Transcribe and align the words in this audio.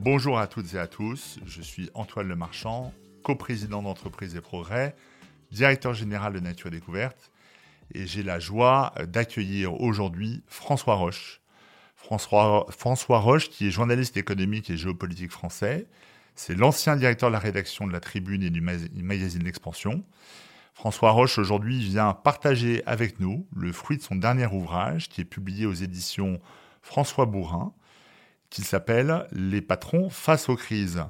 Bonjour 0.00 0.38
à 0.38 0.46
toutes 0.46 0.74
et 0.74 0.78
à 0.78 0.86
tous, 0.86 1.40
je 1.44 1.60
suis 1.60 1.90
Antoine 1.92 2.28
Lemarchand, 2.28 2.92
coprésident 3.24 3.82
d'Entreprise 3.82 4.36
et 4.36 4.40
Progrès, 4.40 4.94
directeur 5.50 5.92
général 5.92 6.34
de 6.34 6.38
Nature 6.38 6.70
Découverte, 6.70 7.32
et 7.92 8.06
j'ai 8.06 8.22
la 8.22 8.38
joie 8.38 8.94
d'accueillir 9.08 9.74
aujourd'hui 9.80 10.44
François 10.46 10.94
Roche. 10.94 11.40
François, 11.96 12.64
François 12.70 13.18
Roche, 13.18 13.50
qui 13.50 13.66
est 13.66 13.70
journaliste 13.72 14.16
économique 14.16 14.70
et 14.70 14.76
géopolitique 14.76 15.32
français, 15.32 15.88
c'est 16.36 16.54
l'ancien 16.54 16.94
directeur 16.94 17.30
de 17.30 17.32
la 17.32 17.40
rédaction 17.40 17.84
de 17.84 17.92
la 17.92 17.98
Tribune 17.98 18.44
et 18.44 18.50
du 18.50 18.60
magazine 18.60 19.42
L'Expansion. 19.42 20.04
François 20.74 21.10
Roche 21.10 21.38
aujourd'hui 21.38 21.80
vient 21.80 22.14
partager 22.14 22.84
avec 22.86 23.18
nous 23.18 23.48
le 23.52 23.72
fruit 23.72 23.96
de 23.96 24.02
son 24.02 24.14
dernier 24.14 24.46
ouvrage 24.46 25.08
qui 25.08 25.22
est 25.22 25.24
publié 25.24 25.66
aux 25.66 25.74
éditions 25.74 26.40
François 26.82 27.26
Bourrin, 27.26 27.72
qui 28.50 28.62
s'appelle 28.62 29.26
Les 29.32 29.60
patrons 29.60 30.10
face 30.10 30.48
aux 30.48 30.56
crises. 30.56 31.04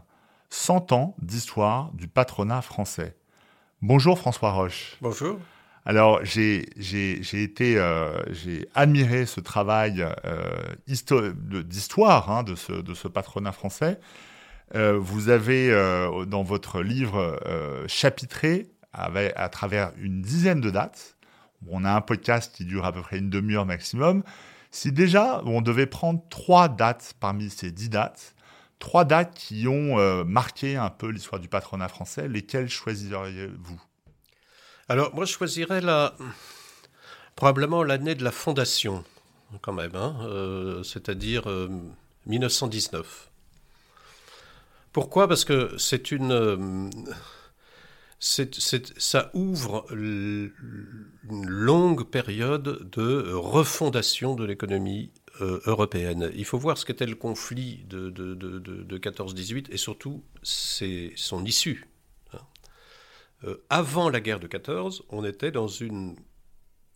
100 0.50 0.92
ans 0.92 1.16
d'histoire 1.20 1.92
du 1.92 2.08
patronat 2.08 2.62
français. 2.62 3.16
Bonjour 3.82 4.18
François 4.18 4.52
Roche. 4.52 4.96
Bonjour. 5.00 5.38
Alors 5.84 6.20
j'ai 6.22 6.66
été 7.32 7.78
euh, 7.78 8.18
j'ai 8.30 8.68
admiré 8.74 9.24
ce 9.24 9.40
travail 9.40 10.06
euh, 10.24 10.74
d'histoire 10.86 12.30
hein, 12.30 12.42
de, 12.42 12.54
ce, 12.54 12.72
de 12.72 12.94
ce 12.94 13.08
patronat 13.08 13.52
français. 13.52 13.98
Euh, 14.74 14.98
vous 14.98 15.30
avez 15.30 15.70
dans 16.26 16.42
votre 16.42 16.82
livre 16.82 17.40
chapitré 17.86 18.68
à 18.92 19.48
travers 19.48 19.92
une 19.98 20.20
dizaine 20.22 20.60
de 20.60 20.70
dates. 20.70 21.16
On 21.68 21.84
a 21.84 21.92
un 21.92 22.00
podcast 22.00 22.54
qui 22.54 22.64
dure 22.64 22.84
à 22.84 22.92
peu 22.92 23.00
près 23.00 23.18
une 23.18 23.30
demi-heure 23.30 23.66
maximum. 23.66 24.22
Si 24.78 24.92
déjà 24.92 25.42
on 25.44 25.60
devait 25.60 25.86
prendre 25.86 26.22
trois 26.30 26.68
dates 26.68 27.14
parmi 27.18 27.50
ces 27.50 27.72
dix 27.72 27.88
dates, 27.88 28.36
trois 28.78 29.04
dates 29.04 29.34
qui 29.34 29.66
ont 29.66 29.98
euh, 29.98 30.22
marqué 30.22 30.76
un 30.76 30.88
peu 30.88 31.08
l'histoire 31.08 31.40
du 31.40 31.48
patronat 31.48 31.88
français, 31.88 32.28
lesquelles 32.28 32.68
choisiriez-vous? 32.68 33.82
Alors 34.88 35.12
moi 35.16 35.24
je 35.24 35.32
choisirais 35.32 35.80
la... 35.80 36.14
probablement 37.34 37.82
l'année 37.82 38.14
de 38.14 38.22
la 38.22 38.30
fondation, 38.30 39.02
quand 39.62 39.72
même, 39.72 39.96
hein, 39.96 40.16
euh, 40.22 40.84
c'est-à-dire 40.84 41.48
1919. 42.26 43.00
Euh, 43.00 43.28
Pourquoi? 44.92 45.26
Parce 45.26 45.44
que 45.44 45.76
c'est 45.76 46.12
une 46.12 46.88
ça 48.20 49.30
ouvre 49.32 49.86
une 49.92 50.50
longue 51.46 52.04
période 52.04 52.90
de 52.90 53.32
refondation 53.32 54.34
de 54.34 54.44
l'économie 54.44 55.12
euh, 55.40 55.60
européenne. 55.66 56.32
Il 56.34 56.44
faut 56.44 56.58
voir 56.58 56.78
ce 56.78 56.84
qu'était 56.84 57.06
le 57.06 57.14
conflit 57.14 57.84
de, 57.88 58.10
de, 58.10 58.98
14-18 58.98 59.66
et 59.70 59.76
surtout 59.76 60.24
son 60.42 61.44
issue. 61.44 61.86
Hein. 62.32 62.40
Euh, 63.44 63.64
avant 63.70 64.10
la 64.10 64.20
guerre 64.20 64.40
de 64.40 64.48
14, 64.48 65.04
on 65.10 65.24
était 65.24 65.52
dans 65.52 65.68
une 65.68 66.16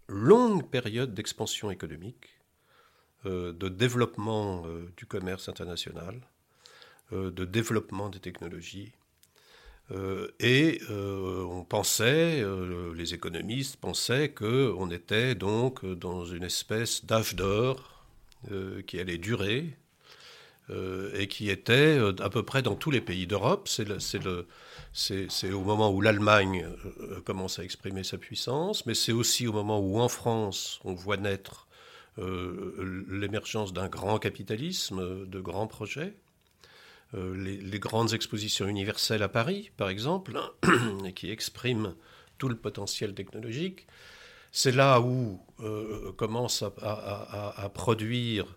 longue 0.09 0.69
période 0.69 1.15
d'expansion 1.15 1.71
économique, 1.71 2.41
euh, 3.27 3.53
de 3.53 3.69
développement 3.69 4.65
du 4.97 5.07
commerce 5.07 5.49
international, 5.49 6.21
de 7.13 7.45
développement 7.45 8.09
des 8.09 8.21
technologies, 8.21 8.93
et 9.91 10.81
euh, 10.91 11.45
on 11.45 11.65
pensait, 11.65 12.41
euh, 12.41 12.95
les 12.95 13.15
économistes 13.15 13.77
pensaient 13.77 14.31
qu'on 14.31 14.91
était 14.91 15.35
donc 15.35 15.85
dans 15.85 16.25
une 16.25 16.45
espèce 16.45 17.05
d'âge 17.05 17.35
d'or 17.35 17.89
qui 18.89 18.99
allait 18.99 19.19
durer 19.19 19.77
et 21.15 21.29
qui 21.29 21.49
était 21.49 21.97
à 22.19 22.29
peu 22.29 22.43
près 22.43 22.61
dans 22.61 22.75
tous 22.75 22.91
les 22.91 23.01
pays 23.01 23.29
d'Europe. 23.29 23.69
C'est 23.69 25.53
au 25.53 25.61
moment 25.61 25.93
où 25.93 26.01
l'Allemagne 26.01 26.67
commence 27.25 27.61
à 27.61 27.63
exprimer 27.63 28.03
sa 28.03 28.19
puissance, 28.19 28.85
mais 28.85 28.95
c'est 28.95 29.13
aussi 29.13 29.47
au 29.47 29.53
moment 29.53 29.79
où 29.79 30.01
en 30.01 30.09
France 30.09 30.81
on 30.83 30.93
voit 30.93 31.19
naître 31.19 31.69
l'émergence 32.19 33.73
d'un 33.73 33.89
grand 33.89 34.19
capitalisme, 34.19 35.25
de 35.25 35.41
grands 35.41 35.69
projets. 35.69 36.17
Euh, 37.15 37.35
les, 37.37 37.79
grandes 37.79 38.15
expositions 38.15 38.67
universelles 38.67 39.23
à 39.23 39.29
Paris, 39.29 39.71
par 39.77 39.91
exemple, 39.91 40.39
qui 41.15 41.31
expriment 41.31 41.95
tout 42.39 42.49
le 42.49 42.57
potentiel 42.57 43.15
technologique. 43.15 43.87
C'est 44.51 44.73
là 44.73 45.01
où 45.01 45.41
euh, 45.61 46.13
commencent 46.13 46.65
à, 46.83 47.71
produire 47.75 48.57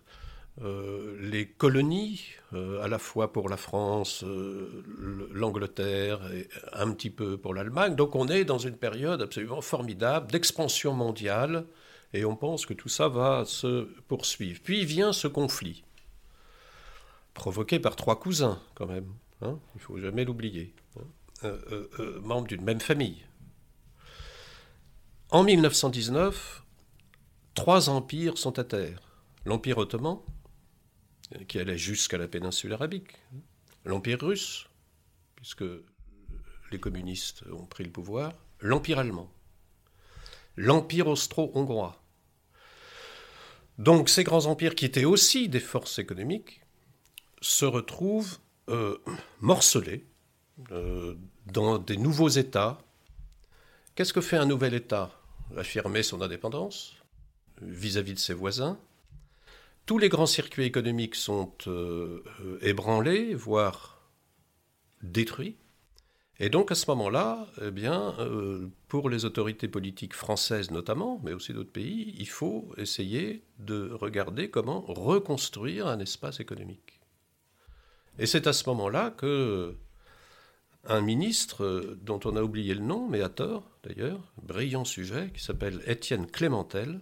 euh, 0.62 1.16
les 1.20 1.46
colonies, 1.46 2.24
à 2.52 2.88
la 2.88 2.98
fois 2.98 3.32
pour 3.32 3.50
la 3.50 3.58
France, 3.58 4.24
l'Angleterre 5.32 6.20
et 6.32 6.48
un 6.72 6.92
petit 6.92 7.10
peu 7.10 7.36
pour 7.36 7.52
l'Allemagne. 7.52 7.94
Donc 7.94 8.14
on 8.14 8.28
est 8.28 8.44
dans 8.44 8.58
une 8.58 8.76
période 8.76 9.20
absolument 9.20 9.60
formidable 9.60 10.30
d'expansion 10.30 10.94
mondiale 10.94 11.66
et 12.14 12.24
on 12.24 12.36
pense 12.36 12.64
que 12.64 12.72
tout 12.72 12.88
ça 12.88 13.08
va 13.08 13.44
se 13.44 13.88
poursuivre. 14.08 14.60
Puis 14.62 14.86
vient 14.86 15.12
ce 15.12 15.28
conflit 15.28 15.84
provoqué 17.36 17.78
par 17.78 17.94
trois 17.94 18.18
cousins, 18.18 18.60
quand 18.74 18.86
même. 18.86 19.14
Hein 19.42 19.60
il 19.74 19.80
faut 19.80 19.98
jamais 19.98 20.24
l'oublier. 20.24 20.74
Hein. 20.98 21.04
Euh, 21.44 21.60
euh, 21.70 21.90
euh, 22.00 22.20
membres 22.22 22.48
d'une 22.48 22.64
même 22.64 22.80
famille. 22.80 23.24
En 25.30 25.44
1919, 25.44 26.64
trois 27.54 27.90
empires 27.90 28.38
sont 28.38 28.58
à 28.58 28.64
terre. 28.64 29.02
L'Empire 29.44 29.78
ottoman, 29.78 30.18
qui 31.46 31.58
allait 31.58 31.78
jusqu'à 31.78 32.16
la 32.16 32.26
péninsule 32.26 32.72
arabique. 32.72 33.12
L'Empire 33.84 34.20
russe, 34.20 34.66
puisque 35.36 35.64
les 36.72 36.80
communistes 36.80 37.44
ont 37.52 37.66
pris 37.66 37.84
le 37.84 37.90
pouvoir. 37.90 38.32
L'Empire 38.60 38.98
allemand. 38.98 39.30
L'Empire 40.56 41.06
austro-hongrois. 41.08 42.02
Donc 43.78 44.08
ces 44.08 44.24
grands 44.24 44.46
empires 44.46 44.74
qui 44.74 44.86
étaient 44.86 45.04
aussi 45.04 45.50
des 45.50 45.60
forces 45.60 45.98
économiques 45.98 46.62
se 47.46 47.64
retrouvent 47.64 48.38
euh, 48.68 48.98
morcelés 49.40 50.04
euh, 50.72 51.14
dans 51.46 51.78
des 51.78 51.96
nouveaux 51.96 52.28
États. 52.28 52.78
Qu'est-ce 53.94 54.12
que 54.12 54.20
fait 54.20 54.36
un 54.36 54.46
nouvel 54.46 54.74
État? 54.74 55.12
Affirmer 55.56 56.02
son 56.02 56.22
indépendance 56.22 56.96
vis-à-vis 57.62 58.14
de 58.14 58.18
ses 58.18 58.34
voisins. 58.34 58.78
Tous 59.86 59.98
les 59.98 60.08
grands 60.08 60.26
circuits 60.26 60.64
économiques 60.64 61.14
sont 61.14 61.52
euh, 61.68 62.22
ébranlés, 62.62 63.34
voire 63.34 64.10
détruits. 65.02 65.56
Et 66.40 66.50
donc 66.50 66.72
à 66.72 66.74
ce 66.74 66.90
moment-là, 66.90 67.46
eh 67.62 67.70
bien, 67.70 68.14
pour 68.88 69.08
les 69.08 69.24
autorités 69.24 69.68
politiques 69.68 70.12
françaises 70.12 70.70
notamment, 70.70 71.18
mais 71.24 71.32
aussi 71.32 71.54
d'autres 71.54 71.72
pays, 71.72 72.14
il 72.18 72.28
faut 72.28 72.74
essayer 72.76 73.42
de 73.58 73.90
regarder 73.92 74.50
comment 74.50 74.82
reconstruire 74.82 75.86
un 75.86 75.98
espace 75.98 76.40
économique. 76.40 76.95
Et 78.18 78.26
c'est 78.26 78.46
à 78.46 78.52
ce 78.52 78.68
moment-là 78.68 79.10
que 79.10 79.76
un 80.88 81.00
ministre, 81.00 81.96
dont 82.02 82.20
on 82.24 82.36
a 82.36 82.42
oublié 82.42 82.74
le 82.74 82.80
nom, 82.80 83.08
mais 83.08 83.20
à 83.20 83.28
tort 83.28 83.68
d'ailleurs, 83.82 84.20
brillant 84.42 84.84
sujet, 84.84 85.30
qui 85.34 85.42
s'appelle 85.42 85.82
Étienne 85.86 86.26
Clémentel, 86.26 87.00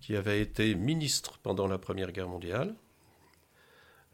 qui 0.00 0.16
avait 0.16 0.40
été 0.40 0.74
ministre 0.74 1.38
pendant 1.42 1.66
la 1.66 1.78
Première 1.78 2.12
Guerre 2.12 2.28
mondiale, 2.28 2.74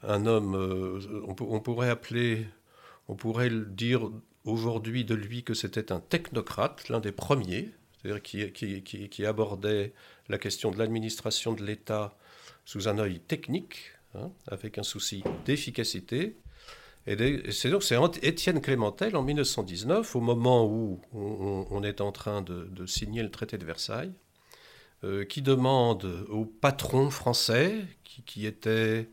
un 0.02 0.26
homme, 0.26 0.54
euh, 0.54 1.00
on, 1.40 1.60
pourrait 1.60 1.90
appeler, 1.90 2.46
on 3.08 3.14
pourrait 3.14 3.50
dire 3.50 4.10
aujourd'hui 4.44 5.04
de 5.04 5.14
lui 5.14 5.42
que 5.42 5.54
c'était 5.54 5.92
un 5.92 6.00
technocrate, 6.00 6.88
l'un 6.88 7.00
des 7.00 7.12
premiers, 7.12 7.70
c'est-à-dire 8.02 8.22
qui, 8.22 9.26
abordait 9.26 9.92
la 10.28 10.38
question 10.38 10.70
de 10.70 10.78
l'administration 10.78 11.54
de 11.54 11.64
l'État 11.64 12.16
sous 12.64 12.88
un 12.88 12.98
œil 12.98 13.20
technique, 13.20 13.92
Hein, 14.16 14.30
avec 14.48 14.78
un 14.78 14.82
souci 14.82 15.22
d'efficacité. 15.44 16.36
Et 17.06 17.52
c'est 17.52 17.70
donc 17.70 17.84
Étienne 18.22 18.60
Clémentel 18.60 19.14
en 19.14 19.22
1919, 19.22 20.16
au 20.16 20.20
moment 20.20 20.66
où 20.66 21.00
on, 21.12 21.82
est 21.82 22.00
en 22.00 22.12
train 22.12 22.42
de, 22.42 22.86
signer 22.86 23.22
le 23.22 23.30
traité 23.30 23.58
de 23.58 23.64
Versailles, 23.64 24.12
euh, 25.04 25.24
qui 25.24 25.42
demande 25.42 26.04
aux 26.28 26.46
patrons 26.46 27.10
français, 27.10 27.84
qui, 28.04 28.22
qui 28.22 28.46
étaient 28.46 29.08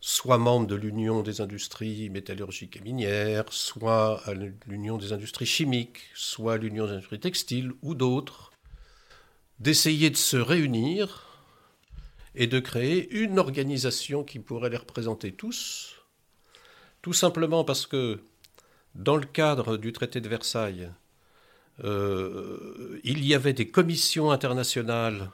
soit 0.00 0.38
membres 0.38 0.66
de 0.66 0.74
l'Union 0.74 1.22
des 1.22 1.40
industries 1.40 2.08
métallurgiques 2.08 2.78
et 2.78 2.80
minières, 2.80 3.44
soit 3.50 4.22
l'Union 4.66 4.96
des 4.96 5.12
industries 5.12 5.46
chimiques, 5.46 6.10
soit 6.14 6.56
l'Union 6.56 6.86
des 6.86 6.92
industries 6.92 7.20
textiles 7.20 7.72
ou 7.82 7.94
d'autres, 7.94 8.50
d'essayer 9.58 10.08
de 10.08 10.16
se 10.16 10.38
réunir 10.38 11.29
et 12.34 12.46
de 12.46 12.60
créer 12.60 13.10
une 13.10 13.38
organisation 13.38 14.24
qui 14.24 14.38
pourrait 14.38 14.70
les 14.70 14.76
représenter 14.76 15.32
tous, 15.32 15.96
tout 17.02 17.12
simplement 17.12 17.64
parce 17.64 17.86
que 17.86 18.20
dans 18.94 19.16
le 19.16 19.26
cadre 19.26 19.76
du 19.76 19.92
traité 19.92 20.20
de 20.20 20.28
Versailles, 20.28 20.90
euh, 21.84 23.00
il 23.04 23.24
y 23.24 23.34
avait 23.34 23.52
des 23.52 23.68
commissions 23.68 24.30
internationales 24.30 25.30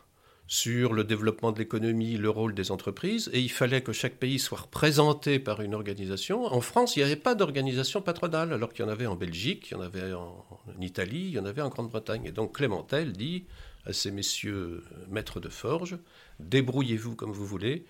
sur 0.48 0.92
le 0.92 1.02
développement 1.02 1.50
de 1.50 1.58
l'économie, 1.58 2.16
le 2.16 2.30
rôle 2.30 2.54
des 2.54 2.70
entreprises, 2.70 3.28
et 3.32 3.40
il 3.40 3.50
fallait 3.50 3.82
que 3.82 3.92
chaque 3.92 4.14
pays 4.14 4.38
soit 4.38 4.60
représenté 4.60 5.40
par 5.40 5.60
une 5.60 5.74
organisation. 5.74 6.44
En 6.44 6.60
France, 6.60 6.94
il 6.94 7.00
n'y 7.00 7.04
avait 7.04 7.16
pas 7.16 7.34
d'organisation 7.34 8.00
patronale, 8.00 8.52
alors 8.52 8.72
qu'il 8.72 8.84
y 8.84 8.88
en 8.88 8.90
avait 8.90 9.06
en 9.06 9.16
Belgique, 9.16 9.68
il 9.70 9.74
y 9.74 9.76
en 9.76 9.80
avait 9.80 10.12
en, 10.12 10.44
Italie, 10.80 11.26
il 11.26 11.30
y 11.30 11.38
en 11.40 11.46
avait 11.46 11.62
en 11.62 11.68
Grande-Bretagne. 11.68 12.26
Et 12.26 12.30
donc 12.30 12.56
Clémentel 12.56 13.12
dit 13.12 13.44
à 13.86 13.92
ces 13.92 14.12
messieurs 14.12 14.84
maîtres 15.08 15.40
de 15.40 15.48
forge, 15.48 15.98
débrouillez-vous 16.40 17.16
comme 17.16 17.32
vous 17.32 17.46
voulez, 17.46 17.86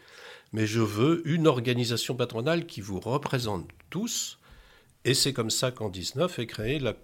mais 0.53 0.67
je 0.67 0.81
veux 0.81 1.23
une 1.29 1.47
organisation 1.47 2.15
patronale 2.15 2.67
qui 2.67 2.81
vous 2.81 3.01
représente 3.01 3.69
tous. 3.91 4.39
Et 5.05 5.15
c'est 5.15 5.33
comme 5.33 5.51
ça 5.51 5.71
qu'en 5.71 5.89
19 5.89 6.39
est 6.39 6.47
créée 6.47 6.79
la 6.79 6.95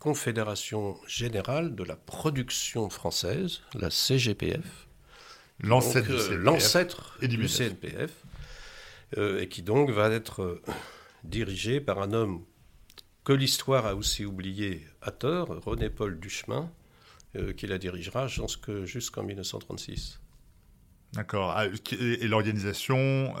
Confédération 0.00 0.96
générale 1.06 1.76
de 1.76 1.84
la 1.84 1.94
production 1.94 2.90
française, 2.90 3.60
la 3.74 3.90
CGPF. 3.90 4.88
L'ancêtre 5.60 7.18
du, 7.20 7.36
du, 7.36 7.48
CNPF. 7.48 8.10
Euh, 9.16 9.40
et 9.40 9.48
qui 9.48 9.62
donc 9.62 9.90
va 9.90 10.10
être 10.10 10.42
euh, 10.42 10.62
dirigé 11.24 11.80
par 11.80 12.00
un 12.00 12.12
homme 12.12 12.44
que 13.24 13.32
l'histoire 13.32 13.86
a 13.86 13.94
aussi 13.94 14.26
oublié 14.26 14.86
à 15.00 15.10
tort, 15.10 15.48
René-Paul 15.64 16.20
Duchemin, 16.20 16.70
euh, 17.36 17.52
qui 17.54 17.66
la 17.66 17.78
dirigera 17.78 18.26
jusqu'en 18.26 19.22
1936. 19.22 20.20
D'accord. 21.14 21.54
Ah, 21.56 21.66
et 21.92 22.28
l'organisation 22.28 23.34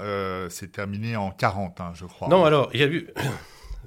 s'est 0.48 0.68
terminée 0.68 1.16
en 1.16 1.30
40, 1.30 1.80
hein, 1.80 1.92
je 1.94 2.06
crois. 2.06 2.28
Non, 2.28 2.44
alors, 2.44 2.70
il 2.74 2.80
y 2.80 2.82
a 2.82 2.88
eu... 2.88 3.08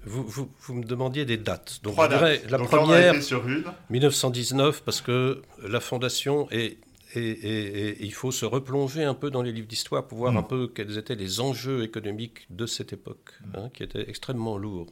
Vous, 0.03 0.49
vous, 0.59 0.73
me 0.73 0.83
demandiez 0.83 1.25
des 1.25 1.37
dates. 1.37 1.79
Donc, 1.83 1.93
Trois 1.93 2.07
dates. 2.07 2.49
la 2.49 2.57
première, 2.57 3.21
sur 3.21 3.47
une. 3.47 3.63
1919, 3.91 4.81
parce 4.81 4.99
que 4.99 5.43
la 5.61 5.79
fondation 5.79 6.49
est 6.49 6.79
et, 7.15 8.03
il 8.03 8.13
faut 8.13 8.31
se 8.31 8.45
replonger 8.45 9.03
un 9.03 9.13
peu 9.13 9.29
dans 9.31 9.41
les 9.41 9.51
livres 9.51 9.67
d'histoire 9.67 10.07
pour 10.07 10.17
voir 10.17 10.33
mm. 10.33 10.37
un 10.37 10.43
peu 10.43 10.67
quels 10.67 10.97
étaient 10.97 11.15
les 11.15 11.39
enjeux 11.39 11.83
économiques 11.83 12.47
de 12.49 12.65
cette 12.65 12.93
époque, 12.93 13.33
mm. 13.41 13.57
hein, 13.57 13.69
qui 13.73 13.83
étaient 13.83 14.09
extrêmement 14.09 14.57
lourds. 14.57 14.87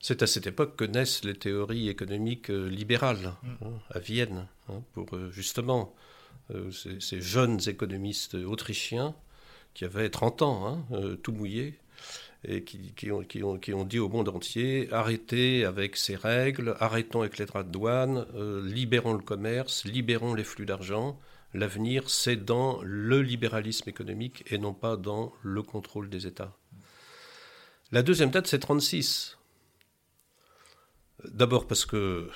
C'est 0.00 0.22
à 0.22 0.26
cette 0.26 0.46
époque 0.46 0.76
que 0.76 0.84
naissent 0.84 1.24
les 1.24 1.34
théories 1.34 1.88
économiques 1.88 2.50
euh, 2.50 2.68
libérales 2.68 3.34
mm. 3.42 3.48
hein, 3.64 3.72
à 3.90 3.98
Vienne, 3.98 4.46
hein, 4.68 4.82
pour 4.92 5.06
euh, 5.14 5.30
justement 5.30 5.94
euh, 6.54 6.70
ces, 6.70 7.20
jeunes 7.20 7.60
économistes 7.66 8.34
autrichiens 8.34 9.14
qui 9.74 9.84
avaient 9.84 10.10
30 10.10 10.42
ans, 10.42 10.86
tout 11.22 11.30
mouillés, 11.32 11.78
et 12.44 12.62
qui, 12.62 13.10
ont, 13.10 13.84
dit 13.84 13.98
au 13.98 14.08
monde 14.08 14.28
entier 14.28 14.88
arrêtez 14.92 15.64
avec 15.64 15.96
ces 15.96 16.14
règles, 16.14 16.76
arrêtons 16.78 17.20
avec 17.20 17.38
les 17.38 17.46
droits 17.46 17.64
de 17.64 17.70
douane, 17.70 18.26
euh, 18.34 18.64
libérons 18.64 19.14
le 19.14 19.22
commerce, 19.22 19.84
libérons 19.84 20.34
les 20.34 20.44
flux 20.44 20.66
d'argent. 20.66 21.18
L'avenir, 21.54 22.10
c'est 22.10 22.36
dans 22.36 22.80
le 22.82 23.22
libéralisme 23.22 23.88
économique 23.88 24.44
et 24.52 24.58
non 24.58 24.74
pas 24.74 24.96
dans 24.96 25.32
le 25.42 25.62
contrôle 25.62 26.08
des 26.10 26.26
États. 26.26 26.52
La 27.90 28.02
deuxième 28.02 28.30
date, 28.30 28.46
c'est 28.46 28.58
36. 28.58 29.38
D'abord 31.24 31.66
parce 31.66 31.84
que 31.86 32.30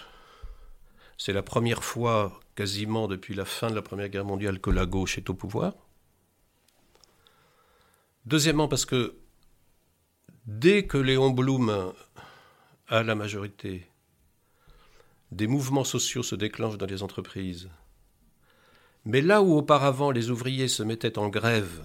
c'est 1.19 1.35
la 1.35 1.43
première 1.43 1.85
fois 1.85 2.41
quasiment 2.55 3.09
depuis 3.09 3.35
la 3.35 3.45
fin 3.45 3.71
de 3.71 3.75
la 3.75 3.83
Première 3.83 4.09
Guerre 4.09 4.25
mondiale 4.25 4.61
que 4.61 4.71
la 4.71 4.87
gauche 4.87 5.19
est 5.19 5.31
au 5.31 5.35
pouvoir. 5.35 5.75
Deuxièmement 8.25 8.69
parce 8.69 8.85
que 8.85 9.17
Dès 10.47 10.89
que 10.89 10.99
Léon 10.99 11.31
Blum 11.31 11.93
a 12.89 13.03
la 13.05 13.15
majorité, 13.15 13.87
des 15.31 15.47
mouvements 15.47 15.85
sociaux 15.85 16.25
se 16.25 16.35
déclenchent 16.35 16.79
dans 16.79 16.87
les 16.87 17.05
entreprises. 17.05 17.71
Mais 19.05 19.21
là 19.21 19.41
où 19.41 19.55
auparavant 19.55 20.11
les 20.11 20.31
ouvriers 20.31 20.67
se 20.67 20.83
mettaient 20.83 21.17
en 21.17 21.29
grève, 21.29 21.81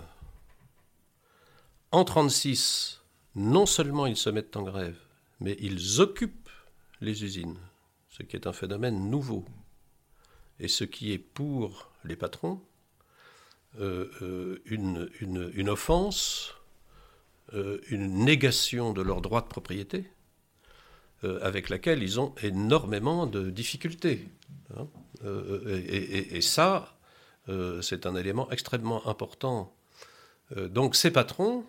en 1.92 2.00
1936, 2.00 3.04
non 3.36 3.68
seulement 3.68 4.08
ils 4.08 4.18
se 4.18 4.32
mettent 4.32 4.58
en 4.58 4.64
grève, 4.64 4.98
mais 5.40 5.56
ils 5.60 6.02
occupent 6.02 6.50
les 7.00 7.24
usines, 7.24 7.60
ce 8.10 8.24
qui 8.24 8.36
est 8.36 8.48
un 8.48 8.54
phénomène 8.54 9.08
nouveau. 9.08 9.46
Et 10.60 10.68
ce 10.68 10.84
qui 10.84 11.12
est 11.12 11.20
pour 11.20 11.92
les 12.04 12.16
patrons 12.16 12.62
euh, 13.80 14.10
euh, 14.24 14.62
une, 14.66 15.10
une 15.22 15.70
offense 15.70 16.56
euh, 17.54 17.80
une 17.90 18.26
négation 18.26 18.92
de 18.92 19.02
leur 19.04 19.22
droit 19.22 19.42
de 19.42 19.48
propriété, 19.48 20.10
avec 21.42 21.70
laquelle 21.70 22.04
ils 22.04 22.20
ont 22.20 22.36
énormément 22.44 23.26
de 23.26 23.50
difficultés. 23.50 24.28
Hein. 24.76 24.88
Et, 25.26 26.42
ça, 26.42 26.96
c'est 27.82 28.06
un 28.06 28.16
élément 28.16 28.52
extrêmement 28.52 29.08
important. 29.08 29.74
donc 30.56 30.96
ces 30.96 31.10
patrons 31.10 31.66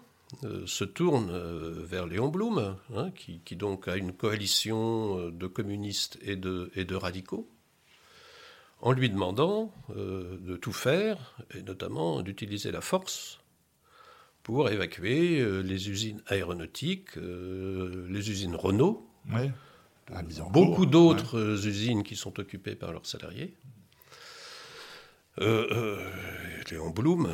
se 0.66 0.84
tournent 0.84 1.32
vers 1.82 2.06
Léon 2.06 2.28
Blum, 2.28 2.76
hein, 2.94 3.10
qui, 3.12 3.56
donc 3.56 3.88
a 3.88 3.96
une 3.96 4.12
coalition 4.12 5.30
de 5.30 5.46
communistes 5.46 6.18
et 6.20 6.36
de, 6.36 6.70
et 6.74 6.84
de 6.84 6.94
radicaux, 6.94 7.48
en 8.80 8.92
lui 8.92 9.10
demandant 9.10 9.72
de 9.88 10.56
tout 10.56 10.72
faire, 10.72 11.36
et 11.54 11.62
notamment 11.62 12.22
d'utiliser 12.22 12.70
la 12.70 12.80
force 12.80 13.40
pour 14.48 14.70
évacuer 14.70 15.40
euh, 15.40 15.60
les 15.60 15.90
usines 15.90 16.22
aéronautiques, 16.26 17.18
euh, 17.18 18.06
les 18.08 18.30
usines 18.30 18.56
Renault, 18.56 19.06
beaucoup 20.50 20.86
d'autres 20.86 21.38
euh, 21.38 21.66
usines 21.66 22.02
qui 22.02 22.16
sont 22.16 22.40
occupées 22.40 22.74
par 22.74 22.92
leurs 22.92 23.04
salariés. 23.04 23.52
Léon 25.36 26.88
Blum, 26.94 27.30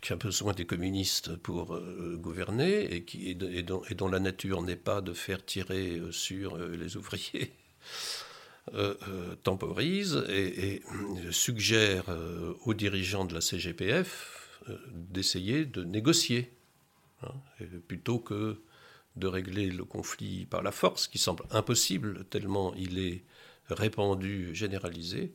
qui 0.00 0.14
a 0.14 0.16
besoin 0.16 0.54
des 0.54 0.64
communistes 0.64 1.36
pour 1.36 1.78
gouverner 2.14 2.94
et, 2.94 3.04
qui, 3.04 3.36
dont, 3.36 4.08
la 4.08 4.18
nature 4.18 4.62
n'est 4.62 4.76
pas 4.76 5.02
de 5.02 5.12
faire 5.12 5.44
tirer 5.44 6.00
sur 6.10 6.56
les 6.56 6.96
ouvriers, 6.96 7.52
temporise 9.42 10.24
et 10.28 10.82
suggère 11.30 12.04
aux 12.64 12.74
dirigeants 12.74 13.24
de 13.24 13.34
la 13.34 13.40
CGPF 13.40 14.36
euh, 14.68 14.76
d'essayer 14.90 15.64
de 15.64 15.84
négocier, 15.84 16.50
hein, 17.22 17.32
plutôt 17.86 18.18
que 18.18 18.60
de 19.14 19.26
régler 19.26 19.70
le 19.70 19.84
conflit 19.84 20.46
par 20.46 20.62
la 20.62 20.72
force, 20.72 21.06
qui 21.06 21.18
semble 21.18 21.44
impossible 21.50 22.24
tellement 22.24 22.74
il 22.74 22.98
est 22.98 23.24
répandu, 23.68 24.54
généralisé. 24.54 25.34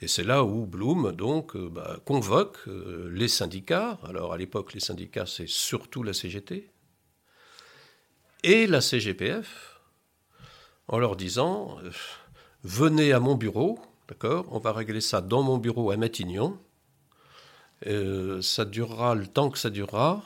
Et 0.00 0.08
c'est 0.08 0.22
là 0.22 0.44
où 0.44 0.66
Blum 0.66 1.12
donc 1.12 1.56
euh, 1.56 1.68
bah, 1.68 1.98
convoque 2.04 2.58
euh, 2.68 3.10
les 3.12 3.28
syndicats. 3.28 3.98
Alors 4.04 4.32
à 4.32 4.36
l'époque, 4.36 4.74
les 4.74 4.80
syndicats, 4.80 5.26
c'est 5.26 5.48
surtout 5.48 6.02
la 6.02 6.12
CGT 6.12 6.70
et 8.44 8.66
la 8.66 8.80
CGPF, 8.80 9.80
en 10.88 10.98
leur 10.98 11.16
disant 11.16 11.78
venez 12.64 13.12
à 13.12 13.20
mon 13.20 13.34
bureau, 13.34 13.78
d'accord, 14.08 14.46
on 14.50 14.58
va 14.58 14.72
régler 14.72 15.00
ça 15.00 15.20
dans 15.20 15.42
mon 15.42 15.58
bureau 15.58 15.90
à 15.90 15.96
Matignon. 15.96 16.58
Euh, 17.86 18.40
ça 18.42 18.64
durera 18.64 19.14
le 19.14 19.26
temps 19.26 19.50
que 19.50 19.58
ça 19.58 19.70
durera. 19.70 20.22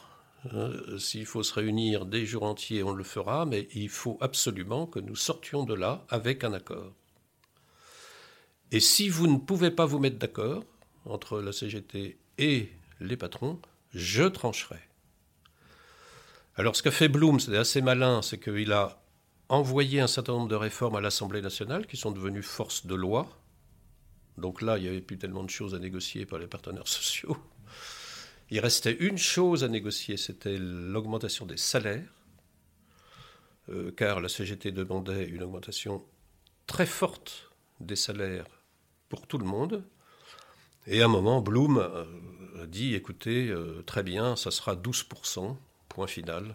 Euh, 0.52 0.98
s'il 0.98 1.26
faut 1.26 1.42
se 1.42 1.54
réunir 1.54 2.06
des 2.06 2.26
jours 2.26 2.44
entiers, 2.44 2.82
on 2.82 2.92
le 2.92 3.04
fera, 3.04 3.46
mais 3.46 3.68
il 3.74 3.88
faut 3.88 4.18
absolument 4.20 4.86
que 4.86 5.00
nous 5.00 5.16
sortions 5.16 5.64
de 5.64 5.74
là 5.74 6.04
avec 6.08 6.44
un 6.44 6.52
accord. 6.52 6.92
Et 8.72 8.80
si 8.80 9.08
vous 9.08 9.26
ne 9.26 9.38
pouvez 9.38 9.70
pas 9.70 9.86
vous 9.86 9.98
mettre 9.98 10.18
d'accord 10.18 10.64
entre 11.04 11.40
la 11.40 11.52
CGT 11.52 12.18
et 12.38 12.70
les 13.00 13.16
patrons, 13.16 13.60
je 13.94 14.24
trancherai. 14.24 14.80
Alors 16.56 16.74
ce 16.74 16.82
qu'a 16.82 16.90
fait 16.90 17.08
Blum, 17.08 17.38
c'est 17.38 17.56
assez 17.56 17.82
malin, 17.82 18.22
c'est 18.22 18.38
qu'il 18.38 18.72
a 18.72 18.98
envoyé 19.48 20.00
un 20.00 20.06
certain 20.06 20.32
nombre 20.32 20.48
de 20.48 20.56
réformes 20.56 20.96
à 20.96 21.00
l'Assemblée 21.00 21.42
nationale 21.42 21.86
qui 21.86 21.96
sont 21.96 22.10
devenues 22.10 22.42
force 22.42 22.86
de 22.86 22.94
loi. 22.94 23.28
Donc 24.38 24.62
là, 24.62 24.76
il 24.76 24.82
n'y 24.82 24.88
avait 24.88 25.00
plus 25.00 25.18
tellement 25.18 25.44
de 25.44 25.50
choses 25.50 25.74
à 25.74 25.78
négocier 25.78 26.26
par 26.26 26.38
les 26.38 26.46
partenaires 26.46 26.88
sociaux. 26.88 27.36
Il 28.50 28.60
restait 28.60 28.96
une 29.00 29.18
chose 29.18 29.64
à 29.64 29.68
négocier, 29.68 30.16
c'était 30.16 30.56
l'augmentation 30.58 31.46
des 31.46 31.56
salaires, 31.56 32.08
euh, 33.70 33.90
car 33.90 34.20
la 34.20 34.28
CGT 34.28 34.70
demandait 34.70 35.26
une 35.26 35.42
augmentation 35.42 36.04
très 36.66 36.86
forte 36.86 37.50
des 37.80 37.96
salaires 37.96 38.46
pour 39.08 39.26
tout 39.26 39.38
le 39.38 39.44
monde. 39.44 39.84
Et 40.86 41.02
à 41.02 41.06
un 41.06 41.08
moment, 41.08 41.40
Blum 41.40 41.78
euh, 41.78 42.04
a 42.62 42.66
dit, 42.66 42.94
écoutez, 42.94 43.48
euh, 43.48 43.82
très 43.84 44.04
bien, 44.04 44.36
ça 44.36 44.52
sera 44.52 44.76
12%, 44.76 45.56
point 45.88 46.06
final. 46.06 46.54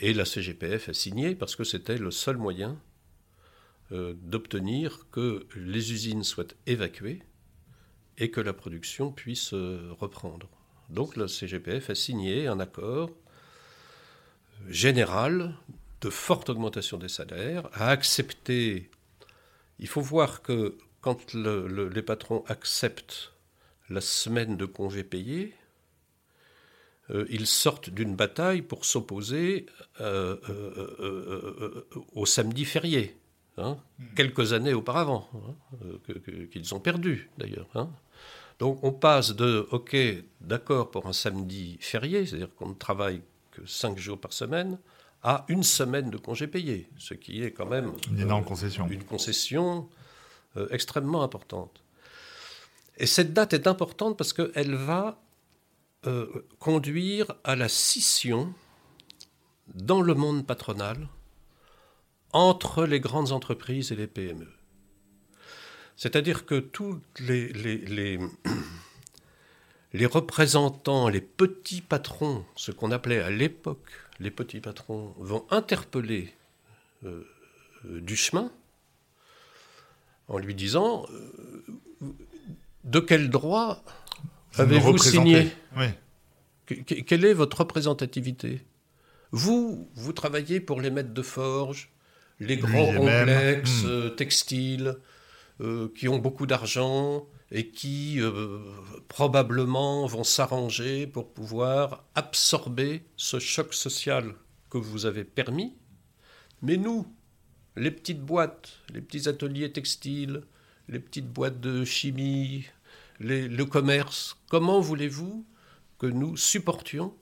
Et 0.00 0.12
la 0.12 0.24
CGPF 0.24 0.90
a 0.90 0.94
signé 0.94 1.34
parce 1.34 1.56
que 1.56 1.64
c'était 1.64 1.98
le 1.98 2.10
seul 2.10 2.36
moyen 2.36 2.78
euh, 3.92 4.14
d'obtenir 4.22 5.06
que 5.10 5.46
les 5.56 5.92
usines 5.92 6.24
soient 6.24 6.44
évacuées 6.66 7.22
et 8.18 8.30
que 8.30 8.40
la 8.40 8.52
production 8.52 9.10
puisse 9.10 9.52
euh, 9.54 9.92
reprendre. 9.98 10.48
Donc 10.90 11.16
la 11.16 11.28
CGPF 11.28 11.90
a 11.90 11.94
signé 11.94 12.46
un 12.46 12.60
accord 12.60 13.10
général 14.68 15.54
de 16.00 16.10
forte 16.10 16.50
augmentation 16.50 16.98
des 16.98 17.08
salaires, 17.08 17.68
a 17.72 17.88
accepté. 17.88 18.90
Il 19.78 19.88
faut 19.88 20.00
voir 20.00 20.42
que 20.42 20.76
quand 21.00 21.34
les 21.34 22.02
patrons 22.02 22.44
acceptent 22.48 23.32
la 23.88 24.00
semaine 24.00 24.56
de 24.56 24.66
congé 24.66 25.04
payé, 25.04 25.54
euh, 25.54 25.65
ils 27.28 27.46
sortent 27.46 27.90
d'une 27.90 28.16
bataille 28.16 28.62
pour 28.62 28.84
s'opposer 28.84 29.66
euh, 30.00 30.36
euh, 30.48 31.86
au 32.14 32.26
samedi 32.26 32.64
férié, 32.64 33.16
hein, 33.58 33.78
hmm. 33.98 34.04
quelques 34.16 34.52
années 34.52 34.74
auparavant, 34.74 35.28
hein, 35.34 36.12
qu'ils 36.50 36.74
ont 36.74 36.80
perdu 36.80 37.30
d'ailleurs. 37.38 37.68
Hein. 37.74 37.90
Donc 38.58 38.82
on 38.82 38.92
passe 38.92 39.36
de 39.36 39.68
OK, 39.70 39.96
d'accord 40.40 40.90
pour 40.90 41.06
un 41.06 41.12
samedi 41.12 41.76
férié, 41.80 42.26
c'est-à-dire 42.26 42.54
qu'on 42.56 42.70
ne 42.70 42.74
travaille 42.74 43.22
que 43.52 43.64
cinq 43.66 43.98
jours 43.98 44.18
par 44.18 44.32
semaine, 44.32 44.78
à 45.22 45.44
une 45.48 45.62
semaine 45.62 46.10
de 46.10 46.16
congé 46.16 46.46
payé, 46.46 46.88
ce 46.98 47.14
qui 47.14 47.42
est 47.42 47.52
quand 47.52 47.66
même 47.66 47.92
une 48.10 48.20
énorme 48.20 48.44
concession, 48.44 48.88
une 48.88 49.04
concession 49.04 49.88
extrêmement 50.70 51.22
importante. 51.22 51.82
Et 52.98 53.06
cette 53.06 53.32
date 53.32 53.52
est 53.52 53.66
importante 53.66 54.16
parce 54.16 54.32
qu'elle 54.32 54.74
va 54.74 55.20
euh, 56.06 56.46
conduire 56.58 57.34
à 57.42 57.56
la 57.56 57.68
scission 57.68 58.54
dans 59.74 60.02
le 60.02 60.14
monde 60.14 60.46
patronal 60.46 61.08
entre 62.32 62.84
les 62.84 63.00
grandes 63.00 63.32
entreprises 63.32 63.90
et 63.92 63.96
les 63.96 64.06
PME. 64.06 64.46
C'est-à-dire 65.96 66.44
que 66.44 66.60
tous 66.60 67.00
les, 67.18 67.48
les, 69.92 70.06
représentants, 70.06 71.08
les 71.08 71.22
petits 71.22 71.80
patrons, 71.80 72.44
ce 72.54 72.70
qu'on 72.70 72.90
appelait 72.90 73.22
à 73.22 73.30
l'époque 73.30 73.90
les 74.20 74.30
petits 74.30 74.60
patrons, 74.60 75.14
vont 75.18 75.46
interpeller 75.50 76.34
euh, 77.04 77.24
euh, 77.86 78.00
du 78.00 78.18
en 80.28 80.38
lui 80.38 80.54
disant 80.54 81.06
de 82.84 83.00
quel 83.00 83.30
droit 83.30 83.82
avez-vous 84.58 84.98
signé 84.98 85.48
Quelle 86.66 87.24
est 87.24 87.34
votre 87.34 87.60
représentativité? 87.60 88.62
Vous, 89.32 89.88
vous 89.94 90.12
travaillez 90.12 90.60
pour 90.60 90.80
les 90.80 90.90
maîtres 90.90 91.14
de 91.14 91.22
forge, 91.22 91.90
les 92.40 92.56
grands 92.56 92.92
complexes 92.94 93.84
hmm. 93.84 93.88
euh, 93.88 94.10
textiles 94.10 94.96
euh, 95.60 95.88
qui 95.96 96.08
ont 96.08 96.18
beaucoup 96.18 96.46
d'argent 96.46 97.26
et 97.50 97.68
qui 97.68 98.20
euh, 98.20 98.58
probablement 99.08 100.06
vont 100.06 100.24
s'arranger 100.24 101.06
pour 101.06 101.32
pouvoir 101.32 102.04
absorber 102.14 103.02
ce 103.16 103.38
choc 103.38 103.72
social 103.72 104.34
que 104.70 104.78
vous 104.78 105.06
avez 105.06 105.24
permis. 105.24 105.74
Mais 106.62 106.76
nous, 106.76 107.06
les 107.76 107.90
petites 107.90 108.20
boîtes, 108.20 108.78
les 108.92 109.00
petits 109.00 109.28
ateliers 109.28 109.72
textiles, 109.72 110.42
les 110.88 110.98
petites 110.98 111.28
boîtes 111.28 111.60
de 111.60 111.84
chimie, 111.84 112.66
le 113.20 113.64
commerce. 113.64 114.36
Comment 114.48 114.80
voulez-vous 114.80 115.46
que 115.98 116.06
nous 116.06 116.36
supportions 116.36 117.14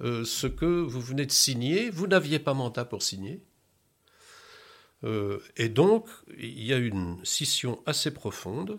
euh, 0.00 0.24
ce 0.24 0.46
que 0.46 0.64
vous 0.64 1.00
venez 1.00 1.26
de 1.26 1.32
signer? 1.32 1.90
Vous 1.90 2.06
n'aviez 2.06 2.38
pas 2.38 2.54
mandat 2.54 2.84
pour 2.84 3.02
signer. 3.02 3.42
Euh, 5.04 5.38
et 5.56 5.68
donc, 5.68 6.08
il 6.38 6.64
y 6.64 6.72
a 6.72 6.78
une 6.78 7.18
scission 7.24 7.82
assez 7.86 8.12
profonde. 8.12 8.78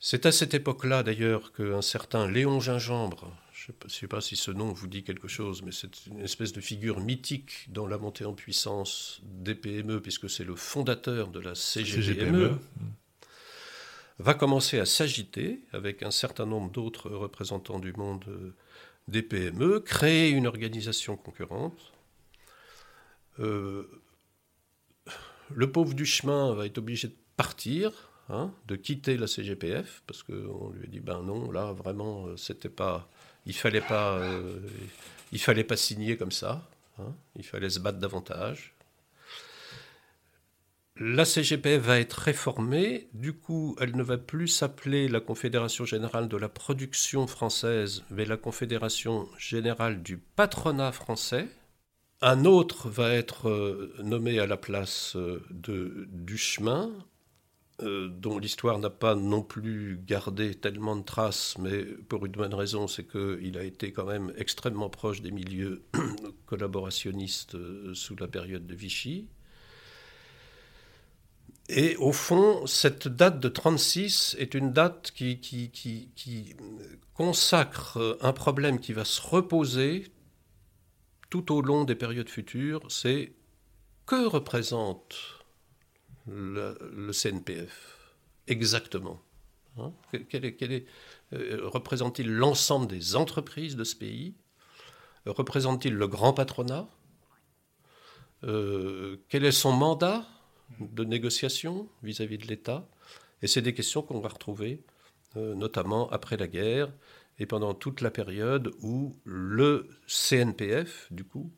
C'est 0.00 0.26
à 0.26 0.32
cette 0.32 0.54
époque-là, 0.54 1.02
d'ailleurs, 1.02 1.52
qu'un 1.52 1.82
certain 1.82 2.30
Léon 2.30 2.60
Gingembre, 2.60 3.32
je 3.52 3.72
ne 3.84 3.90
sais 3.90 4.06
pas 4.06 4.20
si 4.20 4.36
ce 4.36 4.52
nom 4.52 4.72
vous 4.72 4.86
dit 4.86 5.02
quelque 5.02 5.26
chose, 5.26 5.62
mais 5.62 5.72
c'est 5.72 6.06
une 6.06 6.20
espèce 6.20 6.52
de 6.52 6.60
figure 6.60 7.00
mythique 7.00 7.66
dans 7.68 7.86
la 7.86 7.98
montée 7.98 8.24
en 8.24 8.34
puissance 8.34 9.20
des 9.24 9.56
PME, 9.56 10.00
puisque 10.00 10.30
c'est 10.30 10.44
le 10.44 10.54
fondateur 10.54 11.28
de 11.28 11.40
la 11.40 11.56
CGPME 11.56 12.56
va 14.18 14.34
commencer 14.34 14.78
à 14.78 14.86
s'agiter 14.86 15.60
avec 15.72 16.02
un 16.02 16.10
certain 16.10 16.46
nombre 16.46 16.70
d'autres 16.70 17.10
représentants 17.10 17.78
du 17.78 17.92
monde 17.92 18.24
euh, 18.28 18.54
des 19.06 19.22
PME, 19.22 19.80
créer 19.80 20.30
une 20.30 20.46
organisation 20.46 21.16
concurrente. 21.16 21.92
Euh, 23.38 24.02
le 25.54 25.70
pauvre 25.70 25.94
du 25.94 26.04
chemin 26.04 26.52
va 26.54 26.66
être 26.66 26.78
obligé 26.78 27.08
de 27.08 27.16
partir, 27.36 28.10
hein, 28.28 28.52
de 28.66 28.76
quitter 28.76 29.16
la 29.16 29.28
CGPF, 29.28 30.02
parce 30.06 30.22
qu'on 30.22 30.70
lui 30.70 30.84
a 30.84 30.88
dit 30.88 31.00
ben 31.00 31.22
non, 31.22 31.50
là 31.50 31.72
vraiment, 31.72 32.26
euh, 32.26 32.36
c'était 32.36 32.68
pas, 32.68 33.08
il 33.46 33.54
fallait 33.54 33.80
pas, 33.80 34.20
il 35.32 35.40
fallait 35.40 35.64
pas 35.64 35.76
signer 35.76 36.16
comme 36.16 36.32
ça, 36.32 36.68
hein, 36.98 37.14
il 37.36 37.44
fallait 37.44 37.70
se 37.70 37.78
battre 37.78 37.98
davantage. 37.98 38.74
La 41.00 41.24
CGPF 41.24 41.80
va 41.80 42.00
être 42.00 42.14
réformée, 42.14 43.08
du 43.14 43.32
coup 43.32 43.76
elle 43.80 43.94
ne 43.94 44.02
va 44.02 44.18
plus 44.18 44.48
s'appeler 44.48 45.06
la 45.06 45.20
Confédération 45.20 45.84
générale 45.84 46.26
de 46.26 46.36
la 46.36 46.48
production 46.48 47.28
française, 47.28 48.02
mais 48.10 48.24
la 48.24 48.36
Confédération 48.36 49.28
générale 49.38 50.02
du 50.02 50.18
patronat 50.18 50.90
français. 50.90 51.46
Un 52.20 52.44
autre 52.44 52.88
va 52.88 53.12
être 53.14 53.48
euh, 53.48 53.94
nommé 54.02 54.40
à 54.40 54.46
la 54.48 54.56
place 54.56 55.14
euh, 55.14 55.40
de 55.50 56.08
Duchemin, 56.10 56.90
euh, 57.82 58.08
dont 58.08 58.40
l'histoire 58.40 58.80
n'a 58.80 58.90
pas 58.90 59.14
non 59.14 59.42
plus 59.42 60.00
gardé 60.04 60.56
tellement 60.56 60.96
de 60.96 61.04
traces, 61.04 61.56
mais 61.58 61.84
pour 61.84 62.26
une 62.26 62.32
bonne 62.32 62.54
raison, 62.54 62.88
c'est 62.88 63.06
qu'il 63.06 63.56
a 63.56 63.62
été 63.62 63.92
quand 63.92 64.06
même 64.06 64.32
extrêmement 64.36 64.90
proche 64.90 65.22
des 65.22 65.30
milieux 65.30 65.84
collaborationnistes 66.46 67.56
sous 67.94 68.16
la 68.16 68.26
période 68.26 68.66
de 68.66 68.74
Vichy. 68.74 69.28
Et 71.68 71.96
au 71.96 72.12
fond, 72.12 72.66
cette 72.66 73.08
date 73.08 73.40
de 73.40 73.48
36 73.48 74.36
est 74.38 74.54
une 74.54 74.72
date 74.72 75.12
qui, 75.14 76.56
consacre 77.14 78.18
un 78.22 78.32
problème 78.32 78.80
qui 78.80 78.92
va 78.92 79.04
se 79.04 79.20
reposer 79.20 80.06
tout 81.30 81.52
au 81.52 81.60
long 81.60 81.84
des 81.84 81.94
périodes 81.94 82.30
futures, 82.30 82.80
c'est 82.90 83.32
que 84.06 84.26
représente 84.26 85.16
le, 86.26 87.10
CNPF 87.12 88.14
exactement 88.46 89.20
hein? 89.78 89.92
Euh, 90.14 91.60
Représente-t-il 91.64 92.30
l'ensemble 92.30 92.86
des 92.86 93.16
entreprises 93.16 93.76
de 93.76 93.84
ce 93.84 93.94
pays? 93.94 94.34
Représente-t-il 95.26 95.94
le 95.94 96.08
grand 96.08 96.32
patronat? 96.32 96.88
Euh, 98.44 99.18
Quel 99.28 99.44
est 99.44 99.52
son 99.52 99.72
mandat? 99.72 100.24
De 100.80 101.04
négociation 101.04 101.88
vis-à-vis 102.02 102.38
de 102.38 102.46
l'État. 102.46 102.88
Et 103.42 103.46
c'est 103.46 103.62
des 103.62 103.74
questions 103.74 104.02
qu'on 104.02 104.20
va 104.20 104.28
retrouver, 104.28 104.82
euh, 105.36 105.54
notamment 105.54 106.08
après 106.10 106.36
la 106.36 106.48
guerre 106.48 106.92
et 107.38 107.46
pendant 107.46 107.74
toute 107.74 108.00
la 108.00 108.10
période 108.10 108.72
où 108.82 109.14
le 109.24 109.88
CNPF, 110.06 111.12
du 111.12 111.24
coup, 111.24 111.52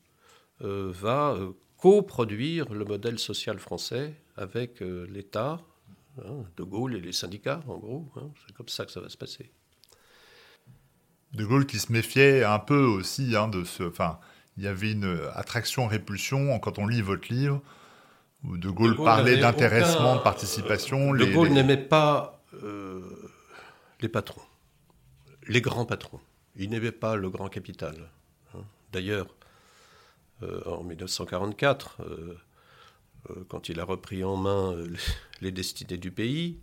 euh, 0.61 0.91
va 0.93 1.33
euh, 1.33 1.53
coproduire 1.79 2.73
le 2.73 2.85
modèle 2.85 3.19
social 3.19 3.59
français 3.59 4.15
avec 4.37 4.81
l'État, 4.81 5.61
hein, 6.19 6.45
De 6.57 6.63
Gaulle 6.63 6.97
et 6.97 7.01
les 7.01 7.13
syndicats, 7.13 7.63
en 7.67 7.79
gros. 7.79 8.11
Hein. 8.17 8.31
c'est 8.47 8.55
comme 8.55 8.69
ça 8.69 8.85
que 8.85 8.93
ça 8.93 9.01
va 9.01 9.09
se 9.09 9.17
passer. 9.17 9.51
De 11.33 11.45
Gaulle 11.45 11.67
qui 11.67 11.79
se 11.79 11.93
méfiait 11.93 12.45
un 12.45 12.59
peu 12.59 12.83
aussi 12.83 13.37
hein, 13.37 13.49
de 13.49 13.65
ce... 13.65 13.85
Enfin, 13.85 14.19
il 14.57 14.65
y 14.65 14.67
avait 14.67 14.93
une 14.93 15.19
attraction-répulsion 15.35 16.59
quand 16.59 16.79
on 16.79 16.87
lit 16.87 17.01
votre 17.01 17.33
livre 17.33 17.63
de 18.45 18.71
Gaulle, 18.71 18.97
parlait 18.97 19.37
d'intéressement, 19.37 20.17
de 20.17 20.23
participation. 20.23 21.13
De 21.13 21.25
Gaulle 21.27 21.51
n'aimait 21.51 21.77
pas 21.77 22.43
euh, 22.63 23.01
les 24.01 24.09
patrons, 24.09 24.43
les 25.47 25.61
grands 25.61 25.85
patrons. 25.85 26.21
Il 26.57 26.71
n'aimait 26.71 26.93
pas 26.93 27.17
le 27.17 27.31
grand 27.31 27.49
capital. 27.49 28.11
Hein. 28.55 28.63
D'ailleurs, 28.93 29.27
euh, 30.43 30.63
en 30.67 30.83
1944, 30.83 31.99
euh, 32.01 32.39
quand 33.49 33.69
il 33.69 33.79
a 33.79 33.85
repris 33.85 34.25
en 34.25 34.37
main 34.37 34.75
les 35.41 35.53
destinées 35.53 35.99
du 35.99 36.11
pays, 36.11 36.59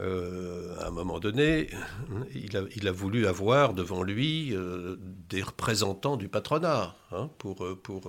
à 0.00 0.86
un 0.86 0.90
moment 0.92 1.18
donné, 1.18 1.70
il 2.32 2.56
a, 2.56 2.62
il 2.76 2.86
a, 2.86 2.92
voulu 2.92 3.26
avoir 3.26 3.74
devant 3.74 4.04
lui 4.04 4.54
des 5.28 5.42
représentants 5.42 6.16
du 6.16 6.28
patronat 6.28 6.94
hein, 7.10 7.28
pour, 7.38 7.66
pour 7.82 8.08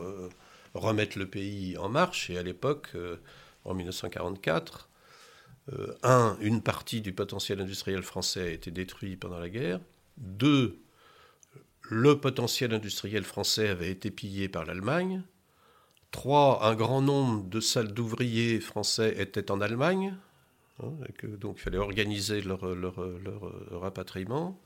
remettre 0.74 1.18
le 1.18 1.28
pays 1.28 1.78
en 1.78 1.90
marche. 1.90 2.30
Et 2.30 2.38
à 2.38 2.44
l'époque, 2.44 2.90
euh, 2.96 3.18
en 3.66 3.74
1944, 3.74 4.90
euh, 5.74 5.94
un, 6.04 6.38
une 6.42 6.62
partie 6.62 7.02
du 7.02 7.14
potentiel 7.14 7.62
industriel 7.62 8.04
français 8.04 8.42
a 8.42 8.50
été 8.50 8.72
détruit 8.72 9.16
pendant 9.16 9.40
la 9.40 9.50
guerre. 9.50 9.80
Deux, 10.18 10.80
le 11.84 12.20
potentiel 12.20 12.74
industriel 12.74 13.24
français 13.24 13.70
avait 13.70 13.90
été 13.90 14.12
pillé 14.12 14.50
par 14.50 14.66
l'Allemagne. 14.66 15.24
Trois, 16.12 16.66
un 16.66 16.76
grand 16.76 17.02
nombre 17.02 17.48
de 17.48 17.60
salles 17.60 17.94
d'ouvriers 17.94 18.60
français 18.60 19.16
étaient 19.18 19.52
en 19.52 19.62
Allemagne. 19.62 20.16
Hein, 20.82 20.92
donc 21.40 21.58
il 21.58 21.62
fallait 21.62 21.78
organiser 21.78 22.42
leur, 22.42 22.62
rapatriement. 23.72 24.60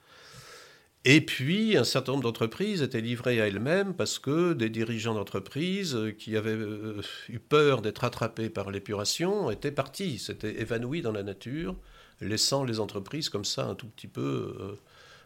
Et 1.06 1.20
puis, 1.20 1.76
un 1.76 1.84
certain 1.84 2.14
nombre 2.14 2.24
d'entreprises 2.24 2.82
étaient 2.82 3.02
livrées 3.02 3.42
à 3.42 3.48
elles-mêmes 3.48 3.94
parce 3.94 4.20
que 4.20 4.54
des 4.54 4.70
dirigeants 4.70 5.16
d'entreprises 5.16 5.98
qui 6.18 6.38
avaient 6.38 6.52
euh, 6.52 7.02
eu 7.28 7.40
peur 7.40 7.82
d'être 7.82 8.06
attrapés 8.06 8.50
par 8.50 8.72
l'épuration 8.72 9.52
étaient 9.52 9.72
partis, 9.72 10.18
s'étaient 10.18 10.62
évanouis 10.62 11.02
dans 11.02 11.12
la 11.12 11.24
nature, 11.24 11.76
laissant 12.22 12.64
les 12.64 12.80
entreprises 12.80 13.28
comme 13.28 13.44
ça 13.44 13.66
un 13.66 13.76
tout 13.76 13.88
petit 13.88 14.08
peu 14.08 14.56
euh, 14.60 14.80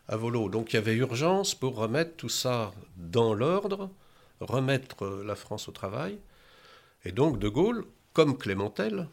à 0.08 0.18
volo. 0.18 0.50
Donc 0.50 0.74
il 0.74 0.78
y 0.78 0.80
avait 0.80 0.96
urgence 0.96 1.54
pour 1.54 1.76
remettre 1.76 2.16
tout 2.16 2.30
ça 2.30 2.74
dans 2.96 3.36
l'ordre, 3.36 3.92
remettre 4.40 5.06
la 5.26 5.36
France 5.36 5.68
au 5.68 5.72
travail. 5.72 6.18
Et 7.06 7.12
donc 7.12 7.38
De 7.38 7.50
Gaulle, 7.50 7.86
comme 8.14 8.36
Clémentel, 8.36 9.08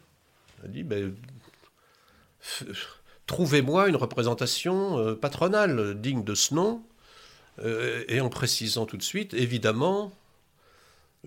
a 0.65 0.69
dit 0.69 0.83
ben, 0.83 1.15
trouvez-moi 3.27 3.89
une 3.89 3.97
représentation 3.97 4.99
euh, 4.99 5.15
patronale 5.15 6.01
digne 6.01 6.25
de 6.25 6.35
ce 6.35 6.55
nom, 6.55 6.83
euh, 7.61 8.05
et 8.09 8.21
en 8.21 8.29
précisant 8.29 8.87
tout 8.87 8.97
de 8.97 9.03
suite, 9.03 9.35
évidemment, 9.35 10.13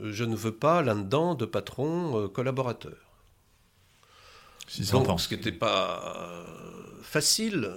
je 0.01 0.23
ne 0.23 0.35
veux 0.35 0.53
pas 0.53 0.81
là-dedans 0.81 1.35
de 1.35 1.45
patron 1.45 2.19
euh, 2.19 2.27
collaborateur. 2.27 2.97
Donc, 4.91 5.19
ce 5.19 5.29
qui 5.29 5.35
n'était 5.35 5.53
pas 5.53 6.45
facile, 7.01 7.73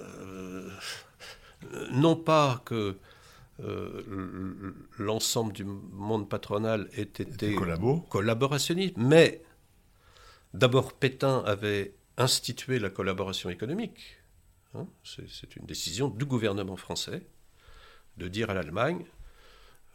non 1.91 2.17
pas 2.17 2.61
que 2.65 2.97
l'ensemble 4.99 5.53
du 5.53 5.63
monde 5.63 6.27
patronal 6.27 6.89
ait 6.97 7.03
été 7.03 7.55
collaborationniste, 8.09 8.95
mais 8.97 9.41
d'abord 10.53 10.91
Pétain 10.91 11.43
avait 11.45 11.93
instituer 12.21 12.79
la 12.79 12.89
collaboration 12.89 13.49
économique. 13.49 14.17
Hein, 14.73 14.87
c'est 15.03 15.55
une 15.55 15.65
décision 15.65 16.07
du 16.07 16.25
gouvernement 16.25 16.77
français 16.77 17.23
de 18.17 18.27
dire 18.27 18.49
à 18.49 18.53
l'Allemagne, 18.53 19.05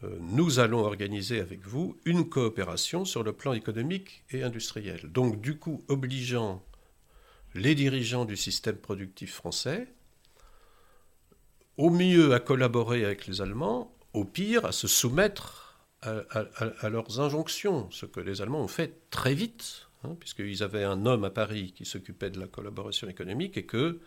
euh, 0.05 0.17
nous 0.21 0.59
allons 0.59 0.81
organiser 0.81 1.41
avec 1.41 1.67
vous 1.67 1.97
une 2.05 2.29
coopération 2.29 3.05
sur 3.05 3.23
le 3.23 3.33
plan 3.33 3.53
économique 3.53 4.25
et 4.31 4.43
industriel. 4.43 5.01
Donc 5.11 5.41
du 5.41 5.59
coup, 5.59 5.85
obligeant 5.89 6.63
les 7.55 7.75
dirigeants 7.75 8.27
du 8.27 8.37
système 8.37 8.77
productif 8.77 9.35
français, 9.35 9.89
au 11.79 11.91
mieux 11.91 12.35
à 12.35 12.41
collaborer 12.41 13.05
avec 13.05 13.27
les 13.27 13.41
Allemands, 13.41 13.95
au 14.13 14.25
pire 14.25 14.65
à 14.67 14.73
se 14.73 14.87
soumettre 14.87 15.63
à 16.03 16.89
leurs 16.89 17.21
injonctions, 17.21 17.91
ce 17.91 18.07
que 18.07 18.21
les 18.21 18.41
Allemands 18.41 18.63
ont 18.63 18.69
fait 18.69 19.11
très 19.11 19.35
vite 19.35 19.86
Hein, 20.07 20.17
puisqu'ils 20.21 20.63
avaient 20.63 20.85
un 20.85 21.07
homme 21.07 21.25
à 21.25 21.31
Paris 21.31 21.73
qui 21.75 21.85
s'occupait 21.85 22.31
de 22.31 22.39
la 22.39 22.47
collaboration 22.47 23.09
économique 23.09 23.57
et 23.57 23.67
que 23.67 24.01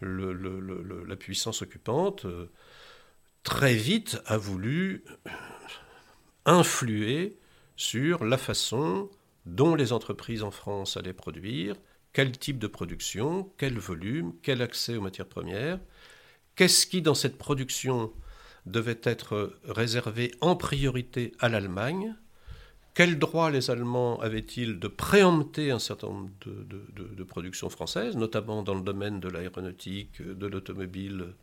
la 0.00 1.16
puissance 1.16 1.62
occupante, 1.62 2.24
euh, 2.24 2.46
très 3.42 3.74
vite, 3.74 4.20
a 4.26 4.38
voulu 4.38 5.04
influer 6.44 7.36
sur 7.76 8.24
la 8.24 8.38
façon 8.38 9.10
dont 9.44 9.74
les 9.74 9.92
entreprises 9.92 10.42
en 10.42 10.50
France 10.50 10.96
allaient 10.96 11.12
produire, 11.12 11.76
quel 12.12 12.32
type 12.32 12.58
de 12.58 12.66
production, 12.66 13.52
quel 13.58 13.78
volume, 13.78 14.34
quel 14.42 14.62
accès 14.62 14.96
aux 14.96 15.02
matières 15.02 15.28
premières, 15.28 15.80
qu'est-ce 16.54 16.86
qui 16.86 17.02
dans 17.02 17.14
cette 17.14 17.38
production 17.38 18.12
devait 18.66 19.00
être 19.02 19.58
réservé 19.64 20.32
en 20.40 20.56
priorité 20.56 21.32
à 21.38 21.48
l'Allemagne, 21.48 22.14
quel 22.94 23.18
droit 23.18 23.50
les 23.50 23.70
Allemands 23.70 24.20
avaient-ils 24.20 24.78
de 24.78 24.88
préempter 24.88 25.70
un 25.70 25.78
certain 25.78 26.08
nombre 26.08 26.30
de, 26.44 27.22
productions 27.24 27.70
françaises, 27.70 28.16
notamment 28.16 28.62
dans 28.62 28.74
le 28.74 28.82
domaine 28.82 29.20
de 29.20 29.28
l'aéronautique, 29.28 30.20
de 30.20 30.46
l'automobile, 30.46 31.34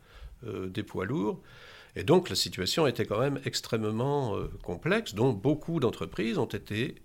euh, 0.46 0.66
des 0.66 0.82
poids 0.82 1.06
lourds? 1.06 1.40
Et 1.94 2.04
donc 2.04 2.28
la 2.28 2.36
situation 2.36 2.86
était 2.86 3.06
quand 3.06 3.18
même 3.18 3.40
extrêmement 3.46 4.36
euh, 4.36 4.48
complexe, 4.62 5.14
dont 5.14 5.32
beaucoup 5.32 5.80
d'entreprises 5.80 6.36
ont 6.36 6.44
été 6.44 6.96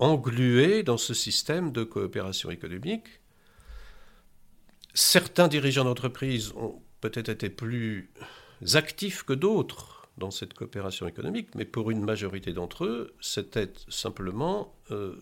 engluées 0.00 0.82
dans 0.82 0.96
ce 0.96 1.14
système 1.14 1.70
de 1.70 1.84
coopération 1.84 2.50
économique. 2.50 3.06
Certains 4.94 5.46
dirigeants 5.46 5.84
d'entreprises 5.84 6.52
ont 6.56 6.82
peut-être 7.00 7.28
été 7.28 7.50
plus 7.50 8.10
actifs 8.74 9.22
que 9.22 9.32
d'autres 9.32 9.99
dans 10.18 10.30
cette 10.30 10.54
coopération 10.54 11.06
économique, 11.06 11.54
mais 11.54 11.64
pour 11.64 11.90
une 11.90 12.04
majorité 12.04 12.52
d'entre 12.52 12.84
eux, 12.84 13.14
c'était 13.20 13.72
simplement 13.88 14.74
euh, 14.90 15.16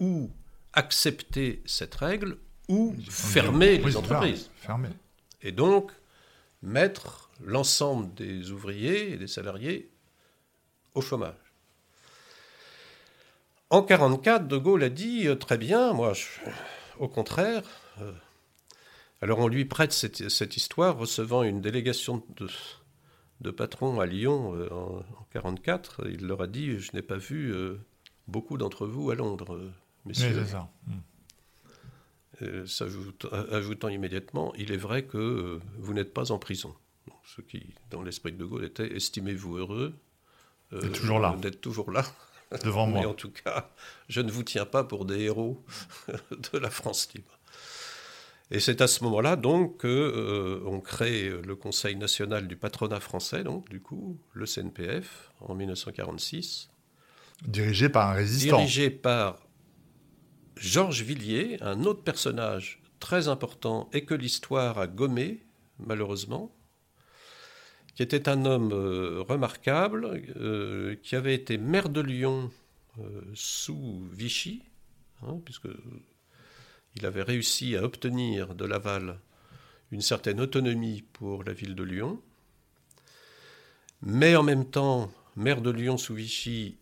ou 0.00 0.30
accepter 0.72 1.62
cette 1.64 1.94
règle 1.94 2.38
ou 2.68 2.94
fermer 3.08 3.78
les 3.78 3.96
entreprises. 3.96 4.50
Et 5.42 5.52
donc 5.52 5.92
mettre 6.62 7.30
l'ensemble 7.44 8.12
des 8.14 8.50
ouvriers 8.50 9.12
et 9.12 9.16
des 9.16 9.26
salariés 9.26 9.90
au 10.94 11.00
chômage. 11.00 11.34
En 13.70 13.82
1944, 13.82 14.48
De 14.48 14.56
Gaulle 14.56 14.84
a 14.84 14.88
dit 14.88 15.26
euh, 15.26 15.34
très 15.34 15.58
bien, 15.58 15.92
moi, 15.92 16.12
au 16.98 17.08
contraire. 17.08 17.62
Euh, 18.00 18.12
alors 19.20 19.38
on 19.40 19.48
lui 19.48 19.64
prête 19.64 19.92
cette, 19.92 20.28
cette, 20.28 20.56
histoire 20.56 20.96
recevant 20.96 21.42
une 21.42 21.60
délégation 21.60 22.22
de, 22.36 22.48
de 23.40 23.50
patron 23.50 24.00
à 24.00 24.06
Lyon 24.06 24.54
euh, 24.54 24.68
en 24.72 24.96
1944, 25.34 26.08
il 26.08 26.26
leur 26.26 26.42
a 26.42 26.46
dit 26.46 26.78
Je 26.78 26.92
n'ai 26.94 27.02
pas 27.02 27.16
vu 27.16 27.52
euh, 27.52 27.78
beaucoup 28.28 28.58
d'entre 28.58 28.86
vous 28.86 29.10
à 29.10 29.14
Londres, 29.14 29.54
euh, 29.54 29.70
messieurs. 30.04 30.44
ça. 32.66 32.86
ajoutant 33.50 33.88
immédiatement 33.88 34.52
Il 34.56 34.72
est 34.72 34.76
vrai 34.76 35.04
que 35.04 35.60
vous 35.78 35.94
n'êtes 35.94 36.14
pas 36.14 36.32
en 36.32 36.38
prison. 36.38 36.74
Ce 37.24 37.40
qui, 37.40 37.74
dans 37.90 38.02
l'esprit 38.02 38.32
de 38.32 38.38
De 38.38 38.44
Gaulle, 38.44 38.64
était 38.64 38.94
Estimez-vous 38.94 39.56
heureux 39.56 39.94
d'être 40.72 40.92
toujours 40.92 41.20
là. 41.20 41.36
D'être 41.40 41.60
toujours 41.60 41.90
là. 41.90 42.04
Devant 42.64 42.86
moi. 42.88 43.00
Mais 43.00 43.06
en 43.06 43.14
tout 43.14 43.30
cas, 43.30 43.70
je 44.08 44.20
ne 44.20 44.30
vous 44.30 44.42
tiens 44.42 44.66
pas 44.66 44.84
pour 44.84 45.04
des 45.04 45.20
héros 45.20 45.64
de 46.52 46.58
la 46.58 46.70
France 46.70 47.12
libre. 47.14 47.35
Et 48.50 48.60
c'est 48.60 48.80
à 48.80 48.86
ce 48.86 49.02
moment-là 49.04 49.36
donc 49.36 49.82
qu'on 49.82 49.88
euh, 49.88 50.80
crée 50.84 51.28
le 51.28 51.56
Conseil 51.56 51.96
national 51.96 52.46
du 52.46 52.56
patronat 52.56 53.00
français, 53.00 53.42
donc 53.42 53.68
du 53.68 53.80
coup 53.80 54.18
le 54.32 54.46
CNPF 54.46 55.32
en 55.40 55.54
1946. 55.54 56.70
Dirigé 57.46 57.88
par 57.88 58.10
un 58.10 58.12
résistant. 58.12 58.58
Dirigé 58.58 58.90
par 58.90 59.46
Georges 60.56 61.02
Villiers, 61.02 61.58
un 61.60 61.84
autre 61.84 62.02
personnage 62.02 62.80
très 63.00 63.28
important 63.28 63.90
et 63.92 64.04
que 64.04 64.14
l'histoire 64.14 64.78
a 64.78 64.86
gommé, 64.86 65.44
malheureusement, 65.78 66.54
qui 67.94 68.02
était 68.02 68.28
un 68.28 68.44
homme 68.44 68.72
euh, 68.72 69.24
remarquable, 69.28 70.22
euh, 70.36 70.94
qui 71.02 71.16
avait 71.16 71.34
été 71.34 71.58
maire 71.58 71.88
de 71.88 72.00
Lyon 72.00 72.50
sous 73.34 74.08
Vichy, 74.10 74.62
hein, 75.22 75.38
puisque 75.44 75.68
il 76.96 77.06
avait 77.06 77.22
réussi 77.22 77.76
à 77.76 77.82
obtenir 77.82 78.54
de 78.54 78.64
Laval 78.64 79.20
une 79.90 80.00
certaine 80.00 80.40
autonomie 80.40 81.02
pour 81.12 81.44
la 81.44 81.52
ville 81.52 81.74
de 81.74 81.82
Lyon, 81.82 82.20
mais 84.02 84.36
en 84.36 84.42
même 84.42 84.68
temps, 84.68 85.10
maire 85.36 85.62
de 85.62 85.70
Lyon 85.70 85.96
sous 85.96 86.14
Vichy, 86.14 86.78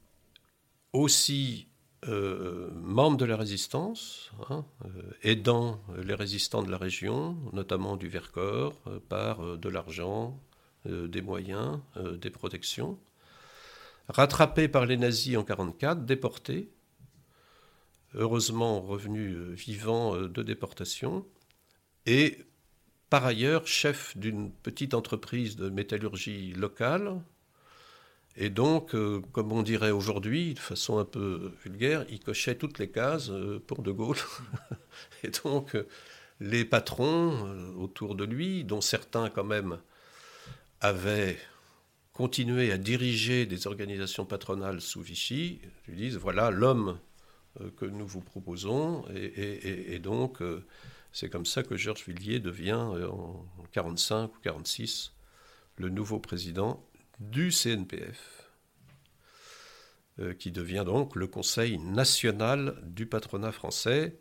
aussi 0.92 1.68
euh, 2.08 2.70
membre 2.74 3.16
de 3.16 3.24
la 3.24 3.36
résistance, 3.36 4.30
hein, 4.50 4.64
euh, 4.84 4.88
aidant 5.22 5.80
les 6.02 6.14
résistants 6.14 6.62
de 6.62 6.70
la 6.70 6.76
région, 6.76 7.36
notamment 7.52 7.96
du 7.96 8.08
Vercors, 8.08 8.80
euh, 8.86 9.00
par 9.08 9.58
de 9.58 9.68
l'argent, 9.68 10.38
des 10.86 11.22
moyens, 11.22 11.80
des 11.96 12.28
protections. 12.28 12.98
Rattrapé 14.08 14.68
par 14.68 14.84
les 14.84 14.98
nazis 14.98 15.34
en 15.38 15.40
1944, 15.40 16.04
déporté, 16.04 16.68
heureusement 18.14 18.80
revenu 18.80 19.32
euh, 19.32 19.52
vivant 19.54 20.14
euh, 20.14 20.28
de 20.28 20.42
déportation, 20.42 21.26
et 22.06 22.38
par 23.10 23.24
ailleurs 23.24 23.66
chef 23.66 24.16
d'une 24.16 24.50
petite 24.50 24.94
entreprise 24.94 25.56
de 25.56 25.68
métallurgie 25.70 26.52
locale. 26.52 27.20
Et 28.36 28.50
donc, 28.50 28.94
euh, 28.94 29.20
comme 29.32 29.52
on 29.52 29.62
dirait 29.62 29.92
aujourd'hui, 29.92 30.54
de 30.54 30.58
façon 30.58 30.98
un 30.98 31.04
peu 31.04 31.52
vulgaire, 31.62 32.04
il 32.08 32.20
cochait 32.20 32.56
toutes 32.56 32.78
les 32.78 32.90
cases 32.90 33.30
pour 33.68 33.82
De 33.82 33.92
Gaulle. 33.92 34.16
et 35.22 35.28
donc, 35.28 35.76
les 36.40 36.64
patrons 36.64 37.74
autour 37.78 38.16
de 38.16 38.24
lui, 38.24 38.64
dont 38.64 38.80
certains 38.80 39.30
quand 39.30 39.44
même 39.44 39.78
avaient 40.80 41.38
continué 42.12 42.72
à 42.72 42.78
diriger 42.78 43.46
des 43.46 43.68
organisations 43.68 44.24
patronales 44.24 44.80
sous 44.80 45.00
Vichy, 45.00 45.60
lui 45.86 45.96
disent, 45.96 46.16
voilà 46.16 46.50
l'homme 46.50 46.98
que 47.76 47.84
nous 47.84 48.06
vous 48.06 48.20
proposons. 48.20 49.04
Et, 49.14 49.98
donc, 49.98 50.42
euh, 50.42 50.64
c'est 51.12 51.28
comme 51.28 51.46
ça 51.46 51.62
que 51.62 51.76
Georges 51.76 52.04
Villiers 52.06 52.40
devient, 52.40 52.88
euh, 52.94 53.08
en 53.08 53.46
45 53.72 54.34
ou 54.34 54.38
46, 54.42 55.12
le 55.76 55.88
nouveau 55.88 56.18
président 56.18 56.84
du 57.20 57.50
CNPF, 57.50 58.50
qui 60.38 60.52
devient 60.52 60.84
donc 60.86 61.16
le 61.16 61.26
Conseil 61.26 61.78
national 61.78 62.76
du 62.84 63.06
patronat 63.06 63.50
français, 63.50 64.16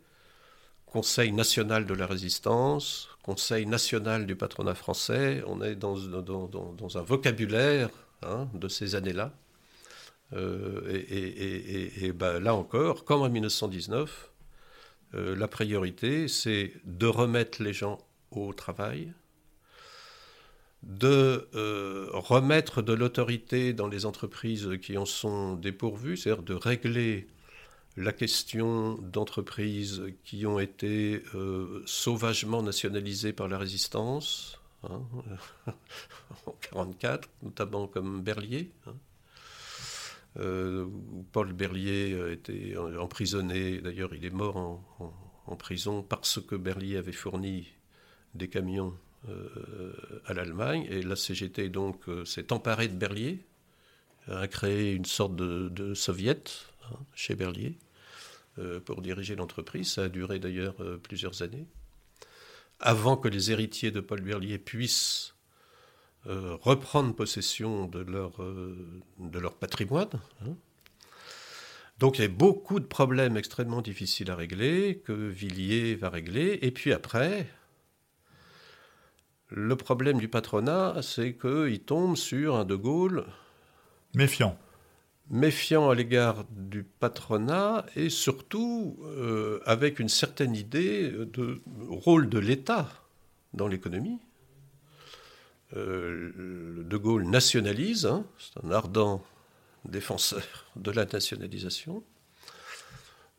Conseil 0.86 1.32
national 1.32 1.86
de 1.86 1.94
la 1.94 2.06
résistance, 2.06 3.08
Conseil 3.24 3.66
national 3.66 4.26
du 4.26 4.36
patronat 4.36 4.74
français. 4.74 5.42
On 5.46 5.62
est 5.62 5.74
dans, 5.74 5.96
dans, 5.96 6.98
un 6.98 7.02
vocabulaire 7.02 7.90
hein, 8.22 8.48
de 8.54 8.68
ces 8.68 8.94
années-là. 8.94 9.32
Et, 10.34 12.12
ben, 12.12 12.40
là 12.40 12.54
encore, 12.54 13.04
comme 13.04 13.22
en 13.22 13.30
1919, 13.30 14.30
la 15.12 15.46
priorité, 15.46 16.26
c'est 16.26 16.72
de 16.84 17.06
remettre 17.06 17.62
les 17.62 17.72
gens 17.72 17.98
au 18.32 18.52
travail, 18.52 19.12
de 20.86 21.48
euh, 21.54 22.08
remettre 22.12 22.82
de 22.82 22.92
l'autorité 22.92 23.72
dans 23.72 23.88
les 23.88 24.06
entreprises 24.06 24.70
qui 24.82 24.98
en 24.98 25.06
sont 25.06 25.54
dépourvues, 25.54 26.16
c'est-à-dire 26.16 26.42
de 26.42 26.54
régler 26.54 27.26
la 27.96 28.12
question 28.12 28.98
d'entreprises 28.98 30.02
qui 30.24 30.46
ont 30.46 30.58
été 30.58 31.22
euh, 31.34 31.82
sauvagement 31.86 32.62
nationalisées 32.62 33.32
par 33.32 33.48
la 33.48 33.56
résistance, 33.56 34.60
hein, 34.82 35.00
en 36.72 36.84
1944, 36.84 37.28
notamment 37.42 37.86
comme 37.86 38.20
Berlier. 38.20 38.70
Hein, 38.86 38.94
euh, 40.38 40.86
Paul 41.32 41.52
Berlier 41.52 42.20
a 42.20 42.32
été 42.32 42.76
emprisonné, 42.76 43.80
d'ailleurs 43.80 44.14
il 44.14 44.24
est 44.24 44.30
mort 44.30 44.80
en 45.46 45.56
prison 45.56 46.02
parce 46.02 46.40
que 46.40 46.56
Berlier 46.56 46.96
avait 46.96 47.12
fourni 47.12 47.68
des 48.34 48.48
camions 48.48 48.94
euh, 49.28 50.20
à 50.26 50.34
l'Allemagne. 50.34 50.86
Et 50.90 51.02
la 51.02 51.16
CGT 51.16 51.70
donc 51.70 52.08
euh, 52.08 52.24
s'est 52.26 52.52
emparée 52.52 52.88
de 52.88 52.96
Berlier, 52.96 53.40
a 54.28 54.46
créé 54.48 54.92
une 54.92 55.06
sorte 55.06 55.34
de, 55.36 55.94
soviet 55.94 56.44
hein, 56.84 56.96
chez 57.14 57.34
Berlier 57.34 57.78
euh, 58.58 58.80
pour 58.80 59.00
diriger 59.00 59.34
l'entreprise. 59.34 59.92
Ça 59.92 60.04
a 60.04 60.08
duré 60.08 60.38
d'ailleurs 60.38 60.76
plusieurs 61.02 61.42
années. 61.42 61.66
Avant 62.80 63.16
que 63.16 63.28
les 63.28 63.50
héritiers 63.50 63.90
de 63.90 64.00
Paul 64.00 64.20
Berlier 64.20 64.58
puissent 64.58 65.33
reprendre 66.26 67.14
possession 67.14 67.86
de 67.86 68.00
leur, 68.00 68.32
de 69.18 69.38
leur 69.38 69.54
patrimoine. 69.54 70.08
Hein. 70.42 70.54
Donc 71.98 72.18
il 72.18 72.22
y 72.22 72.24
a 72.24 72.28
beaucoup 72.28 72.80
de 72.80 72.86
problèmes 72.86 73.36
extrêmement 73.36 73.82
difficiles 73.82 74.30
à 74.30 74.36
régler, 74.36 75.02
que 75.04 75.12
Villiers 75.12 75.94
va 75.94 76.10
régler. 76.10 76.58
Et 76.62 76.70
puis 76.70 76.92
après, 76.92 77.46
le 79.48 79.76
problème 79.76 80.18
du 80.18 80.28
patronat, 80.28 81.00
c'est 81.02 81.34
qu'il 81.34 81.80
tombe 81.80 82.16
sur 82.16 82.56
un 82.56 82.64
De 82.64 82.74
Gaulle. 82.74 83.24
Méfiant. 84.14 84.58
Méfiant 85.30 85.88
à 85.88 85.94
l'égard 85.94 86.44
du 86.50 86.82
patronat 86.82 87.86
et 87.96 88.10
surtout 88.10 88.98
euh, 89.02 89.60
avec 89.64 90.00
une 90.00 90.08
certaine 90.08 90.54
idée 90.54 91.10
de 91.10 91.62
rôle 91.88 92.28
de 92.28 92.38
l'État 92.38 92.88
dans 93.54 93.68
l'économie. 93.68 94.18
Euh, 95.76 96.30
de 96.84 96.96
Gaulle 96.96 97.24
nationalise, 97.24 98.06
hein, 98.06 98.24
c'est 98.38 98.64
un 98.64 98.70
ardent 98.70 99.24
défenseur 99.84 100.42
de 100.76 100.90
la 100.90 101.04
nationalisation. 101.04 102.04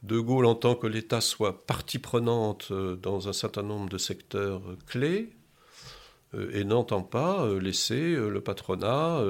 De 0.03 0.19
Gaulle 0.19 0.45
entend 0.45 0.75
que 0.75 0.87
l'État 0.87 1.21
soit 1.21 1.65
partie 1.65 1.99
prenante 1.99 2.67
euh, 2.71 2.95
dans 2.97 3.29
un 3.29 3.33
certain 3.33 3.63
nombre 3.63 3.89
de 3.89 3.97
secteurs 3.97 4.61
clés, 4.85 5.31
euh, 6.33 6.51
et 6.53 6.65
n'entend 6.65 7.03
pas 7.03 7.47
laisser 7.61 8.15
le 8.15 8.41
patronat 8.41 9.23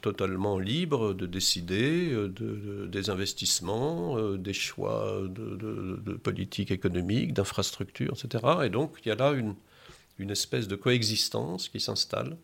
totalement 0.00 0.58
libre 0.58 1.12
de 1.12 1.26
décider 1.26 2.16
des 2.88 3.10
investissements, 3.10 4.32
des 4.36 4.54
choix 4.54 5.20
de, 5.28 6.14
politique 6.22 6.70
économique, 6.70 7.34
d'infrastructure, 7.34 8.14
etc. 8.14 8.44
Et 8.64 8.70
donc 8.70 8.94
il 9.04 9.08
y 9.08 9.12
a 9.12 9.16
là 9.16 9.34
une 10.18 10.30
espèce 10.30 10.68
de 10.68 10.76
coexistence 10.76 11.68
qui 11.68 11.80
s'installe 11.80 12.38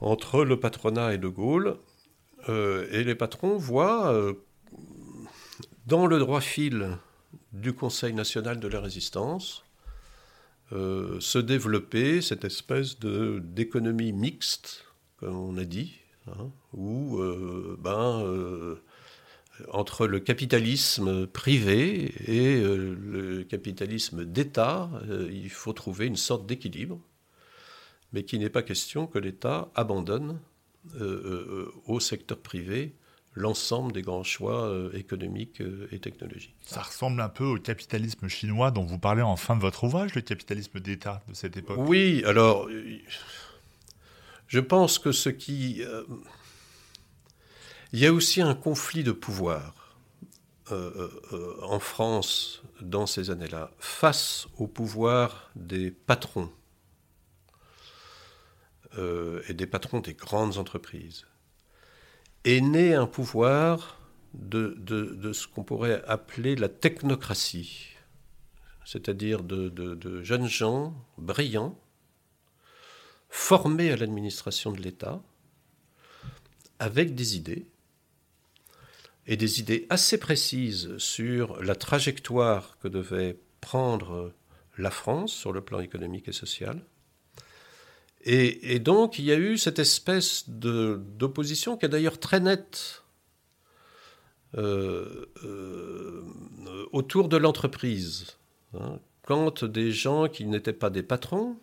entre 0.00 0.44
le 0.44 0.58
patronat 0.58 1.14
et 1.14 1.18
De 1.18 1.28
Gaulle. 1.28 1.76
et 2.48 3.02
les 3.04 3.14
patrons 3.14 3.56
voient 3.56 4.14
dans 5.86 6.06
le 6.06 6.18
droit 6.18 6.40
fil 6.40 6.98
du 7.52 7.72
Conseil 7.72 8.12
national 8.12 8.60
de 8.60 8.68
la 8.68 8.80
résistance 8.80 9.66
euh, 10.72 11.20
se 11.20 11.38
développer 11.38 12.20
cette 12.20 12.44
espèce 12.44 12.98
d'économie 12.98 14.12
mixte, 14.12 14.84
comme 15.18 15.36
on 15.36 15.56
a 15.58 15.64
dit, 15.64 15.94
hein, 16.26 16.50
où 16.72 17.20
euh, 17.20 17.78
ben, 17.80 18.20
euh, 18.24 18.82
entre 19.70 20.08
le 20.08 20.18
capitalisme 20.18 21.28
privé 21.28 22.12
et 22.26 22.60
le 22.60 23.44
capitalisme 23.44 24.24
d'État, 24.24 24.90
il 25.30 25.48
faut 25.48 25.72
trouver 25.72 26.06
une 26.06 26.16
sorte 26.16 26.46
d'équilibre, 26.46 27.00
mais 28.12 28.24
qu'il 28.24 28.40
n'est 28.40 28.50
pas 28.50 28.62
question 28.62 29.06
que 29.06 29.18
l'État 29.18 29.70
abandonne 29.74 30.38
au 31.86 31.98
secteur 31.98 32.38
privé 32.38 32.94
l'ensemble 33.36 33.92
des 33.92 34.02
grands 34.02 34.24
choix 34.24 34.64
euh, 34.64 34.90
économiques 34.94 35.60
euh, 35.60 35.88
et 35.92 36.00
technologiques. 36.00 36.56
Ça 36.62 36.82
ressemble 36.82 37.20
un 37.20 37.28
peu 37.28 37.44
au 37.44 37.58
capitalisme 37.58 38.26
chinois 38.28 38.70
dont 38.70 38.84
vous 38.84 38.98
parlez 38.98 39.22
en 39.22 39.36
fin 39.36 39.54
de 39.54 39.60
votre 39.60 39.84
ouvrage, 39.84 40.14
le 40.14 40.22
capitalisme 40.22 40.80
d'État 40.80 41.22
de 41.28 41.34
cette 41.34 41.56
époque. 41.56 41.78
Oui, 41.78 42.24
alors 42.26 42.68
je 44.48 44.60
pense 44.60 44.98
que 44.98 45.12
ce 45.12 45.28
qui... 45.28 45.82
Euh, 45.84 46.02
il 47.92 48.00
y 48.00 48.06
a 48.06 48.12
aussi 48.12 48.40
un 48.40 48.54
conflit 48.54 49.04
de 49.04 49.12
pouvoir 49.12 49.74
en 50.68 51.78
France 51.78 52.62
dans 52.80 53.06
ces 53.06 53.30
années-là 53.30 53.70
face 53.78 54.48
au 54.58 54.66
pouvoir 54.66 55.52
des 55.54 55.92
patrons 55.92 56.50
et 58.96 59.54
des 59.54 59.66
patrons 59.66 60.00
des 60.00 60.14
grandes 60.14 60.58
entreprises 60.58 61.26
est 62.44 62.60
né 62.60 62.94
un 62.94 63.06
pouvoir 63.06 64.00
de, 64.34 65.32
ce 65.32 65.46
qu'on 65.46 65.64
pourrait 65.64 66.02
appeler 66.06 66.56
la 66.56 66.68
technocratie, 66.68 67.88
c'est-à-dire 68.84 69.42
de, 69.42 70.22
jeunes 70.22 70.46
gens 70.46 70.94
brillants, 71.18 71.78
formés 73.28 73.90
à 73.90 73.96
l'administration 73.96 74.72
de 74.72 74.80
l'État, 74.80 75.22
avec 76.78 77.14
des 77.14 77.36
idées, 77.36 77.66
et 79.26 79.36
des 79.36 79.58
idées 79.58 79.86
assez 79.90 80.18
précises 80.18 80.96
sur 80.98 81.60
la 81.60 81.74
trajectoire 81.74 82.78
que 82.78 82.86
devait 82.86 83.36
prendre 83.60 84.32
la 84.78 84.92
France 84.92 85.32
sur 85.32 85.52
le 85.52 85.62
plan 85.62 85.80
économique 85.80 86.28
et 86.28 86.32
social, 86.32 86.80
et, 88.28 88.80
donc, 88.80 89.20
il 89.20 89.24
y 89.24 89.30
a 89.32 89.36
eu 89.36 89.56
cette 89.56 89.78
espèce 89.78 90.48
d'opposition 90.48 91.76
qui 91.76 91.86
est 91.86 91.88
d'ailleurs 91.88 92.18
très 92.18 92.40
nette 92.40 93.04
euh, 94.56 95.26
euh, 95.44 96.24
autour 96.90 97.28
de 97.28 97.36
l'entreprise. 97.36 98.36
Hein. 98.74 98.98
quand 99.22 99.64
des 99.64 99.92
gens 99.92 100.28
qui 100.28 100.44
n'étaient 100.44 100.72
pas 100.72 100.90
des 100.90 101.04
patrons 101.04 101.56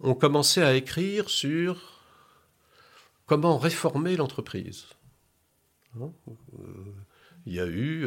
ont 0.00 0.14
commencé 0.14 0.62
à 0.62 0.74
écrire 0.74 1.30
sur 1.30 2.02
comment 3.26 3.56
réformer 3.56 4.14
l'entreprise. 4.14 4.86
Hein. 5.98 6.10
Euh, 6.28 6.64
il 7.48 7.54
y 7.54 7.60
a 7.60 7.66
eu 7.66 8.06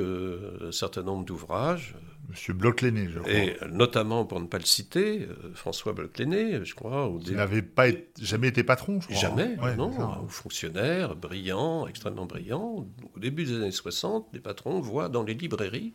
un 0.62 0.72
certain 0.72 1.04
nombre 1.04 1.26
d'ouvrages 1.26 1.96
Monsieur 2.32 2.54
bloch 2.54 2.82
je 2.82 3.20
crois. 3.20 3.32
Et 3.32 3.58
notamment, 3.70 4.26
pour 4.26 4.40
ne 4.40 4.48
pas 4.48 4.58
le 4.58 4.66
citer, 4.66 5.24
euh, 5.24 5.54
François 5.54 5.92
bloch 5.92 6.14
je 6.18 6.74
crois. 6.76 7.12
Il 7.28 7.36
n'avait 7.36 7.62
pas 7.62 7.88
jamais 8.22 8.48
été 8.48 8.64
patron, 8.64 9.02
je 9.02 9.08
crois. 9.08 9.20
Jamais, 9.20 9.58
non. 9.76 9.92
Un 10.00 10.28
fonctionnaire 10.30 11.16
brillant, 11.16 11.88
extrêmement 11.88 12.26
brillant. 12.26 12.88
Au 13.16 13.20
début 13.20 13.44
des 13.44 13.56
années 13.56 13.72
60, 13.72 14.30
les 14.32 14.40
patrons 14.40 14.80
voient 14.80 15.10
dans 15.10 15.24
les 15.24 15.34
librairies 15.34 15.94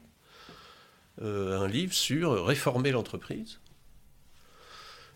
euh, 1.22 1.58
un 1.58 1.68
livre 1.68 1.94
sur 1.94 2.44
réformer 2.44 2.90
l'entreprise, 2.90 3.60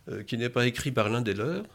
euh, 0.09 0.23
qui 0.23 0.38
n'est 0.38 0.49
pas 0.49 0.66
écrit 0.66 0.90
par 0.90 1.11
l'un 1.11 1.21
des 1.21 1.35
leurs, 1.35 1.66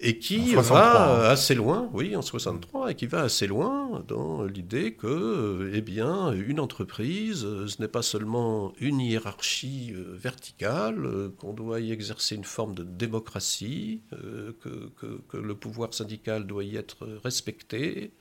et 0.00 0.18
qui 0.18 0.54
va 0.54 1.28
assez 1.30 1.54
loin, 1.54 1.88
oui, 1.92 2.16
en 2.16 2.22
63, 2.22 2.90
et 2.90 2.94
qui 2.94 3.06
va 3.06 3.22
assez 3.22 3.46
loin 3.46 4.02
dans 4.08 4.42
l'idée 4.42 4.94
que, 4.94 5.06
euh, 5.06 5.70
eh 5.72 5.80
bien, 5.82 6.32
une 6.32 6.58
entreprise, 6.58 7.44
euh, 7.44 7.68
ce 7.68 7.80
n'est 7.80 7.88
pas 7.88 8.02
seulement 8.02 8.72
une 8.80 9.00
hiérarchie 9.00 9.92
euh, 9.94 10.14
verticale, 10.16 11.30
qu'on 11.38 11.52
doit 11.52 11.80
y 11.80 11.92
exercer 11.92 12.34
une 12.34 12.44
forme 12.44 12.74
de 12.74 12.82
démocratie, 12.82 14.02
que, 14.10 14.90
que, 14.96 15.36
le 15.36 15.54
pouvoir 15.54 15.94
syndical 15.94 16.46
doit 16.46 16.64
y 16.64 16.76
être 16.76 17.06
respecté, 17.22 18.12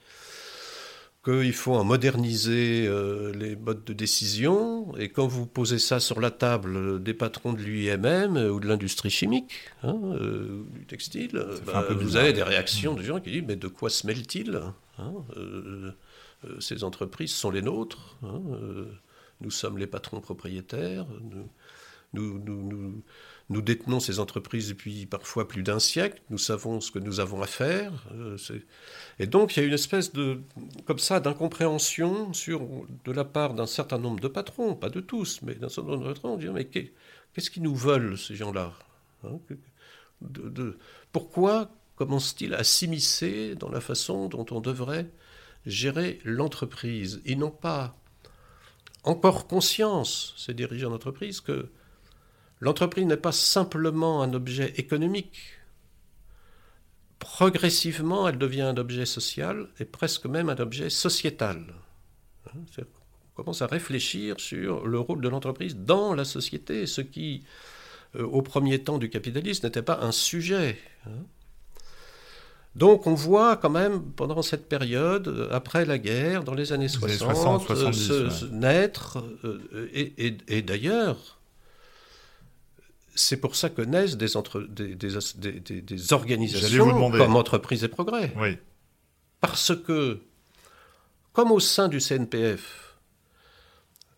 qu'il 1.23 1.53
faut 1.53 1.73
en 1.73 1.85
moderniser 1.85 2.85
euh, 2.85 3.31
les 3.33 3.55
modes 3.55 3.83
de 3.85 3.93
décision. 3.93 4.95
Et 4.97 5.09
quand 5.09 5.25
vous 5.25 5.45
posez 5.45 5.79
ça 5.79 5.99
sur 5.99 6.19
la 6.19 6.31
table 6.31 7.01
des 7.01 7.13
patrons 7.13 7.53
de 7.53 7.61
l'UIMM 7.61 8.35
ou 8.51 8.59
de 8.59 8.67
l'industrie 8.67 9.09
chimique, 9.09 9.53
hein, 9.83 9.97
euh, 10.19 10.63
du 10.73 10.85
textile, 10.85 11.45
bah, 11.65 11.87
vous 11.89 12.17
avez 12.17 12.33
des 12.33 12.43
réactions 12.43 12.93
de 12.93 13.01
gens 13.01 13.21
qui 13.21 13.31
disent 13.31 13.45
Mais 13.47 13.55
de 13.55 13.69
quoi 13.69 13.89
se 13.89 14.05
mêlent-ils 14.05 14.59
hein, 14.97 15.13
euh, 15.37 15.93
Ces 16.59 16.83
entreprises 16.83 17.31
sont 17.31 17.51
les 17.51 17.61
nôtres. 17.61 18.17
Hein, 18.23 18.41
nous 19.39 19.51
sommes 19.51 19.77
les 19.77 19.87
patrons 19.87 20.19
propriétaires, 20.19 21.05
nous, 22.13 22.39
nous, 22.39 23.01
détenons 23.49 23.99
ces 23.99 24.19
entreprises 24.19 24.69
depuis 24.69 25.05
parfois 25.05 25.47
plus 25.47 25.63
d'un 25.63 25.79
siècle, 25.79 26.21
nous 26.29 26.37
savons 26.37 26.79
ce 26.79 26.91
que 26.91 26.99
nous 26.99 27.19
avons 27.19 27.41
à 27.41 27.47
faire. 27.47 27.91
Euh, 28.13 28.37
et 29.19 29.27
donc 29.27 29.55
il 29.55 29.59
y 29.59 29.63
a 29.63 29.65
une 29.67 29.73
espèce 29.73 30.13
de, 30.13 30.41
comme 30.85 30.99
ça, 30.99 31.19
d'incompréhension 31.19 32.33
sur, 32.33 32.61
de 33.03 33.11
la 33.11 33.25
part 33.25 33.53
d'un 33.53 33.65
certain 33.65 33.97
nombre 33.97 34.19
de 34.19 34.27
patrons, 34.27 34.75
pas 34.75 34.89
de 34.89 35.01
tous, 35.01 35.41
mais 35.41 35.55
d'un 35.55 35.69
certain 35.69 35.91
nombre 35.91 36.07
de 36.07 36.13
patrons, 36.13 36.37
dire 36.37 36.53
mais 36.53 36.65
qu'est-ce 36.65 37.49
qu'ils 37.49 37.63
nous 37.63 37.75
veulent 37.75 38.17
ces 38.17 38.35
gens-là 38.35 38.73
hein, 39.25 39.39
de, 40.21 40.77
Pourquoi 41.11 41.69
commencent-ils 41.95 42.53
à 42.53 42.63
s'immiscer 42.63 43.55
dans 43.55 43.69
la 43.69 43.81
façon 43.81 44.27
dont 44.27 44.45
on 44.51 44.61
devrait 44.61 45.09
gérer 45.65 46.19
l'entreprise? 46.23 47.21
Ils 47.25 47.37
n'ont 47.37 47.51
pas 47.51 47.95
encore 49.03 49.47
conscience, 49.47 50.33
ces 50.37 50.53
dirigeants 50.53 50.89
d'entreprise, 50.89 51.41
que 51.41 51.69
l'entreprise 52.63 53.05
n'est 53.05 53.17
pas 53.17 53.33
simplement 53.33 54.23
un 54.23 54.33
objet 54.33 54.73
économique. 54.77 55.59
Progressivement, 57.19 58.27
elle 58.27 58.37
devient 58.37 58.61
un 58.61 58.77
objet 58.77 59.05
social 59.05 59.67
et 59.79 59.85
presque 59.85 60.25
même 60.27 60.47
un 60.49 60.55
objet 60.57 60.89
sociétal. 60.89 61.65
Hein, 62.47 62.59
on 62.79 63.35
commence 63.35 63.61
à 63.61 63.67
réfléchir 63.67 64.39
sur 64.39 64.87
le 64.87 64.97
rôle 64.97 65.21
de 65.21 65.27
l'entreprise 65.27 65.75
dans 65.75 66.13
la 66.13 66.23
société, 66.23 66.85
ce 66.85 67.01
qui, 67.01 67.43
euh, 68.15 68.23
au 68.23 68.41
premier 68.41 68.81
temps 68.81 68.97
du 68.97 69.09
capitalisme, 69.09 69.65
n'était 69.65 69.81
pas 69.81 69.99
un 70.01 70.13
sujet. 70.13 70.77
Hein. 71.05 71.25
Donc 72.75 73.07
on 73.07 73.13
voit 73.13 73.57
quand 73.57 73.69
même 73.69 74.01
pendant 74.15 74.41
cette 74.41 74.69
période, 74.69 75.49
après 75.51 75.85
la 75.85 75.97
guerre, 75.97 76.45
dans 76.45 76.53
les 76.53 76.71
années 76.71 76.87
60, 76.87 77.69
euh, 77.69 78.31
naître, 78.51 79.23
euh, 79.43 79.89
et, 79.93 80.61
d'ailleurs, 80.61 81.39
c'est 83.15 83.37
pour 83.37 83.55
ça 83.55 83.69
que 83.69 83.81
naissent 83.81 84.17
des, 84.17 84.27
des, 85.81 86.13
organisations 86.13 87.11
comme 87.11 87.35
Entreprise 87.35 87.83
et 87.83 87.87
Progrès. 87.87 88.33
Oui. 88.37 88.57
Parce 89.41 89.75
que, 89.75 90.19
comme 91.31 91.51
au 91.51 91.59
sein 91.59 91.89
du 91.89 91.99
CNPF, 91.99 92.97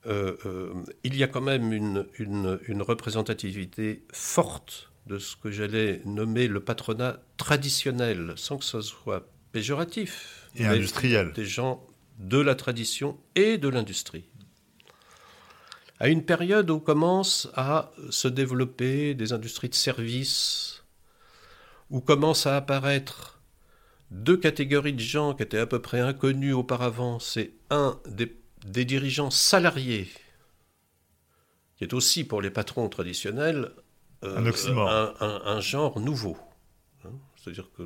il 0.05 1.15
y 1.15 1.23
a 1.23 1.27
quand 1.27 1.41
même 1.41 1.73
une, 1.73 2.07
une 2.19 2.81
représentativité 2.81 4.05
forte 4.11 4.91
de 5.07 5.19
ce 5.19 5.35
que 5.35 5.51
j'allais 5.51 6.01
nommer 6.05 6.47
le 6.47 6.59
patronat 6.59 7.19
traditionnel, 7.37 8.33
sans 8.37 8.57
que 8.57 8.65
ce 8.65 8.81
soit 8.81 9.27
péjoratif. 9.51 10.49
Et 10.55 10.65
industriel. 10.65 11.31
Des 11.33 11.45
gens 11.45 11.85
de 12.19 12.39
la 12.39 12.55
tradition 12.55 13.17
et 13.35 13.57
de 13.57 13.67
l'industrie. 13.67 14.25
À 15.99 16.09
une 16.09 16.25
période 16.25 16.69
où 16.69 16.79
commencent 16.79 17.49
à 17.53 17.91
se 18.09 18.27
développer 18.27 19.13
des 19.13 19.31
industries 19.31 19.69
de 19.69 19.75
services, 19.75 20.83
où 21.89 22.01
commencent 22.01 22.47
à 22.47 22.57
apparaître 22.57 23.39
deux 24.11 24.37
catégories 24.37 24.93
de 24.93 24.99
gens 24.99 25.33
qui 25.33 25.43
étaient 25.43 25.59
à 25.59 25.65
peu 25.65 25.81
près 25.81 25.99
inconnus 25.99 26.53
auparavant. 26.53 27.19
C'est 27.19 27.53
un 27.69 27.99
des, 28.07 28.35
des 28.65 28.85
dirigeants 28.85 29.31
salariés, 29.31 30.09
qui 31.77 31.83
est 31.83 31.93
aussi 31.93 32.23
pour 32.23 32.41
les 32.41 32.49
patrons 32.49 32.89
traditionnels 32.89 33.71
euh, 34.23 34.51
un, 35.19 35.59
genre 35.59 35.99
nouveau. 35.99 36.37
Hein. 37.03 37.09
C'est-à-dire 37.37 37.69
que, 37.77 37.83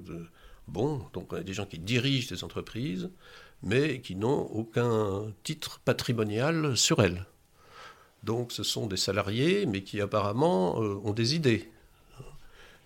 bon, 0.67 1.06
donc 1.13 1.34
on 1.34 1.38
a 1.38 1.43
des 1.43 1.54
gens 1.54 1.65
qui 1.65 1.80
dirigent 1.80 2.30
des 2.30 2.43
entreprises, 2.43 3.10
mais 3.62 4.02
qui 4.02 4.15
n'ont 4.15 4.41
aucun 4.41 5.34
titre 5.43 5.80
patrimonial 5.80 6.78
sur 6.78 7.02
elles. 7.02 7.26
Donc 8.23 8.51
ce 8.51 8.63
sont 8.63 8.88
des 8.88 8.97
salariés, 8.97 9.65
mais 9.65 9.84
qui 9.84 10.01
apparemment 10.01 10.82
euh, 10.82 10.99
ont 11.03 11.13
des 11.13 11.36
idées. 11.36 11.69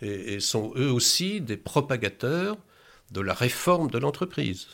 Et, 0.01 0.41
sont 0.41 0.73
eux 0.75 0.91
aussi 0.91 1.39
des 1.39 1.55
propagateurs 1.55 2.57
de 3.11 3.21
la 3.21 3.33
réforme 3.33 3.89
de 3.89 3.97
l'entreprise. 3.97 4.67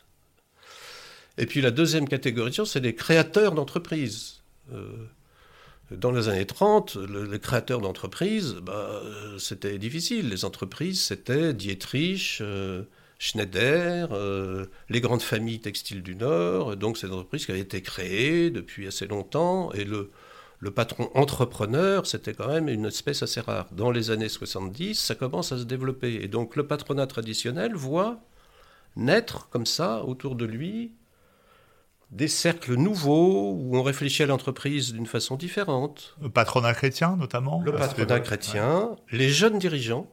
Et 1.37 1.45
puis 1.45 1.61
la 1.61 1.69
deuxième 1.69 2.07
catégorie, 2.07 2.53
c'est 2.65 2.81
des 2.81 2.95
créateurs 2.95 3.53
d'entreprises. 3.53 4.41
Euh, 4.73 5.07
dans 5.91 6.11
les 6.11 6.29
années 6.29 6.45
30, 6.45 6.97
les 7.31 7.39
créateurs 7.39 7.81
d'entreprises, 7.81 8.55
bah, 8.61 9.01
c'était 9.39 9.77
difficile. 9.79 10.29
Les 10.29 10.45
entreprises, 10.45 11.01
c'était 11.01 11.53
Dietrich, 11.53 12.39
euh, 12.41 12.83
Schneider, 13.17 14.09
euh, 14.11 14.65
les 14.89 15.01
grandes 15.01 15.21
familles 15.21 15.59
textiles 15.59 16.03
du 16.03 16.15
Nord. 16.15 16.77
Donc, 16.77 16.97
ces 16.97 17.07
entreprises 17.07 17.45
qui 17.45 17.51
avaient 17.51 17.61
été 17.61 17.81
créées 17.81 18.51
depuis 18.51 18.87
assez 18.87 19.07
longtemps. 19.07 19.71
Et 19.73 19.83
le, 19.83 20.11
le 20.59 20.71
patron 20.71 21.09
entrepreneur, 21.15 22.05
c'était 22.05 22.33
quand 22.33 22.49
même 22.49 22.67
une 22.67 22.85
espèce 22.85 23.23
assez 23.23 23.39
rare. 23.39 23.67
Dans 23.71 23.91
les 23.91 24.11
années 24.11 24.27
70, 24.27 24.95
ça 24.95 25.15
commence 25.15 25.53
à 25.53 25.57
se 25.57 25.63
développer. 25.63 26.15
Et 26.15 26.27
donc, 26.27 26.57
le 26.57 26.67
patronat 26.67 27.07
traditionnel 27.07 27.73
voit 27.75 28.19
naître 28.97 29.47
comme 29.49 29.65
ça 29.65 30.03
autour 30.03 30.35
de 30.35 30.45
lui 30.45 30.93
des 32.11 32.27
cercles 32.27 32.73
nouveaux 32.73 33.53
où 33.53 33.77
on 33.77 33.83
réfléchit 33.83 34.23
à 34.23 34.25
l'entreprise 34.25 34.91
d'une 34.93 35.05
façon 35.05 35.35
différente. 35.35 36.17
Le 36.21 36.29
patronat 36.29 36.73
chrétien 36.73 37.15
notamment 37.15 37.61
Le 37.61 37.71
patronat 37.71 38.19
chrétien, 38.19 38.95
les 39.11 39.29
jeunes 39.29 39.59
dirigeants. 39.59 40.11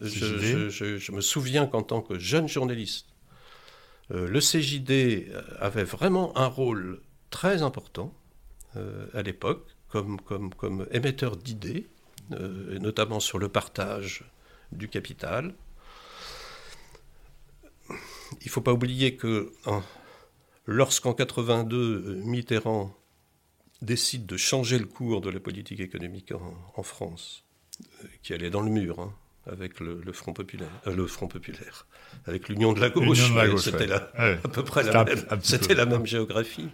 Je, 0.00 1.12
me 1.12 1.20
souviens 1.20 1.66
qu'en 1.66 1.82
tant 1.82 2.00
que 2.00 2.18
jeune 2.18 2.48
journaliste, 2.48 3.08
euh, 4.10 4.26
le 4.26 4.40
CJD 4.40 5.30
avait 5.60 5.84
vraiment 5.84 6.36
un 6.38 6.46
rôle 6.46 7.02
très 7.28 7.60
important 7.62 8.14
euh, 8.14 8.19
à 8.76 9.22
l'époque 9.22 9.66
comme, 9.88 10.20
comme, 10.20 10.54
comme, 10.54 10.86
émetteur 10.92 11.36
d'idées, 11.36 11.86
euh, 12.32 12.78
notamment 12.78 13.20
sur 13.20 13.38
le 13.38 13.48
partage 13.48 14.24
du 14.72 14.88
capital. 14.88 15.54
Il 17.90 18.46
ne 18.46 18.50
faut 18.50 18.60
pas 18.60 18.72
oublier 18.72 19.16
que 19.16 19.52
Lorsqu'en 20.66 21.14
82, 21.14 22.20
Mitterrand 22.24 22.96
décide 23.82 24.26
de 24.26 24.36
changer 24.36 24.78
le 24.78 24.84
cours 24.84 25.20
de 25.20 25.28
la 25.28 25.40
politique 25.40 25.80
économique 25.80 26.32
en, 26.76 26.82
France, 26.84 27.42
euh, 27.82 28.06
qui 28.22 28.34
allait 28.34 28.50
dans 28.50 28.60
le 28.60 28.70
mur 28.70 29.00
hein, 29.00 29.12
avec 29.50 29.80
le, 29.80 30.00
Front 30.12 30.32
populaire, 30.32 30.68
euh, 30.86 30.94
le 30.94 31.08
Front 31.08 31.26
populaire, 31.26 31.88
avec 32.26 32.48
l'Union 32.48 32.72
de 32.72 32.80
la 32.80 32.90
gauche, 32.90 33.18
c'était 33.58 33.90
à 33.90 34.36
peu 34.52 34.62
près 34.62 34.84
la 34.84 35.04
même, 35.04 35.24
c'était 35.42 35.74
la 35.74 35.86
même 35.86 36.06
géographie. 36.06 36.68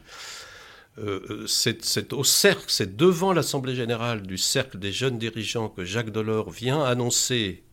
Euh, 0.99 1.47
c'est 1.47 2.13
au 2.13 2.25
cercle, 2.25 2.65
c'est 2.69 2.97
devant 2.97 3.33
l'Assemblée 3.33 3.75
générale 3.75 4.23
du 4.23 4.39
cercle 4.39 4.79
des 4.79 4.93
jeunes 4.93 5.19
dirigeants 5.19 5.69
que 5.69 5.85
Jacques 5.85 6.11
Delors 6.11 6.51
vient 6.51 6.83
annoncer 6.83 7.65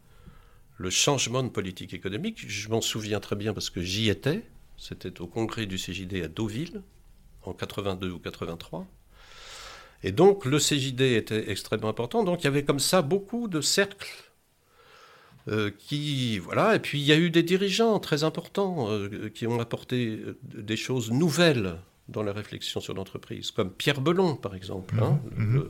le 0.77 0.89
changement 0.89 1.43
de 1.43 1.49
politique 1.49 1.93
économique. 1.93 2.43
Je 2.47 2.69
m'en 2.69 2.81
souviens 2.81 3.19
très 3.19 3.36
bien 3.36 3.53
parce 3.53 3.69
que 3.69 3.81
j'y 3.81 4.09
étais. 4.09 4.43
C'était 4.77 5.21
au 5.21 5.27
congrès 5.27 5.65
du 5.65 5.77
CJD 5.77 6.23
à 6.23 6.27
Deauville, 6.27 6.81
en 7.43 7.53
82 7.53 8.12
ou 8.12 8.19
83. 8.19 8.86
Et 10.03 10.12
donc 10.12 10.45
le 10.45 10.57
CJD 10.59 11.01
était 11.15 11.49
extrêmement 11.49 11.88
important. 11.88 12.23
Donc 12.23 12.41
il 12.41 12.45
y 12.45 12.47
avait 12.47 12.65
comme 12.65 12.79
ça 12.79 13.01
beaucoup 13.01 13.47
de 13.47 13.62
cercles 13.62 14.31
euh, 15.47 15.71
qui 15.77 16.39
voilà. 16.39 16.75
Et 16.75 16.79
puis 16.79 16.99
il 16.99 17.05
y 17.05 17.13
a 17.13 17.17
eu 17.17 17.29
des 17.29 17.43
dirigeants 17.43 17.99
très 17.99 18.23
importants 18.23 18.89
euh, 18.89 19.29
qui 19.29 19.47
ont 19.47 19.59
apporté 19.59 20.07
euh, 20.07 20.38
des 20.43 20.77
choses 20.77 21.12
nouvelles 21.12 21.77
dans 22.10 22.24
la 22.24 22.34
réflexion 22.34 22.80
sur 22.82 22.94
l'entreprise, 22.94 23.52
comme 23.52 23.72
Pierre 23.72 24.02
Belon 24.02 24.36
par 24.36 24.56
exemple, 24.56 24.96
hein, 25.02 25.20
mhm. 25.36 25.70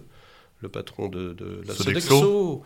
le, 0.62 0.70
patron 0.70 1.10
de, 1.10 1.62
la 1.66 1.74
Sodexo. 1.74 2.64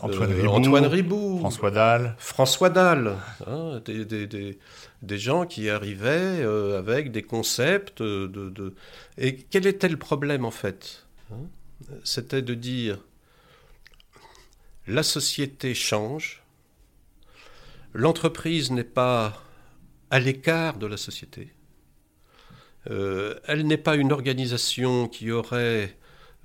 Antoine, 0.00 0.86
Ribou, 0.86 1.38
François 1.40 1.72
Dalle. 1.72 2.14
François 2.18 2.70
Dalle, 2.70 3.16
hein, 3.48 3.80
des, 3.84 5.18
gens 5.18 5.44
qui 5.44 5.68
arrivaient 5.68 6.40
euh, 6.40 6.78
avec 6.78 7.10
des 7.10 7.22
concepts 7.22 8.00
de, 8.00 8.74
Et 9.16 9.36
quel 9.36 9.66
était 9.66 9.88
le 9.88 9.96
problème 9.96 10.44
en 10.44 10.52
fait 10.52 11.04
hein? 11.32 11.48
C'était 12.04 12.42
de 12.42 12.54
dire 12.54 12.98
la 14.88 15.02
société 15.02 15.74
change, 15.74 16.42
l'entreprise 17.92 18.70
n'est 18.70 18.84
pas 18.84 19.42
à 20.10 20.18
l'écart 20.18 20.78
de 20.78 20.86
la 20.86 20.96
société, 20.96 21.42
euh, 21.42 21.57
elle 22.88 23.66
n'est 23.66 23.76
pas 23.76 23.96
une 23.96 24.12
organisation 24.12 25.08
qui 25.08 25.30
aurait 25.30 25.94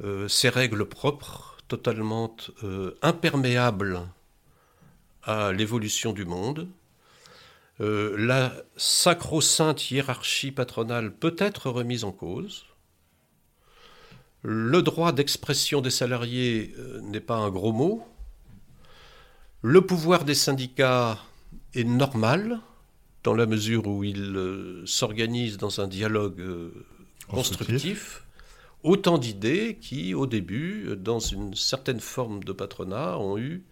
euh, 0.04 0.28
ses 0.28 0.50
règles 0.50 0.86
propres, 0.86 1.58
totalement 1.68 2.36
euh, 2.64 2.98
imperméable 3.02 4.02
à 5.24 5.52
l'évolution 5.52 6.14
du 6.14 6.26
monde. 6.26 6.68
Euh, 7.80 8.16
la 8.18 8.54
sacro-sainte 8.76 9.90
hiérarchie 9.90 10.52
patronale 10.52 11.14
peut 11.14 11.36
être 11.38 11.70
remise 11.70 12.04
en 12.04 12.12
cause. 12.12 12.66
Le 14.42 14.82
droit 14.82 15.12
d'expression 15.12 15.82
des 15.82 15.90
salariés 15.90 16.76
euh, 16.78 17.00
n'est 17.02 17.20
pas 17.20 17.38
un 17.38 17.50
gros 17.50 17.72
mot. 17.72 18.06
Le 19.62 19.82
pouvoir 19.82 20.26
des 20.26 20.36
syndicats 20.36 21.18
est 21.74 21.86
normal 21.86 22.60
dans 23.24 23.34
la 23.34 23.46
mesure 23.46 23.88
où 23.88 24.04
il 24.04 24.84
s'organise 24.86 25.58
dans 25.58 25.82
un 25.82 25.88
dialogue 25.88 26.44
constructif 27.28 28.24
autant 28.84 29.18
d'idées 29.18 29.78
qui, 29.80 30.14
au 30.14 30.28
début, 30.28 30.96
dans 30.98 31.20
une 31.20 31.56
certaine 31.56 32.00
forme 32.00 32.44
de 32.44 32.52
patronat, 32.52 33.18
ont 33.18 33.38
eu 33.38 33.64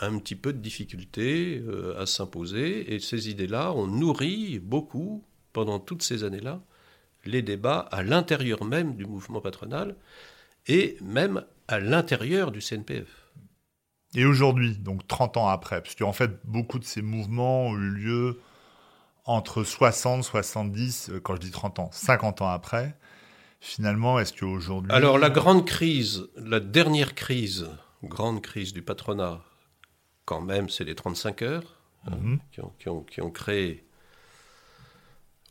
un 0.00 0.18
petit 0.18 0.36
peu 0.36 0.52
de 0.52 0.58
difficulté 0.58 1.62
euh, 1.66 2.00
à 2.00 2.06
s'imposer. 2.06 2.94
Et 2.94 3.00
ces 3.00 3.28
idées-là 3.30 3.72
ont 3.72 3.86
nourri 3.86 4.58
beaucoup, 4.58 5.24
pendant 5.52 5.78
toutes 5.78 6.02
ces 6.02 6.24
années-là, 6.24 6.62
les 7.24 7.42
débats 7.42 7.78
à 7.78 8.02
l'intérieur 8.02 8.64
même 8.64 8.96
du 8.96 9.06
mouvement 9.06 9.40
patronal 9.40 9.96
et 10.66 10.96
même 11.02 11.44
à 11.68 11.78
l'intérieur 11.78 12.50
du 12.52 12.60
CNPF. 12.60 13.30
Et 14.14 14.24
aujourd'hui, 14.24 14.76
donc 14.76 15.06
30 15.06 15.36
ans 15.36 15.48
après, 15.48 15.82
parce 15.82 15.94
qu'en 15.94 16.12
fait, 16.12 16.30
beaucoup 16.44 16.78
de 16.78 16.84
ces 16.84 17.00
mouvements 17.00 17.68
ont 17.68 17.76
eu 17.76 17.90
lieu 17.90 18.40
entre 19.24 19.64
60, 19.64 20.24
70, 20.24 21.10
euh, 21.10 21.20
quand 21.20 21.36
je 21.36 21.40
dis 21.40 21.50
30 21.50 21.78
ans, 21.78 21.90
50 21.92 22.42
ans 22.42 22.48
après. 22.48 22.96
Finalement, 23.60 24.18
est-ce 24.18 24.32
qu'aujourd'hui... 24.32 24.90
Alors 24.90 25.18
la 25.18 25.30
grande 25.30 25.64
crise, 25.64 26.28
la 26.36 26.58
dernière 26.58 27.14
crise, 27.14 27.68
grande 28.02 28.42
crise 28.42 28.72
du 28.72 28.82
patronat, 28.82 29.40
quand 30.24 30.40
même, 30.40 30.68
c'est 30.68 30.84
les 30.84 30.96
35 30.96 31.42
heures 31.42 31.78
hein, 32.06 32.16
mhm. 32.20 32.40
qui, 32.78 33.20
ont, 33.20 33.30
créé 33.30 33.86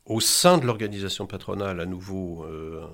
au 0.05 0.19
sein 0.19 0.57
de 0.57 0.65
l'organisation 0.65 1.25
patronale 1.25 1.79
à 1.79 1.85
nouveau 1.85 2.43
euh, 2.43 2.85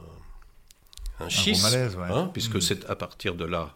un, 1.19 1.29
schisme, 1.29 1.99
hein, 2.01 2.29
puisque 2.31 2.55
mhm. 2.55 2.61
c'est 2.61 2.85
à 2.89 2.95
partir 2.95 3.33
de 3.33 3.45
là 3.45 3.75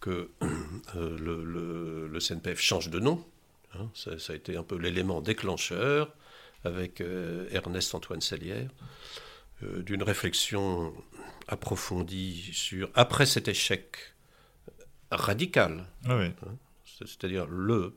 que 0.00 0.30
euh, 0.96 2.08
le, 2.10 2.18
CNPF 2.18 2.60
change 2.60 2.88
de 2.88 2.98
nom. 2.98 3.24
Hein. 3.74 3.88
ça, 3.94 4.10
a 4.32 4.36
été 4.36 4.56
un 4.56 4.62
peu 4.62 4.76
l'élément 4.76 5.20
déclencheur 5.20 6.14
avec 6.64 7.00
euh, 7.00 7.48
Ernest 7.50 7.94
Antoine 7.94 8.20
Salière. 8.20 8.70
Euh, 9.62 9.82
d'une 9.82 10.02
réflexion 10.02 10.92
approfondie 11.48 12.50
sur, 12.52 12.88
après 12.94 13.26
cet 13.26 13.48
échec 13.48 14.14
radical, 15.10 15.86
ah 16.06 16.14
hein, 16.14 16.32
c'est-à-dire 16.84 17.46
le 17.46 17.96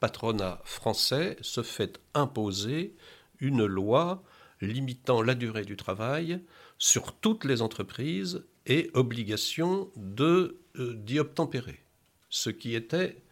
patronat 0.00 0.60
français 0.64 1.36
se 1.40 1.62
fait 1.62 2.00
imposer 2.14 2.94
une 3.40 3.64
loi 3.64 4.22
limitant 4.60 5.22
la 5.22 5.34
durée 5.34 5.64
du 5.64 5.76
travail 5.76 6.40
sur 6.78 7.12
toutes 7.12 7.44
les 7.44 7.62
entreprises 7.62 8.44
et 8.66 8.90
obligation 8.94 9.90
de 9.96 10.60
euh, 10.76 10.94
d'y 10.94 11.18
obtempérer. 11.18 11.80
Ce 12.28 12.50
qui 12.50 12.74
était 12.74 13.22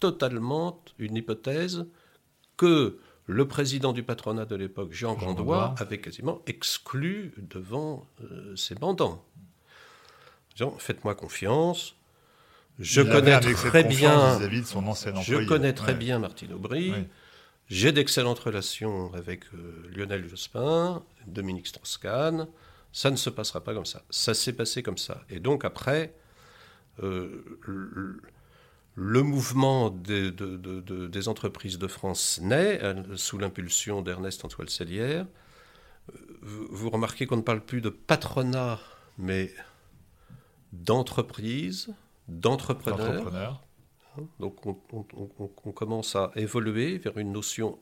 totalement 0.00 0.82
une 0.98 1.16
hypothèse 1.16 1.86
que 2.56 2.98
le 3.30 3.46
président 3.46 3.92
du 3.92 4.02
patronat 4.02 4.44
de 4.44 4.56
l'époque, 4.56 4.92
Jean, 4.92 5.14
Gandois, 5.14 5.74
avait 5.78 6.00
quasiment 6.00 6.42
exclu 6.46 7.32
devant 7.38 8.06
euh, 8.22 8.56
ses 8.56 8.74
mandants. 8.80 9.24
Disant, 10.54 10.74
faites-moi 10.78 11.14
confiance, 11.14 11.94
je 12.78 13.02
connais 13.02 13.38
très 13.40 13.84
bien, 13.84 14.38
je 14.40 15.44
connais 15.46 15.72
très 15.72 15.94
bien 15.94 16.18
Martine 16.18 16.52
Aubry, 16.52 16.92
j'ai 17.68 17.92
d'excellentes 17.92 18.40
relations 18.40 19.14
avec 19.14 19.44
euh, 19.54 19.88
Lionel 19.94 20.28
Jospin, 20.28 21.02
Dominique 21.26 21.68
Strauss-Kahn, 21.68 22.48
ça 22.92 23.10
ne 23.10 23.16
se 23.16 23.30
passera 23.30 23.62
pas 23.62 23.74
comme 23.74 23.86
ça. 23.86 24.02
Ça 24.10 24.34
s'est 24.34 24.54
passé 24.54 24.82
comme 24.82 24.98
ça. 24.98 25.22
Et 25.30 25.38
donc 25.38 25.64
après, 25.64 26.12
euh, 27.02 27.58
le 27.66 28.20
mouvement 29.00 29.90
des, 29.90 31.28
entreprises 31.28 31.78
de 31.78 31.86
France 31.86 32.40
naît 32.42 32.82
euh, 32.82 33.16
sous 33.16 33.38
l'impulsion 33.38 34.02
d'Ernest 34.02 34.44
Antoine 34.44 34.68
Sellière. 34.68 35.26
Euh, 36.10 36.16
vous, 36.42 36.90
remarquez 36.90 37.26
qu'on 37.26 37.38
ne 37.38 37.42
parle 37.42 37.60
plus 37.60 37.80
de 37.80 37.88
patronat, 37.88 38.78
mais 39.18 39.52
d'entreprise, 40.72 41.88
d'entrepreneur. 42.28 43.62
Hein, 44.18 44.22
donc 44.38 44.66
on, 44.66 44.76
on, 44.92 45.72
commence 45.72 46.16
à 46.16 46.32
évoluer 46.36 46.98
vers 46.98 47.16
une 47.18 47.32
notion 47.32 47.78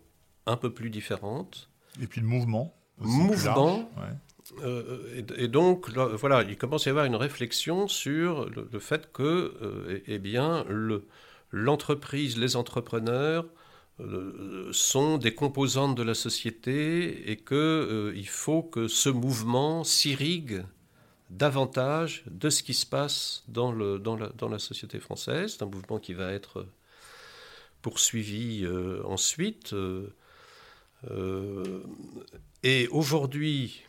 un 0.46 0.56
peu 0.56 0.72
plus 0.72 0.90
différente. 0.90 1.70
Et 2.00 2.06
puis 2.06 2.20
le 2.20 2.26
mouvement. 2.26 2.74
Mouvement. 2.98 3.88
Euh, 4.62 5.22
et, 5.36 5.48
donc, 5.48 5.90
voilà, 5.90 6.42
il 6.42 6.56
commence 6.56 6.86
à 6.86 6.90
y 6.90 6.92
avoir 6.92 7.04
une 7.04 7.16
réflexion 7.16 7.88
sur 7.88 8.48
le, 8.48 8.78
fait 8.78 9.12
que, 9.12 9.54
euh, 9.62 10.00
eh, 10.06 10.14
eh 10.14 10.18
bien, 10.18 10.64
l'entreprise, 11.50 12.38
les 12.38 12.56
entrepreneurs 12.56 13.46
euh, 14.00 14.68
sont 14.72 15.18
des 15.18 15.34
composantes 15.34 15.96
de 15.96 16.02
la 16.02 16.14
société 16.14 17.30
et 17.30 17.36
qu'il 17.36 18.28
faut 18.28 18.62
que 18.62 18.88
ce 18.88 19.08
mouvement 19.08 19.84
s'irrigue 19.84 20.64
davantage 21.30 22.24
de 22.30 22.48
ce 22.48 22.62
qui 22.62 22.74
se 22.74 22.86
passe 22.86 23.44
dans, 23.48 23.72
la, 23.72 23.98
dans 23.98 24.48
la 24.48 24.58
société 24.58 24.98
française. 24.98 25.56
C'est 25.58 25.62
un 25.62 25.66
mouvement 25.66 25.98
qui 25.98 26.14
va 26.14 26.32
être 26.32 26.66
poursuivi 27.82 28.66
ensuite. 29.04 29.74
et 32.62 32.88
aujourd'hui, 32.88 33.84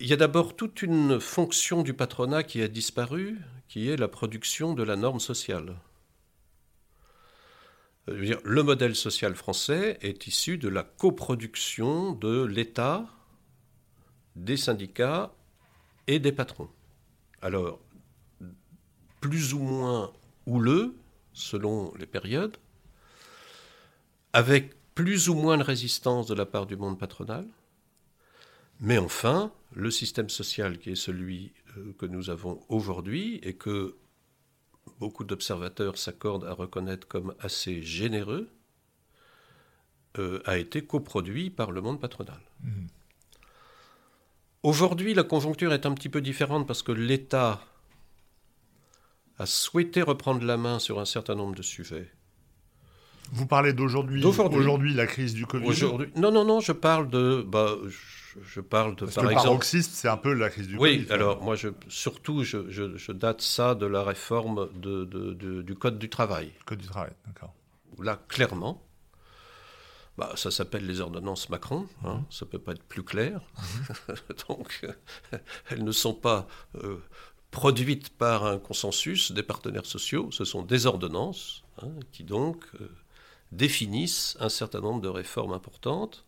il 0.00 0.06
y 0.06 0.12
a 0.12 0.16
d'abord 0.16 0.56
toute 0.56 0.82
une 0.82 1.20
fonction 1.20 1.82
du 1.82 1.94
patronat 1.94 2.42
qui 2.42 2.62
a 2.62 2.68
disparu, 2.68 3.38
qui 3.68 3.90
est 3.90 3.96
la 3.96 4.08
production 4.08 4.74
de 4.74 4.82
la 4.82 4.96
norme 4.96 5.20
sociale. 5.20 5.76
le 8.06 8.62
modèle 8.62 8.94
social 8.94 9.34
français 9.34 9.98
est 10.00 10.26
issu 10.26 10.58
de 10.58 10.68
la 10.68 10.84
coproduction 10.84 12.12
de 12.12 12.44
l'État, 12.44 13.06
des 14.36 14.56
syndicats 14.56 15.34
et 16.06 16.18
des 16.18 16.32
patrons. 16.32 16.68
Alors, 17.42 17.80
plus 19.20 19.54
ou 19.54 19.58
moins 19.58 20.12
houleux, 20.46 20.94
selon 21.32 21.92
les 21.98 22.06
périodes, 22.06 22.56
avec 24.32 24.74
plus 24.94 25.28
ou 25.28 25.34
moins 25.34 25.58
de 25.58 25.62
résistance 25.62 26.26
de 26.26 26.34
la 26.34 26.46
part 26.46 26.66
du 26.66 26.76
monde 26.76 26.98
patronal, 26.98 27.46
mais 28.80 28.98
enfin, 28.98 29.52
le 29.72 29.90
système 29.90 30.28
social 30.28 30.78
qui 30.78 30.90
est 30.90 30.96
celui 30.96 31.52
euh, 31.76 31.92
que 31.98 32.06
nous 32.06 32.30
avons 32.30 32.60
aujourd'hui 32.68 33.40
et 33.42 33.54
que 33.54 33.96
beaucoup 34.98 35.24
d'observateurs 35.24 35.98
s'accordent 35.98 36.46
à 36.46 36.52
reconnaître 36.52 37.06
comme 37.06 37.34
assez 37.40 37.82
généreux, 37.82 38.48
euh, 40.18 40.40
a 40.46 40.56
été 40.56 40.84
coproduit 40.84 41.50
par 41.50 41.72
le 41.72 41.80
monde 41.80 42.00
patronal. 42.00 42.40
Mmh. 42.62 42.86
Aujourd'hui, 44.62 45.14
la 45.14 45.22
conjoncture 45.22 45.72
est 45.72 45.86
un 45.86 45.92
petit 45.92 46.08
peu 46.08 46.20
différente 46.20 46.66
parce 46.66 46.82
que 46.82 46.92
l'État 46.92 47.62
a 49.38 49.46
souhaité 49.46 50.02
reprendre 50.02 50.44
la 50.44 50.56
main 50.56 50.78
sur 50.78 50.98
un 50.98 51.04
certain 51.04 51.34
nombre 51.34 51.54
de 51.54 51.62
sujets. 51.62 52.10
Vous 53.32 53.46
parlez 53.46 53.72
d'aujourd'hui, 53.72 54.24
aujourd'hui, 54.24 54.94
la 54.94 55.06
crise 55.06 55.34
du 55.34 55.46
Covid 55.46 55.68
Non, 56.16 56.30
non, 56.30 56.44
non, 56.44 56.60
je 56.60 56.72
parle 56.72 57.08
de... 57.08 57.44
Bah, 57.46 57.76
je 58.42 58.60
parle 58.60 58.94
de, 58.96 59.04
Parce 59.06 59.14
par 59.14 59.24
que 59.24 59.28
le 59.30 59.34
paroxysme, 59.34 59.90
c'est 59.94 60.08
un 60.08 60.16
peu 60.16 60.32
la 60.32 60.50
crise 60.50 60.68
du 60.68 60.76
oui, 60.76 61.06
Oui, 61.06 61.12
alors 61.12 61.42
moi, 61.42 61.56
je, 61.56 61.68
surtout, 61.88 62.44
je, 62.44 62.70
je, 62.70 63.12
date 63.12 63.40
ça 63.40 63.74
de 63.74 63.86
la 63.86 64.02
réforme 64.02 64.68
de, 64.74 65.04
de, 65.04 65.62
du 65.62 65.74
Code 65.74 65.98
du 65.98 66.10
travail. 66.10 66.52
Code 66.66 66.78
du 66.78 66.86
travail, 66.86 67.12
d'accord. 67.26 67.54
Là, 67.98 68.20
clairement, 68.28 68.82
bah, 70.18 70.32
ça 70.36 70.50
s'appelle 70.50 70.86
les 70.86 71.00
ordonnances 71.00 71.48
Macron, 71.48 71.86
hein, 72.04 72.16
mhm. 72.16 72.24
ça 72.30 72.44
ne 72.44 72.50
peut 72.50 72.58
pas 72.58 72.72
être 72.72 72.84
plus 72.84 73.02
clair. 73.02 73.40
Mhm. 74.08 74.16
Donc, 74.48 74.86
elles 75.70 75.84
ne 75.84 75.92
sont 75.92 76.14
pas 76.14 76.46
euh, 76.82 76.98
produites 77.50 78.10
par 78.10 78.44
un 78.44 78.58
consensus 78.58 79.32
des 79.32 79.42
partenaires 79.42 79.86
sociaux, 79.86 80.30
ce 80.30 80.44
sont 80.44 80.62
des 80.62 80.86
ordonnances 80.86 81.64
hein, 81.82 81.88
qui 82.12 82.24
donc 82.24 82.64
euh, 82.80 82.88
définissent 83.56 84.36
un 84.40 84.48
certain 84.48 84.80
nombre 84.80 85.00
de 85.00 85.08
réformes 85.08 85.52
importantes 85.52 86.24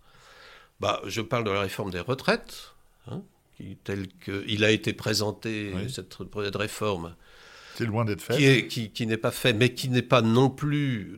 bah, 0.80 1.00
Je 1.06 1.20
parle 1.20 1.44
de 1.44 1.50
la 1.50 1.60
réforme 1.60 1.90
des 1.90 2.00
retraites, 2.00 2.74
hein, 3.10 3.22
qui, 3.56 3.76
tel 3.84 4.08
qu'il 4.24 4.64
a 4.64 4.70
été 4.70 4.92
présenté, 4.92 5.72
cette 5.88 6.24
projet 6.24 6.50
de 6.50 6.58
réforme. 6.58 7.14
C'est 7.78 7.86
loin 7.86 8.04
d'être 8.04 8.22
fait. 8.22 8.66
Qui, 8.66 8.90
qui, 8.90 9.06
n'est 9.06 9.16
pas 9.16 9.30
fait, 9.30 9.52
mais 9.52 9.72
qui 9.72 9.88
n'est 9.88 10.02
pas 10.02 10.20
non 10.20 10.50
plus 10.50 11.16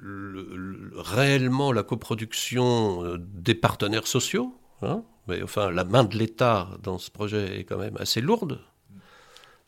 réellement 0.94 1.72
la 1.72 1.82
coproduction 1.82 3.02
euh, 3.02 3.16
des 3.18 3.54
partenaires 3.54 4.06
sociaux. 4.06 4.54
Hein. 4.82 5.02
mais 5.26 5.42
enfin, 5.42 5.70
la 5.70 5.84
main 5.84 6.04
de 6.04 6.16
l'État 6.16 6.68
dans 6.82 6.98
ce 6.98 7.10
projet 7.10 7.60
est 7.60 7.64
quand 7.64 7.78
même 7.78 7.96
assez 7.98 8.20
lourde. 8.20 8.60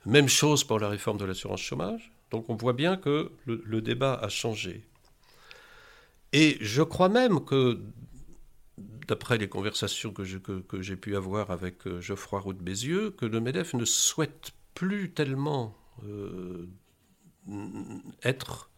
Même 0.05 0.29
chose 0.29 0.65
pour 0.65 0.81
la 0.81 0.89
réforme 0.89 1.17
de 1.17 1.25
l'assurance 1.25 1.61
chômage. 1.61 2.13
Donc 2.31 2.51
on 2.51 2.57
voit 2.57 2.73
bien 2.73 2.97
que 2.97 3.31
le, 3.47 3.63
le, 3.65 3.81
débat 3.81 4.15
a 4.15 4.29
changé. 4.29 4.85
Et 6.33 6.57
je 6.61 6.83
crois 6.83 7.09
même 7.09 7.45
que 7.45 7.79
d'après 9.07 9.39
les 9.39 9.49
conversations 9.49 10.13
que, 10.13 10.25
j'ai 10.25 10.97
pu 10.97 11.17
avoir 11.17 11.51
avec 11.51 11.87
euh, 11.87 12.01
Geoffroy 12.01 12.41
Roux 12.41 12.53
de 12.55 12.63
Bézieux, 12.63 13.11
que 13.11 13.27
le 13.27 13.41
MEDEF 13.41 13.75
ne 13.75 13.85
souhaite 13.85 14.53
plus 14.75 15.13
tellement 15.13 15.77
euh, 16.05 16.67
être, 18.23 18.71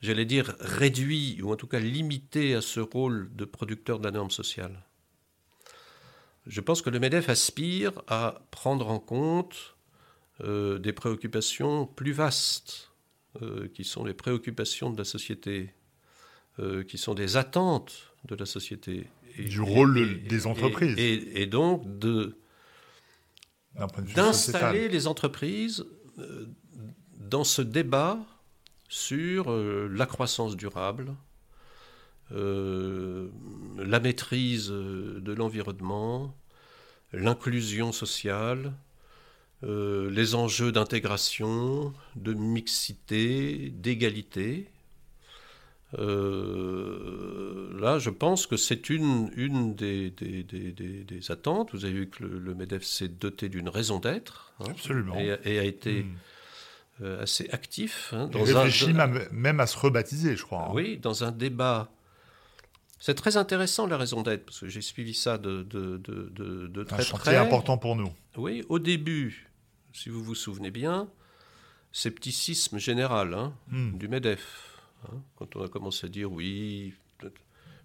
j'allais 0.00 0.26
dire, 0.26 0.54
réduit, 0.60 1.40
ou 1.42 1.52
en 1.52 1.56
tout 1.56 1.66
cas 1.66 1.78
limité 1.78 2.54
à 2.54 2.60
ce 2.60 2.80
rôle 2.80 3.34
de 3.34 3.44
producteur 3.44 3.98
de 3.98 4.04
la 4.04 4.10
norme 4.10 4.30
sociale. 4.30 4.84
je 6.46 6.60
pense 6.60 6.82
que 6.82 6.90
le 6.90 6.98
MEDEF 6.98 7.28
aspire 7.28 7.92
à 8.06 8.42
prendre 8.50 8.88
en 8.88 8.98
compte 8.98 9.76
euh, 10.40 10.78
des 10.78 10.92
préoccupations 10.92 11.86
plus 11.86 12.12
vastes, 12.12 12.84
qui 13.72 13.84
sont 13.84 14.02
les 14.02 14.14
préoccupations 14.14 14.90
de 14.90 14.98
la 14.98 15.04
société, 15.04 15.72
euh, 16.58 16.84
qui 16.84 16.98
sont 16.98 17.14
des 17.14 17.36
attentes 17.36 18.12
de 18.26 18.34
la 18.34 18.46
société. 18.46 19.06
Et, 19.36 19.44
du 19.44 19.60
rôle 19.60 20.22
des 20.24 20.46
entreprises. 20.46 20.96
Et, 20.98 21.46
donc 21.46 21.98
de, 21.98 22.36
d'installer 24.14 24.88
les 24.88 25.06
entreprises 25.06 25.86
dans 27.20 27.44
ce 27.44 27.62
débat 27.62 28.18
sur 28.88 29.52
la 29.52 30.06
croissance 30.06 30.56
durable, 30.56 31.14
euh, 32.32 33.28
la 33.78 34.00
maîtrise 34.00 34.70
euh, 34.70 35.18
de 35.20 35.32
l'environnement, 35.32 36.36
l'inclusion 37.12 37.90
sociale, 37.90 38.74
euh, 39.64 40.10
les 40.10 40.34
enjeux 40.34 40.70
d'intégration, 40.70 41.94
de 42.16 42.34
mixité, 42.34 43.70
d'égalité. 43.70 44.68
Là, 45.96 47.98
je 47.98 48.10
pense 48.10 48.46
que 48.46 48.56
c'est 48.56 48.90
une, 48.90 49.30
une 49.36 49.74
des, 49.74 50.10
des, 50.10 50.42
des, 50.42 51.30
attentes. 51.30 51.70
Vous 51.72 51.84
avez 51.84 51.94
vu 51.94 52.08
que 52.08 52.24
le, 52.24 52.54
MEDEF 52.54 52.84
s'est 52.84 53.08
doté 53.08 53.48
d'une 53.48 53.68
raison 53.68 53.98
d'être. 53.98 54.52
Hein, 54.60 54.66
Absolument. 54.70 55.16
Et, 55.16 55.58
a 55.58 55.64
été 55.64 56.04
hmm. 56.04 57.04
assez 57.20 57.48
actif. 57.50 58.12
Hein, 58.12 58.28
dans 58.28 58.42
réfléchit 58.42 58.94
même 59.30 59.60
à 59.60 59.66
se 59.66 59.78
rebaptiser, 59.78 60.36
je 60.36 60.42
crois. 60.42 60.66
Hein. 60.68 60.72
Oui, 60.72 60.98
dans 60.98 61.24
un 61.24 61.32
débat 61.32 61.90
c'est 63.00 63.14
très 63.14 63.36
intéressant 63.36 63.86
la 63.86 63.96
raison 63.96 64.22
d'être, 64.22 64.44
parce 64.44 64.60
que 64.60 64.68
j'ai 64.68 64.80
suivi 64.80 65.14
ça 65.14 65.38
de, 65.38 65.62
de, 65.62 65.98
de, 65.98 66.66
de, 66.66 66.84
très 66.84 67.04
près. 67.04 67.36
Un 67.36 67.42
important 67.42 67.78
pour 67.78 67.94
nous. 67.94 68.12
Oui, 68.36 68.64
au 68.68 68.80
début, 68.80 69.48
si 69.92 70.08
vous 70.08 70.22
vous 70.22 70.34
souvenez 70.34 70.72
bien, 70.72 71.08
scepticisme 71.92 72.78
général 72.78 73.52
hmm. 73.68 73.98
du 73.98 74.08
MEDEF. 74.08 74.67
Hein, 75.04 75.22
quand 75.36 75.56
on 75.56 75.64
a 75.64 75.68
commencé 75.68 76.06
à 76.06 76.08
dire 76.08 76.30
oui, 76.30 76.94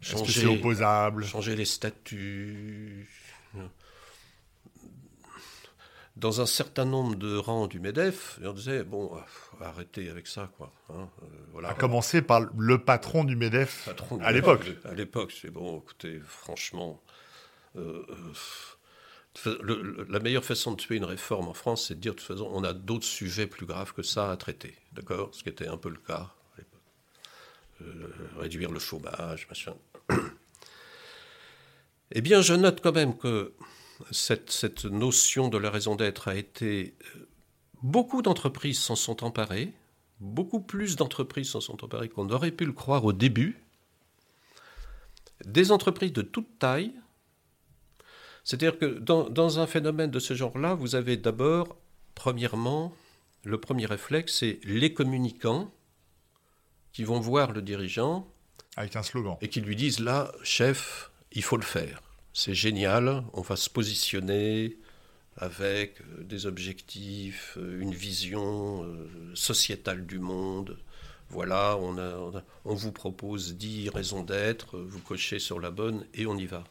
changer, 0.01 0.47
opposable? 0.47 1.25
changer 1.25 1.55
les 1.55 1.65
statuts, 1.65 3.07
dans 6.15 6.41
un 6.41 6.45
certain 6.45 6.85
nombre 6.85 7.15
de 7.15 7.35
rangs 7.35 7.67
du 7.67 7.79
MEDEF, 7.79 8.39
on 8.43 8.53
disait, 8.53 8.83
bon, 8.83 9.15
euh, 9.15 9.65
arrêtez 9.65 10.09
avec 10.09 10.27
ça, 10.27 10.51
quoi. 10.57 10.71
Hein, 10.89 11.09
euh, 11.23 11.25
voilà. 11.51 11.69
À 11.69 11.73
commencer 11.73 12.21
par 12.21 12.41
le 12.55 12.77
patron 12.77 13.23
du 13.23 13.35
MEDEF 13.35 13.89
à 14.21 14.31
l'époque. 14.31 14.71
À 14.85 14.93
l'époque, 14.93 15.33
c'est 15.39 15.49
bon, 15.49 15.79
écoutez, 15.79 16.19
franchement, 16.25 17.01
euh, 17.75 18.05
la 20.07 20.19
meilleure 20.19 20.45
façon 20.45 20.73
de 20.73 20.77
tuer 20.77 20.97
une 20.97 21.05
réforme 21.05 21.47
en 21.47 21.53
France, 21.53 21.87
c'est 21.87 21.95
de 21.95 21.99
dire, 21.99 22.13
de 22.13 22.19
toute 22.19 22.27
façon, 22.27 22.47
on 22.51 22.63
a 22.63 22.73
d'autres 22.73 23.05
sujets 23.05 23.47
plus 23.47 23.65
graves 23.65 23.93
que 23.93 24.03
ça 24.03 24.31
à 24.31 24.37
traiter, 24.37 24.75
d'accord? 24.91 25.29
Ce 25.33 25.41
qui 25.41 25.49
était 25.49 25.67
un 25.67 25.77
peu 25.77 25.89
le 25.89 25.97
cas. 25.97 26.31
Réduire 28.37 28.71
le 28.71 28.79
chômage, 28.79 29.47
machin. 29.49 29.75
eh 32.11 32.21
bien, 32.21 32.41
je 32.41 32.53
note 32.53 32.81
quand 32.81 32.93
même 32.93 33.17
que 33.17 33.53
cette, 34.11 34.85
notion 34.85 35.47
de 35.47 35.57
la 35.57 35.69
raison 35.69 35.95
d'être 35.95 36.27
a 36.27 36.35
été... 36.35 36.95
Euh, 37.15 37.27
beaucoup 37.81 38.21
d'entreprises 38.21 38.79
s'en 38.79 38.95
sont 38.95 39.23
emparées, 39.23 39.73
beaucoup 40.19 40.61
plus 40.61 40.95
d'entreprises 40.95 41.49
s'en 41.49 41.61
sont 41.61 41.83
emparées 41.83 42.09
qu'on 42.09 42.29
aurait 42.29 42.51
pu 42.51 42.65
le 42.65 42.71
croire 42.71 43.05
au 43.05 43.13
début. 43.13 43.61
Des 45.45 45.71
entreprises 45.71 46.13
de 46.13 46.21
toute 46.21 46.59
taille. 46.59 46.93
C'est-à-dire 48.43 48.77
que 48.77 48.85
dans, 48.85 49.29
dans, 49.29 49.59
un 49.59 49.67
phénomène 49.67 50.11
de 50.11 50.19
ce 50.19 50.33
genre-là, 50.33 50.75
vous 50.75 50.95
avez 50.95 51.17
d'abord, 51.17 51.77
premièrement, 52.15 52.93
le 53.43 53.59
premier 53.59 53.85
réflexe, 53.85 54.39
c'est 54.39 54.59
les 54.63 54.93
communicants 54.93 55.71
qui 56.93 57.03
vont 57.03 57.19
voir 57.19 57.51
le 57.51 57.61
dirigeant. 57.61 58.27
Avec 58.77 58.95
un 58.95 59.03
slogan. 59.03 59.37
Et 59.41 59.49
qui 59.49 59.61
lui 59.61 59.75
disent, 59.75 59.99
là, 59.99 60.31
chef, 60.43 61.11
il 61.31 61.43
faut 61.43 61.57
le 61.57 61.63
faire 61.63 62.01
c'est 62.33 62.55
génial, 62.55 63.23
on 63.33 63.41
va 63.41 63.55
se 63.55 63.69
positionner 63.69 64.77
avec 65.37 66.01
euh, 66.01 66.23
des 66.23 66.45
objectifs, 66.47 67.57
euh, 67.57 67.79
une 67.79 67.93
vision 67.93 68.83
euh, 68.83 69.07
sociétale 69.35 70.05
du 70.05 70.19
monde. 70.19 70.79
Voilà, 71.29 71.77
on, 71.79 71.95
on, 72.65 72.75
vous 72.75 72.91
propose 72.91 73.55
10 73.55 73.89
raisons 73.89 74.23
d'être, 74.23 74.77
vous 74.77 74.99
cochez 74.99 75.39
sur 75.39 75.59
la 75.59 75.71
bonne 75.71 76.05
et 76.13 76.27
on 76.27 76.37
y 76.37 76.45
va. 76.45 76.63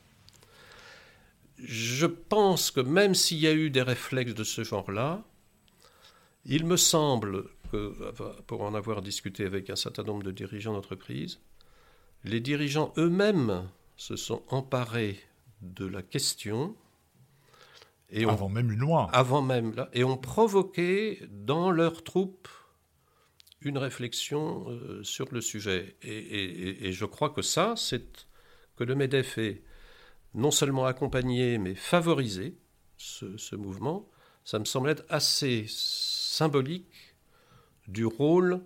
Je 1.59 2.07
pense 2.07 2.71
que 2.71 2.81
même 2.81 3.15
s'il 3.15 3.39
y 3.39 3.49
a 3.49 3.53
eu 3.53 3.71
des 3.71 3.83
réflexes 3.83 4.35
de 4.35 4.45
ce 4.45 4.63
genre-là, 4.63 5.25
il 6.45 6.65
me 6.65 6.77
semble 6.77 7.47
que, 7.73 8.41
pour 8.43 8.63
en 8.63 8.75
avoir 8.75 9.03
discuté 9.03 9.45
avec 9.45 9.71
un 9.71 9.77
certain 9.77 10.03
nombre 10.05 10.23
de 10.23 10.31
dirigeants 10.31 10.75
d'entreprise, 10.75 11.41
les 12.25 12.41
dirigeants 12.41 12.93
eux-mêmes 12.99 13.69
se 13.97 14.17
sont 14.17 14.43
emparés 14.49 15.19
de 15.63 15.87
la 15.87 16.03
question. 16.03 16.77
Et 18.11 18.25
avant 18.25 18.49
même 18.49 18.71
une 18.71 18.79
loi. 18.79 19.09
Avant 19.13 19.43
même, 19.43 19.75
là. 19.75 19.89
Et 19.93 20.05
ont 20.05 20.19
provoqué 20.19 21.23
dans 21.31 21.71
leurs 21.71 22.05
troupes 22.05 22.49
une 23.63 23.79
réflexion 23.79 24.69
euh, 24.69 25.03
sur 25.03 25.33
le 25.33 25.41
sujet. 25.41 25.97
Et, 26.03 26.93
je 26.93 27.05
crois 27.05 27.31
que 27.31 27.43
ça, 27.43 27.75
c'est 27.77 28.27
que 28.77 28.85
le 28.85 28.95
MEDEF 28.95 29.39
est 29.39 29.63
non 30.35 30.51
seulement 30.51 30.87
accompagné, 30.87 31.59
mais 31.59 31.75
favorisé, 31.75 32.57
ce, 32.97 33.57
mouvement. 33.57 34.09
Ça 34.45 34.59
me 34.59 34.65
semble 34.65 34.91
être 34.91 35.05
assez 35.09 35.67
symbolique 35.69 37.12
du 37.89 38.07
rôle 38.07 38.61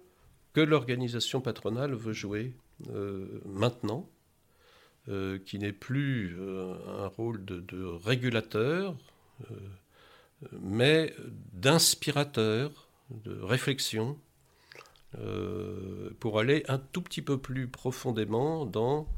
que 0.53 0.61
l'organisation 0.61 1.41
patronale 1.41 1.95
veut 1.95 2.13
jouer 2.13 2.55
euh, 2.91 3.41
maintenant 3.45 4.09
euh, 5.09 5.39
qui 5.39 5.59
n'est 5.59 5.73
plus 5.73 6.37
euh, 6.39 6.75
un 6.99 7.07
rôle 7.09 7.45
de, 7.45 7.85
régulateur, 7.85 8.97
mais 10.53 11.15
d'inspirateur, 11.53 12.89
de 13.11 13.39
réflexion, 13.41 14.19
pour 16.21 16.39
aller 16.39 16.65
un 16.69 16.79
tout 16.79 17.01
petit 17.01 17.23
peu 17.23 17.39
plus 17.39 17.69
profondément 17.69 18.67
dans 18.67 19.09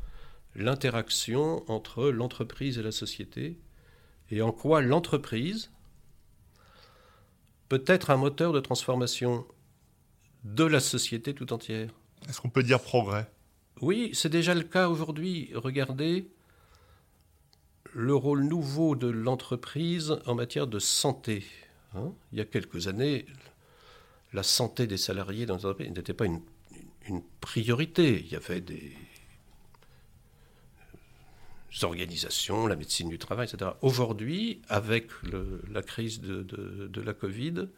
l'interaction 0.55 1.69
entre 1.69 2.11
l'entreprise 2.11 2.79
et 2.79 2.83
la 2.83 2.93
société, 2.93 3.59
et 4.31 4.43
en 4.43 4.53
quoi 4.53 4.81
l'entreprise 4.81 5.73
peut 7.69 7.83
être 7.87 8.11
un 8.11 8.17
moteur 8.17 8.53
de 8.53 8.61
transformation 8.61 9.47
de 10.45 10.65
la 10.65 10.81
société 10.81 11.35
tout 11.35 11.53
entière. 11.53 11.91
Est-ce 12.29 12.41
qu'on 12.41 12.51
peut 12.51 12.63
dire 12.63 12.81
progrès? 12.81 13.31
Oui, 13.81 14.11
c'est 14.13 14.29
déjà 14.29 14.55
le 14.55 14.63
cas 14.63 14.89
aujourd'hui. 14.89 15.51
Regardez 15.55 16.29
le 17.93 18.15
rôle 18.15 18.45
nouveau 18.45 18.97
de 18.97 19.09
l'entreprise 19.09 20.17
en 20.27 20.35
matière 20.35 20.67
de 20.67 20.79
santé. 20.79 21.45
Hein. 21.95 22.13
Il 22.33 22.39
y 22.39 22.41
a 22.41 22.45
quelques 22.45 22.89
années, 22.89 23.27
la 24.33 24.43
santé 24.43 24.87
des 24.87 24.97
salariés 24.97 25.47
dans 25.47 25.55
l'entreprise 25.55 25.91
n'était 25.91 26.13
pas 26.13 26.27
une, 26.27 26.41
priorité. 27.41 28.21
Il 28.21 28.31
y 28.31 28.37
avait 28.37 28.61
des 28.61 28.93
organisations, 31.83 32.67
la 32.67 32.77
médecine 32.77 33.09
du 33.09 33.19
travail, 33.19 33.49
etc. 33.49 33.71
Aujourd'hui, 33.81 34.61
avec 34.69 35.09
la 35.71 35.81
crise 35.81 36.21
de 36.21 37.01
la 37.01 37.15
Covid, 37.15 37.69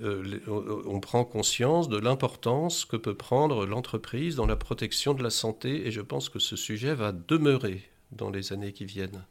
on 0.00 1.00
prend 1.00 1.24
conscience 1.24 1.88
de 1.88 1.98
l'importance 1.98 2.84
que 2.84 2.96
peut 2.96 3.14
prendre 3.14 3.66
l'entreprise 3.66 4.36
dans 4.36 4.46
la 4.46 4.56
protection 4.56 5.12
de 5.12 5.22
la 5.22 5.30
santé 5.30 5.86
et 5.86 5.90
je 5.90 6.00
pense 6.00 6.28
que 6.28 6.38
ce 6.38 6.56
sujet 6.56 6.94
va 6.94 7.12
demeurer 7.12 7.82
dans 8.10 8.30
les 8.30 8.52
années 8.52 8.72
qui 8.72 8.84
viennent. 8.84 9.24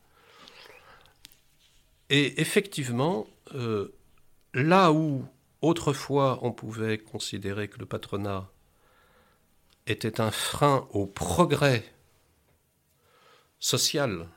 Et 2.10 2.42
effectivement, 2.42 3.26
euh, 3.56 3.96
là 4.54 4.92
où 4.92 5.26
autrefois 5.62 6.40
on 6.42 6.52
pouvait 6.52 6.98
considérer 6.98 7.68
que 7.68 7.80
le 7.80 7.86
patronat 7.86 8.50
était 9.88 10.22
un 10.22 10.32
frein 10.32 10.88
au 10.92 11.06
progrès 11.06 11.84
social, 13.60 14.28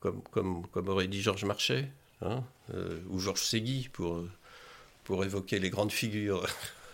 comme, 0.00 0.62
aurait 0.74 1.08
dit 1.08 1.20
Georges 1.20 1.44
Marchais, 1.44 1.90
hein, 2.22 2.44
euh, 2.74 3.00
ou 3.08 3.18
Georges 3.18 3.42
Ségui 3.42 3.88
pour 3.92 4.22
pour 5.06 5.24
évoquer 5.24 5.60
les 5.60 5.70
grandes 5.70 5.92
figures 5.92 6.44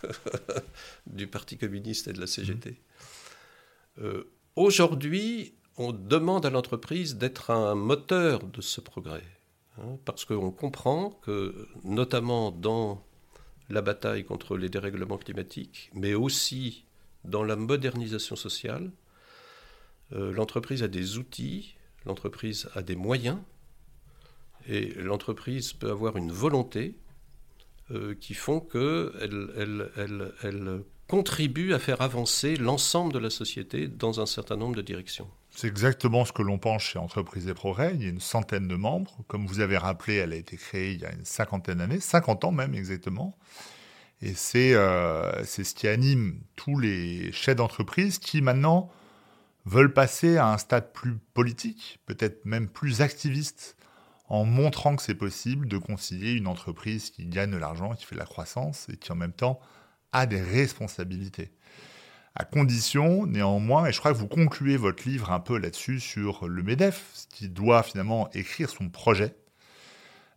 du 1.07 1.25
Parti 1.25 1.57
communiste 1.57 2.07
et 2.07 2.13
de 2.13 2.21
la 2.21 2.27
CGT. 2.27 2.79
Euh, 4.01 4.31
aujourd'hui, 4.55 5.55
on 5.77 5.91
demande 5.91 6.45
à 6.45 6.51
l'entreprise 6.51 7.15
d'être 7.15 7.49
un 7.49 7.73
moteur 7.73 8.43
de 8.43 8.61
ce 8.61 8.81
progrès, 8.81 9.23
hein, 9.79 9.97
parce 10.05 10.25
qu'on 10.25 10.51
comprend 10.51 11.09
que, 11.23 11.67
notamment 11.83 12.51
dans 12.51 13.03
la 13.69 13.81
bataille 13.81 14.23
contre 14.25 14.57
les 14.57 14.69
dérèglements 14.69 15.17
climatiques, 15.17 15.89
mais 15.95 16.13
aussi 16.13 16.85
dans 17.25 17.43
la 17.43 17.55
modernisation 17.55 18.35
sociale, 18.35 18.91
euh, 20.11 20.31
l'entreprise 20.31 20.83
a 20.83 20.87
des 20.87 21.17
outils, 21.17 21.77
l'entreprise 22.05 22.69
a 22.75 22.83
des 22.83 22.95
moyens 22.95 23.39
Et 24.67 24.93
l'entreprise 24.93 25.73
peut 25.73 25.89
avoir 25.89 26.15
une 26.15 26.31
volonté 26.31 26.95
euh, 27.91 28.15
qui 28.15 28.33
font 28.33 28.59
qu'elle 28.59 29.51
elle, 29.57 30.31
elle, 30.43 30.83
à 31.73 31.79
faire 31.79 32.01
avancer 32.01 32.55
l'ensemble 32.55 33.13
de 33.13 33.19
la 33.19 33.29
société 33.29 33.87
dans 33.87 34.19
un 34.19 34.25
certain 34.25 34.55
nombre 34.55 34.75
de 34.75 34.81
directions. 34.81 35.29
C'est 35.55 35.67
exactement 35.67 36.25
ce 36.25 36.31
que 36.31 36.41
l'on 36.41 36.57
pense 36.57 36.81
chez 36.81 36.97
Entreprises 36.97 37.47
et 37.47 37.53
Progrès. 37.53 37.91
Il 37.93 38.03
y 38.03 38.07
a 38.07 38.09
une 38.09 38.19
centaine 38.19 38.67
de 38.67 38.75
membres. 38.75 39.23
Comme 39.27 39.45
vous 39.45 39.59
avez 39.59 39.77
rappelé, 39.77 40.15
elle 40.15 40.33
a 40.33 40.35
été 40.35 40.57
créée 40.57 40.93
il 40.93 41.01
y 41.01 41.05
a 41.05 41.11
une 41.11 41.25
cinquantaine 41.25 41.77
d'années, 41.77 41.99
50 41.99 42.45
ans 42.45 42.51
même 42.51 42.73
exactement. 42.73 43.37
Et 44.21 44.33
c'est 44.33 44.73
euh, 44.73 45.43
ce 45.43 45.61
qui 45.73 45.87
anime 45.87 46.39
tous 46.55 46.79
les 46.79 47.31
chefs 47.31 47.57
d'entreprise 47.57 48.17
qui 48.17 48.41
maintenant 48.41 48.89
veulent 49.65 49.93
passer 49.93 50.37
à 50.37 50.47
un 50.47 50.57
stade 50.57 50.91
plus 50.93 51.17
politique, 51.33 51.99
peut-être 52.05 52.45
même 52.45 52.67
plus 52.67 53.01
activiste, 53.01 53.75
en 54.33 54.45
montrant 54.45 54.95
que 54.95 55.03
c'est 55.03 55.13
possible 55.13 55.67
de 55.67 55.77
concilier 55.77 56.31
une 56.31 56.47
entreprise 56.47 57.11
qui 57.11 57.27
gagne 57.27 57.51
de 57.51 57.57
l'argent, 57.57 57.93
qui 57.93 58.03
fait 58.03 58.15
de 58.15 58.19
la 58.19 58.25
croissance 58.25 58.87
et 58.91 58.97
qui 58.97 59.11
en 59.11 59.15
même 59.15 59.31
temps 59.31 59.59
a 60.11 60.25
des 60.25 60.41
responsabilités. 60.41 61.51
À 62.33 62.43
condition, 62.43 63.27
néanmoins, 63.27 63.85
et 63.85 63.91
je 63.91 63.99
crois 63.99 64.11
que 64.11 64.17
vous 64.17 64.27
concluez 64.27 64.75
votre 64.75 65.07
livre 65.07 65.31
un 65.31 65.39
peu 65.39 65.59
là-dessus 65.59 65.99
sur 65.99 66.47
le 66.47 66.63
MEDEF, 66.63 67.27
qui 67.29 67.47
doit 67.47 67.83
finalement 67.83 68.27
écrire 68.31 68.71
son 68.71 68.89
projet. 68.89 69.35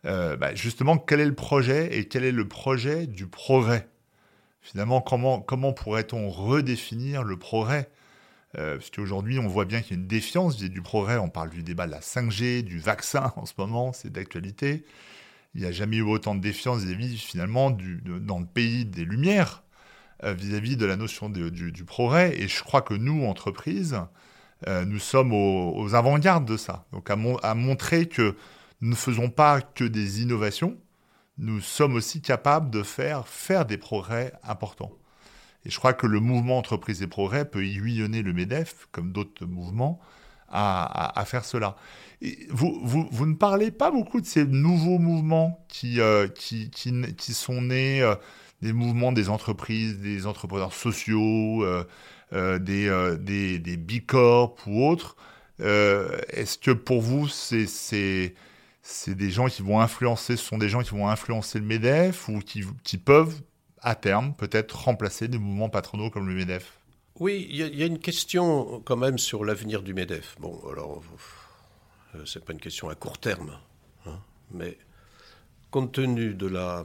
Euh, 0.04 0.36
bah, 0.36 0.54
justement, 0.54 0.98
quel 0.98 1.20
est 1.20 1.24
le 1.24 1.34
projet 1.34 1.96
et 1.98 2.06
quel 2.06 2.24
est 2.24 2.32
le 2.32 2.46
projet 2.46 3.06
du 3.06 3.26
progrès? 3.26 3.88
Finalement, 4.60 5.00
comment, 5.00 5.40
comment 5.40 5.72
pourrait-on 5.72 6.28
redéfinir 6.28 7.22
le 7.22 7.38
progrès? 7.38 7.88
Euh, 8.58 8.76
Parce 8.76 8.90
qu'aujourd'hui, 8.90 9.38
on 9.38 9.48
voit 9.48 9.64
bien 9.64 9.80
qu'il 9.82 9.96
y 9.96 9.98
a 9.98 10.02
une 10.02 10.08
défiance 10.08 10.56
du 10.56 10.82
progrès. 10.82 11.18
On 11.18 11.28
parle 11.28 11.50
du 11.50 11.62
débat 11.62 11.86
de 11.86 11.92
la 11.92 12.00
5G, 12.00 12.62
du 12.62 12.78
vaccin 12.78 13.32
en 13.36 13.46
ce 13.46 13.54
moment, 13.58 13.92
c'est 13.92 14.10
d'actualité. 14.10 14.84
Il 15.54 15.62
n'y 15.62 15.66
a 15.66 15.72
jamais 15.72 15.96
eu 15.96 16.02
autant 16.02 16.34
de 16.34 16.40
défiance 16.40 16.82
vis-à-vis, 16.82 17.16
finalement, 17.18 17.70
du, 17.70 18.02
dans 18.04 18.38
le 18.38 18.46
pays 18.46 18.84
des 18.84 19.04
Lumières. 19.04 19.62
Euh, 20.24 20.32
vis-à-vis 20.32 20.78
de 20.78 20.86
la 20.86 20.96
notion 20.96 21.28
du, 21.28 21.84
progrès. 21.84 22.34
Et 22.40 22.48
je 22.48 22.62
crois 22.62 22.80
que 22.80 22.94
nous, 22.94 23.26
entreprises, 23.26 24.00
euh, 24.66 24.86
nous 24.86 24.98
sommes 24.98 25.34
aux, 25.34 25.94
avant-gardes 25.94 26.46
de 26.46 26.56
ça. 26.56 26.86
Donc 26.92 27.10
à, 27.10 27.54
montrer 27.54 28.08
que 28.08 28.34
nous 28.80 28.90
ne 28.90 28.94
faisons 28.94 29.28
pas 29.28 29.60
que 29.60 29.84
des 29.84 30.22
innovations, 30.22 30.78
nous 31.36 31.60
sommes 31.60 31.96
aussi 31.96 32.22
capables 32.22 32.70
de 32.70 32.82
faire, 32.82 33.28
faire 33.28 33.66
des 33.66 33.76
progrès 33.76 34.32
importants. 34.42 34.92
Et 35.66 35.70
je 35.70 35.78
crois 35.78 35.92
que 35.92 36.06
le 36.06 36.20
mouvement 36.20 36.56
Entreprise 36.56 37.02
et 37.02 37.06
Progrès 37.06 37.44
peut 37.44 37.66
y 37.66 37.74
le 37.74 38.32
MEDEF, 38.32 38.88
comme 38.92 39.12
d'autres 39.12 39.44
mouvements, 39.44 40.00
à, 40.48 41.24
faire 41.26 41.44
cela. 41.44 41.76
Vous, 42.50 43.26
ne 43.26 43.34
parlez 43.34 43.70
pas 43.70 43.90
beaucoup 43.90 44.20
de 44.20 44.26
ces 44.26 44.46
nouveaux 44.46 44.98
mouvements 44.98 45.66
qui, 45.68 46.00
euh, 46.00 46.28
sont 47.18 47.62
nés 47.62 48.02
des 48.62 48.72
mouvements 48.72 49.12
des 49.12 49.28
entreprises, 49.28 49.98
des 49.98 50.26
entrepreneurs 50.26 50.72
sociaux, 50.72 51.64
euh, 51.64 51.84
euh, 52.32 52.58
des, 52.58 52.88
euh, 52.88 53.16
des, 53.16 53.58
des 53.58 54.00
Corp 54.00 54.58
ou 54.66 54.84
autres. 54.84 55.16
Est-ce 55.58 56.58
que 56.58 56.70
pour 56.70 57.00
vous, 57.00 57.28
c'est 57.28 58.34
des 59.08 59.30
gens 59.30 59.46
qui 59.46 59.62
vont 59.62 59.80
influencer, 59.80 60.36
ce 60.36 60.44
sont 60.44 60.58
des 60.58 60.68
gens 60.68 60.82
qui 60.82 60.90
vont 60.90 61.08
influencer 61.08 61.58
le 61.58 61.64
MEDEF 61.64 62.28
ou 62.28 62.40
qui 62.40 62.98
peuvent, 62.98 63.40
à 63.86 63.94
terme, 63.94 64.34
peut-être 64.34 64.84
remplacer 64.84 65.28
des 65.28 65.38
mouvements 65.38 65.70
patronaux 65.70 66.10
comme 66.10 66.28
le 66.28 66.34
MEDEF? 66.34 66.80
Oui, 67.20 67.46
il 67.48 67.56
y, 67.56 67.82
a 67.82 67.86
une 67.86 68.00
question 68.00 68.82
quand 68.84 68.96
même 68.96 69.16
sur 69.16 69.44
l'avenir 69.44 69.82
du 69.82 69.94
MEDEF. 69.94 70.36
Bon, 70.40 70.60
alors, 70.70 71.02
c'est 72.26 72.44
pas 72.44 72.52
une 72.52 72.60
question 72.60 72.90
à 72.90 72.96
court 72.96 73.16
terme, 73.16 73.58
hein, 74.04 74.18
mais 74.50 74.76
compte 75.70 75.92
tenu 75.92 76.34
de 76.34 76.48
la 76.48 76.84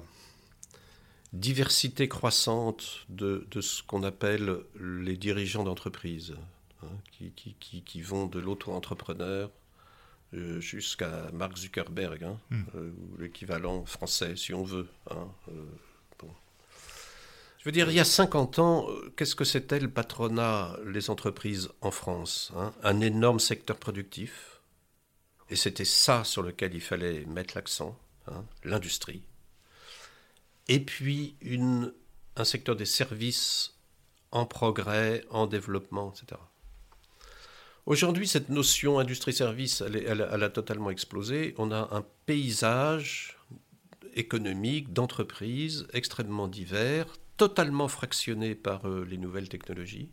diversité 1.34 2.08
croissante 2.08 3.06
de, 3.10 3.47
ce 3.60 3.82
qu'on 3.82 4.04
appelle 4.04 4.58
les 4.80 5.18
dirigeants 5.18 5.64
d'entreprise, 5.64 6.36
hein, 6.84 6.88
qui, 7.12 8.02
vont 8.02 8.28
de 8.28 8.39
l'auto-entrepreneur 8.39 9.49
euh, 10.34 10.62
jusqu'à 10.62 11.32
Mark 11.34 11.58
Zuckerberg, 11.58 12.24
hein, 12.24 12.39
hmm. 12.52 12.64
euh, 12.76 12.91
ou 12.91 13.18
l'équivalent 13.18 13.86
français, 13.86 14.36
si 14.36 14.54
on 14.54 14.64
veut. 14.64 14.88
Hein, 15.10 15.28
euh, 15.49 15.66
Je 17.62 17.66
veux 17.66 17.72
dire, 17.72 17.89
il 17.89 17.95
y 17.95 17.99
a 17.99 18.05
50 18.05 18.57
ans, 18.59 18.88
qu'est-ce 19.16 19.36
que 19.36 19.45
c'était 19.45 19.80
le 19.80 19.89
patronat, 19.89 20.76
les 20.84 21.12
entreprises 21.12 21.70
en 21.82 21.91
France 21.91 22.51
Un 22.84 22.99
énorme 23.01 23.39
secteur 23.39 23.78
productif. 23.78 24.62
Et 25.49 25.55
c'était 25.55 25.86
ça 25.86 26.24
sur 26.24 26.41
lequel 26.41 26.74
il 26.74 26.82
fallait 26.82 27.24
mettre 27.26 27.53
l'accent, 27.55 27.95
l'industrie 28.64 29.22
et 30.72 30.80
puis 30.80 31.36
un 32.38 32.45
secteur 32.45 32.78
des 32.78 32.86
services 32.86 33.74
en 34.32 34.45
progrès, 34.45 35.26
en 35.30 35.45
développement, 35.45 36.14
etc. 36.14 36.39
Aujourd'hui, 37.86 38.26
cette 38.26 38.47
notion 38.47 38.97
industrie-service, 38.97 39.82
elle, 39.82 40.22
a 40.22 40.49
totalement 40.49 40.89
explosé. 40.89 41.53
On 41.57 41.72
a 41.72 41.89
un 41.91 42.05
paysage 42.26 43.38
économique, 44.14 44.93
d'entreprise 44.93 45.88
extrêmement 45.91 46.47
divers, 46.47 47.07
totalement 47.42 47.88
fractionné 47.88 48.54
par 48.54 48.88
euh, 48.88 49.04
les 49.04 49.18
nouvelles 49.18 49.50
technologies. 49.50 50.12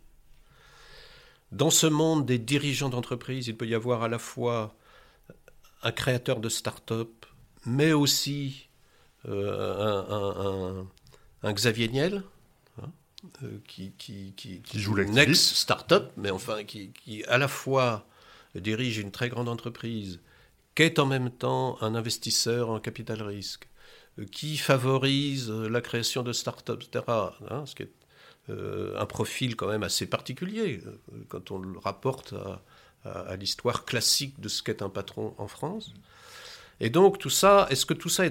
Dans 1.53 1.69
ce 1.69 1.87
monde 1.87 2.25
des 2.25 2.39
dirigeants 2.39 2.89
d'entreprise, 2.89 3.49
il 3.49 3.55
peut 3.55 3.67
y 3.67 3.75
avoir 3.75 4.03
à 4.03 4.09
la 4.09 4.19
fois 4.19 4.75
un 5.83 5.93
créateur 5.93 6.41
de 6.41 6.49
start-up, 6.49 7.27
mais 7.67 7.93
aussi 7.93 8.71
euh, 9.29 10.83
un, 11.43 11.53
Xavier 11.53 11.89
Niel, 11.89 12.23
hein, 12.81 12.91
euh, 13.43 13.59
qui, 13.67 13.93
qui, 13.99 14.33
qui, 14.35 14.63
joue 14.81 14.97
une 14.97 15.19
ex-start-up, 15.19 16.11
mais 16.17 16.31
enfin 16.31 16.65
qui, 16.65 16.95
à 17.29 17.37
la 17.37 17.49
fois 17.49 18.07
dirige 18.55 18.97
une 18.97 19.11
très 19.11 19.29
grande 19.29 19.51
entreprise, 19.51 20.21
qui 20.75 20.83
est 20.83 20.99
en 20.99 21.05
même 21.05 21.31
temps 21.31 21.77
un 21.83 21.95
investisseur 21.95 22.71
en 22.71 22.81
capital 22.81 23.21
risque, 23.21 23.69
qui 24.25 24.57
favorise 24.57 25.51
la 25.51 25.81
création 25.81 26.23
de 26.23 26.33
start-up, 26.33 26.83
etc. 26.83 27.05
Hein, 27.51 27.67
ce 27.67 27.75
qui 27.75 27.83
est 27.85 27.93
un 28.51 29.05
profil 29.05 29.57
quand 29.57 29.69
même 29.69 29.83
assez 29.83 30.07
particulier 30.07 30.81
quand 31.29 31.51
on 31.51 31.59
le 31.59 31.79
rapporte 31.79 32.35
à, 33.05 33.11
à 33.11 33.37
l'histoire 33.37 33.85
classique 33.85 34.41
de 34.41 34.49
ce 34.49 34.63
qu'est 34.63 34.81
un 34.81 34.89
patron 34.89 35.35
en 35.37 35.49
France. 35.49 35.93
Et 36.81 36.91
donc 36.91 37.19
tout 37.19 37.31
ça, 37.31 37.67
est-ce 37.71 37.87
que 37.87 37.95
tout 37.95 38.09
ça 38.09 38.25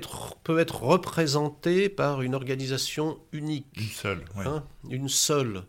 peut 0.44 0.60
être 0.60 0.82
représenté 0.84 1.90
par 1.90 2.22
une 2.22 2.34
organisation 2.34 3.20
unique? 3.32 3.68
Une 3.76 3.88
seule, 3.88 4.26
oui. 4.38 4.46
Hein, 4.46 4.64
une 4.90 5.10
seule. 5.10 5.64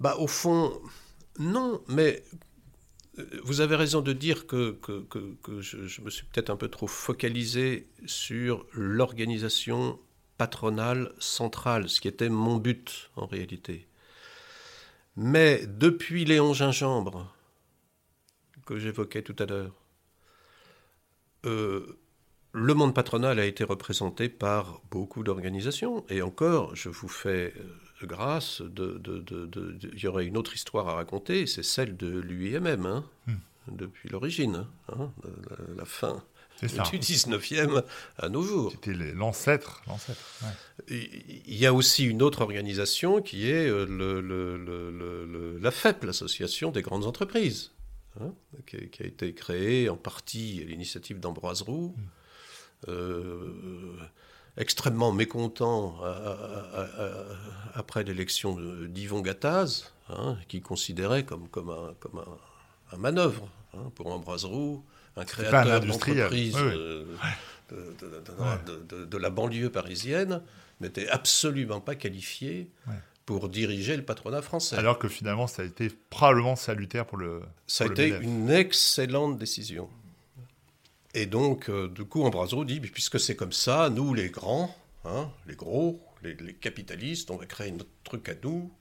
Bah 0.00 0.16
au 0.18 0.26
fond, 0.26 0.78
non, 1.38 1.80
mais 1.88 2.22
euh, 2.32 2.36
vous 3.42 3.60
avez 3.60 3.76
raison 3.76 4.00
de 4.00 4.12
dire 4.12 4.46
que, 4.46 4.78
je, 5.60 6.00
me 6.02 6.10
suis 6.10 6.24
peut-être 6.26 6.50
un 6.50 6.56
peu 6.56 6.68
trop 6.68 6.86
focalisé 6.86 7.88
sur 8.06 8.66
l'organisation 8.72 9.98
patronale 10.36 11.12
centrale, 11.18 11.88
ce 11.88 12.00
qui 12.00 12.08
était 12.08 12.28
mon 12.28 12.56
but 12.56 13.10
en 13.16 13.26
réalité. 13.26 13.86
Mais 15.16 15.64
depuis 15.66 16.24
Léon 16.24 16.54
Gingembre, 16.54 17.32
que 18.66 18.78
j'évoquais 18.78 19.22
tout 19.22 19.36
à 19.38 19.46
l'heure, 19.46 19.74
euh, 21.46 21.98
le 22.52 22.74
monde 22.74 22.94
patronal 22.94 23.38
a 23.38 23.44
été 23.44 23.62
représenté 23.62 24.28
par 24.28 24.80
beaucoup 24.90 25.22
d'organisations. 25.22 26.04
Et 26.08 26.22
encore, 26.22 26.74
je 26.74 26.88
vous 26.88 27.08
fais 27.08 27.52
grâce, 28.04 28.62
de, 28.62 29.00
il 29.92 29.98
y 29.98 30.06
aurait 30.06 30.26
une 30.26 30.36
autre 30.36 30.54
histoire 30.54 30.88
à 30.88 30.94
raconter, 30.94 31.46
c'est 31.46 31.62
celle 31.62 31.96
de 31.96 32.08
l'UIMM, 32.08 32.86
hein, 32.86 33.04
hmm. 33.26 33.34
depuis 33.76 34.08
l'origine, 34.08 34.66
hein, 34.88 35.10
la, 35.76 35.84
fin 35.84 36.22
du 36.62 36.66
19e 36.66 37.82
à 38.18 38.28
nos 38.28 38.42
jours. 38.42 38.72
C'était 38.72 38.94
l'ancêtre. 38.94 39.82
Il 40.88 41.56
y 41.56 41.66
a 41.66 41.74
aussi 41.74 42.04
une 42.04 42.22
autre 42.22 42.42
organisation 42.42 43.20
qui 43.20 43.50
est 43.50 43.68
euh, 43.68 43.86
le, 43.86 45.58
la 45.60 45.70
FEP, 45.70 46.04
l'Association 46.04 46.70
des 46.70 46.82
grandes 46.82 47.04
entreprises. 47.04 47.72
Hein, 48.20 48.32
qui, 48.66 48.76
a 48.76 49.06
été 49.06 49.34
créé 49.34 49.88
en 49.88 49.96
partie 49.96 50.60
à 50.62 50.66
l'initiative 50.66 51.18
d'Ambroise 51.18 51.62
Roux, 51.62 51.96
mm. 51.96 52.90
euh, 52.90 53.96
extrêmement 54.56 55.12
mécontent 55.12 55.96
après 57.74 58.04
l'élection 58.04 58.56
d'Yvon 58.86 59.20
Gattaz, 59.20 59.92
hein, 60.08 60.36
qui 60.48 60.60
considérait 60.60 61.24
comme, 61.24 61.48
comme, 61.48 61.70
un, 61.70 61.94
comme 62.00 62.22
un, 62.92 62.96
manœuvre 62.96 63.48
hein, 63.74 63.90
pour 63.94 64.06
Ambroise 64.08 64.44
Roux, 64.44 64.84
un 65.16 65.24
créateur 65.24 65.80
d'entreprise 65.80 66.56
euh, 66.56 67.04
de, 67.70 69.16
la 69.16 69.30
banlieue 69.30 69.70
parisienne, 69.70 70.42
n'était 70.80 71.08
absolument 71.08 71.80
pas 71.80 71.94
qualifié 71.94 72.70
pour 73.26 73.48
diriger 73.48 73.96
le 73.96 74.04
patronat 74.04 74.42
français. 74.42 74.76
Alors 74.76 74.98
que 74.98 75.08
finalement, 75.08 75.46
ça 75.46 75.62
a 75.62 75.64
été 75.64 75.90
probablement 76.10 76.56
salutaire 76.56 77.06
pour 77.06 77.18
le. 77.18 77.42
Ça 77.66 77.84
a 77.84 77.86
été 77.86 78.08
une 78.08 78.50
excellente 78.50 79.38
décision. 79.38 79.88
Et 81.14 81.26
donc, 81.26 81.70
euh, 81.70 81.88
du 81.88 82.04
coup, 82.04 82.24
Ambroiseau 82.24 82.64
dit, 82.64 82.80
puisque 82.80 83.20
c'est 83.20 83.36
comme 83.36 83.52
ça, 83.52 83.88
nous 83.88 84.14
les 84.14 84.30
grands, 84.30 84.74
hein, 85.04 85.30
les 85.46 85.54
gros, 85.54 86.04
les, 86.22 86.54
capitalistes, 86.54 87.30
on 87.30 87.36
va 87.36 87.46
créer 87.46 87.70
notre 87.70 87.90
truc 88.02 88.28
à 88.28 88.34
nous, 88.42 88.72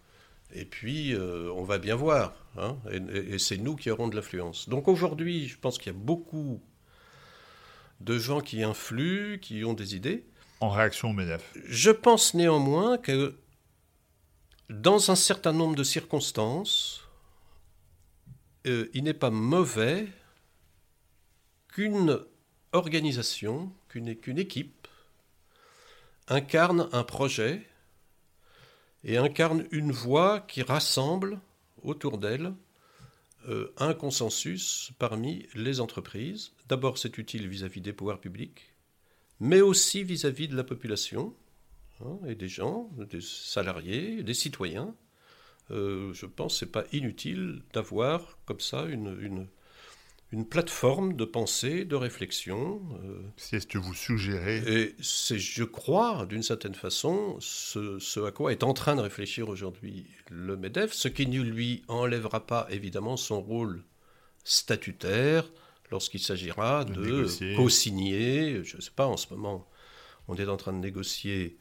et 0.52 0.66
puis 0.66 1.14
euh, 1.14 1.52
on 1.56 1.64
va 1.64 1.78
bien 1.78 1.96
voir. 1.96 2.34
Hein, 2.58 2.78
et, 2.92 3.38
c'est 3.38 3.58
nous 3.58 3.76
qui 3.76 3.92
aurons 3.92 4.08
de 4.08 4.16
l'influence. 4.16 4.68
Donc 4.68 4.88
aujourd'hui, 4.88 5.48
je 5.48 5.60
pense 5.60 5.78
qu'il 5.78 5.94
y 5.94 5.96
a 5.96 6.00
beaucoup 6.00 6.60
de 8.02 8.18
gens 8.18 8.42
qui 8.42 8.64
influent, 8.64 9.38
qui 9.40 9.64
ont 9.64 9.74
des 9.74 9.96
idées. 9.96 10.26
En 10.60 10.70
réaction 10.70 11.12
au 11.12 11.14
MEDEF. 11.14 11.54
Je 11.66 11.92
pense 11.92 12.34
néanmoins 12.34 12.98
que 12.98 13.36
dans 14.70 15.12
un 15.12 15.16
certain 15.16 15.54
nombre 15.54 15.76
de 15.76 15.84
circonstances, 15.84 17.08
euh, 18.66 18.90
il 18.94 19.04
n'est 19.04 19.14
pas 19.14 19.30
mauvais 19.30 20.08
qu'une 21.74 22.20
organisation, 22.72 23.72
qu'une 23.90 24.38
équipe 24.40 24.88
incarne 26.28 26.88
un 26.92 27.04
projet 27.04 27.68
et 29.04 29.18
incarne 29.18 29.66
une 29.72 29.92
voix 29.92 30.40
qui 30.42 30.62
rassemble 30.62 31.40
autour 31.82 32.18
d'elle 32.18 32.54
euh, 33.50 33.74
un 33.78 33.94
consensus 33.94 34.92
parmi 35.00 35.48
les 35.56 35.82
entreprises. 35.82 36.54
D'abord, 36.70 36.98
c'est 36.98 37.18
utile 37.18 37.48
vis-à-vis 37.50 37.82
des 37.82 37.92
pouvoirs 37.92 38.22
publics, 38.22 38.74
mais 39.40 39.60
aussi 39.60 40.04
vis-à-vis 40.04 40.48
de 40.48 40.56
la 40.56 40.64
population 40.64 41.36
hein, 42.02 42.20
et 42.28 42.36
des 42.36 42.48
gens, 42.48 42.90
des 42.98 43.20
salariés, 43.20 44.24
des 44.24 44.34
citoyens. 44.34 44.96
Euh, 45.72 46.14
je 46.14 46.26
pense 46.26 46.54
que 46.54 46.60
ce 46.60 46.66
n'est 46.66 46.72
pas 46.72 46.86
inutile 46.94 47.64
d'avoir 47.74 48.38
comme 48.46 48.60
ça 48.60 48.86
une, 48.86 49.20
une 49.20 49.48
plateforme 50.42 51.14
de 51.14 51.26
pensée, 51.26 51.86
de 51.86 51.96
réflexion. 51.96 52.82
Euh, 53.04 53.22
c'est 53.38 53.60
ce 53.60 53.68
que 53.68 53.78
vous 53.78 53.94
suggérez. 53.94 54.64
Et 54.66 54.96
c'est, 55.00 55.38
je 55.38 55.64
crois, 55.64 56.26
d'une 56.26 56.42
certaine 56.42 56.74
façon, 56.74 57.38
ce, 57.40 58.26
à 58.26 58.32
quoi 58.32 58.52
est 58.52 58.64
en 58.64 58.74
train 58.74 58.96
de 58.96 59.02
réfléchir 59.02 59.48
aujourd'hui 59.48 60.08
le 60.32 60.58
MEDEF, 60.58 60.92
ce 60.92 61.08
qui 61.08 61.28
ne 61.28 61.42
lui 61.42 61.84
enlèvera 61.88 62.48
pas 62.48 62.68
évidemment 62.72 63.16
son 63.16 63.42
rôle 63.42 63.84
statutaire 64.44 65.46
lorsqu'il 65.92 66.20
s'agira 66.20 66.84
de, 66.84 67.28
co-signer, 67.56 68.64
je 68.64 68.78
ne 68.78 68.82
sais 68.82 68.92
pas, 68.96 69.06
en 69.06 69.18
ce 69.18 69.32
moment, 69.32 69.70
on 70.28 70.36
est 70.36 70.48
en 70.48 70.58
train 70.58 70.74
de 70.74 70.80
négocier 70.80 71.58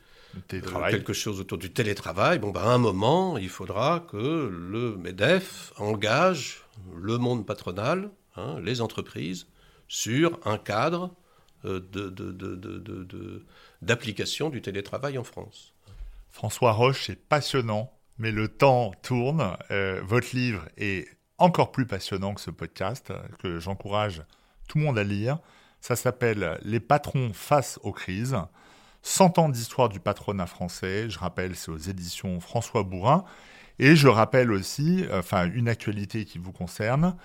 euh, 0.55 0.91
quelque 0.91 1.13
chose 1.13 1.41
autour 1.41 1.59
du 1.59 1.71
télétravail. 1.71 2.39
Bon, 2.39 2.51
ben, 2.51 2.63
à 2.63 2.69
un 2.69 2.79
moment, 2.79 3.37
il 3.37 3.51
faudra 3.51 4.07
que 4.11 4.49
le 4.51 4.97
MEDEF 4.97 5.75
engage 5.77 6.63
le 6.97 7.19
monde 7.19 7.45
patronal 7.45 8.11
Hein, 8.37 8.61
les 8.61 8.81
entreprises, 8.81 9.47
sur 9.89 10.41
un 10.47 10.57
cadre 10.57 11.15
euh, 11.65 11.81
d'application 13.83 14.49
du 14.49 14.63
télétravail 14.63 15.19
en 15.19 15.25
France. 15.25 15.75
François 16.31 16.73
Roche, 16.73 17.05
c'est 17.07 17.29
passionnant, 17.29 17.93
mais 18.17 18.33
le 18.33 18.49
temps 18.49 18.93
tourne. 19.03 19.57
Euh, 19.71 20.01
votre 20.03 20.35
livre 20.35 20.63
est 20.79 21.07
encore 21.37 21.73
plus 21.73 21.87
passionnant 21.87 22.33
que 22.33 22.41
ce 22.41 22.51
podcast, 22.51 23.13
que 23.41 23.61
j'encourage 23.61 24.23
tout 24.67 24.79
le 24.79 24.85
monde 24.85 24.99
à 24.99 25.05
lire. 25.05 25.39
Ça 25.81 25.97
s'appelle 25.97 26.59
Les 26.63 26.81
patrons 26.81 27.33
face 27.35 27.79
aux 27.83 27.93
crises. 27.93 28.39
100 29.03 29.39
ans 29.39 29.49
d'histoire 29.49 29.89
du 29.89 30.01
patronat 30.01 30.47
français. 30.47 31.11
Je 31.11 31.19
rappelle, 31.19 31.57
c'est 31.57 31.71
aux 31.71 31.77
éditions 31.77 32.41
François 32.41 32.85
Bourrin. 32.85 33.25
Et 33.85 33.97
je 33.97 34.07
rappelle 34.07 34.53
aussi, 34.53 35.05
enfin, 35.13 35.51
une 35.53 35.67
actualité 35.69 36.25
qui 36.25 36.39
vous 36.39 36.53
concerne. 36.53 37.17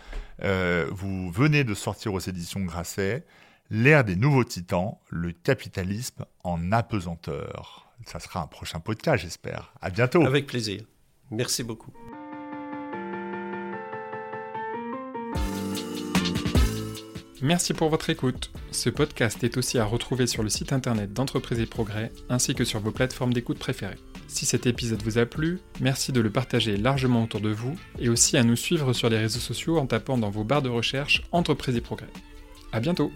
Euh, 0.42 0.88
vous 0.90 1.30
venez 1.30 1.64
de 1.64 1.76
sortir 1.76 2.16
aux 2.16 2.20
éditions 2.20 2.62
Grasset 2.62 3.28
L'ère 3.70 4.04
des 4.04 4.16
nouveaux 4.16 4.44
titans, 4.44 4.98
le 5.12 5.34
capitalisme 5.34 6.26
en 6.44 6.72
apesanteur. 6.72 7.92
Ça 8.08 8.20
sera 8.20 8.42
un 8.42 8.48
prochain 8.48 8.80
podcast, 8.80 9.24
j'espère. 9.24 9.72
À 9.82 9.92
bientôt. 9.92 10.26
Avec 10.26 10.48
plaisir. 10.48 10.82
Merci 11.30 11.62
beaucoup. 11.62 11.94
Merci 17.44 17.76
pour 17.76 17.90
votre 17.90 18.10
écoute. 18.10 18.52
Ce 18.72 18.90
podcast 18.90 19.44
est 19.44 19.58
aussi 19.58 19.78
à 19.78 19.86
retrouver 19.86 20.26
sur 20.26 20.42
le 20.42 20.50
site 20.50 20.74
internet 20.74 21.14
d'Entreprise 21.14 21.60
et 21.60 21.68
Progrès 21.68 22.12
ainsi 22.30 22.56
que 22.56 22.64
sur 22.64 22.80
vos 22.80 22.90
plateformes 22.90 23.32
d'écoute 23.32 23.60
préférées. 23.60 24.00
Si 24.28 24.46
cet 24.46 24.66
épisode 24.68 25.02
vous 25.04 25.18
a 25.18 25.26
plu, 25.26 25.60
merci 25.80 26.12
de 26.12 26.20
le 26.20 26.30
partager 26.30 26.76
largement 26.78 27.24
autour 27.24 27.40
de 27.40 27.50
vous 27.50 27.76
et 27.98 28.10
aussi 28.10 28.38
à 28.38 28.44
nous 28.44 28.56
suivre 28.56 28.94
sur 28.94 29.10
les 29.10 29.18
réseaux 29.18 29.40
sociaux 29.40 29.78
en 29.78 29.86
tapant 29.86 30.18
dans 30.18 30.30
vos 30.30 30.44
barres 30.44 30.62
de 30.62 30.70
recherche 30.70 31.24
Entreprise 31.32 31.76
et 31.76 31.82
Progrès. 31.82 32.10
A 32.74 32.80
bientôt 32.80 33.12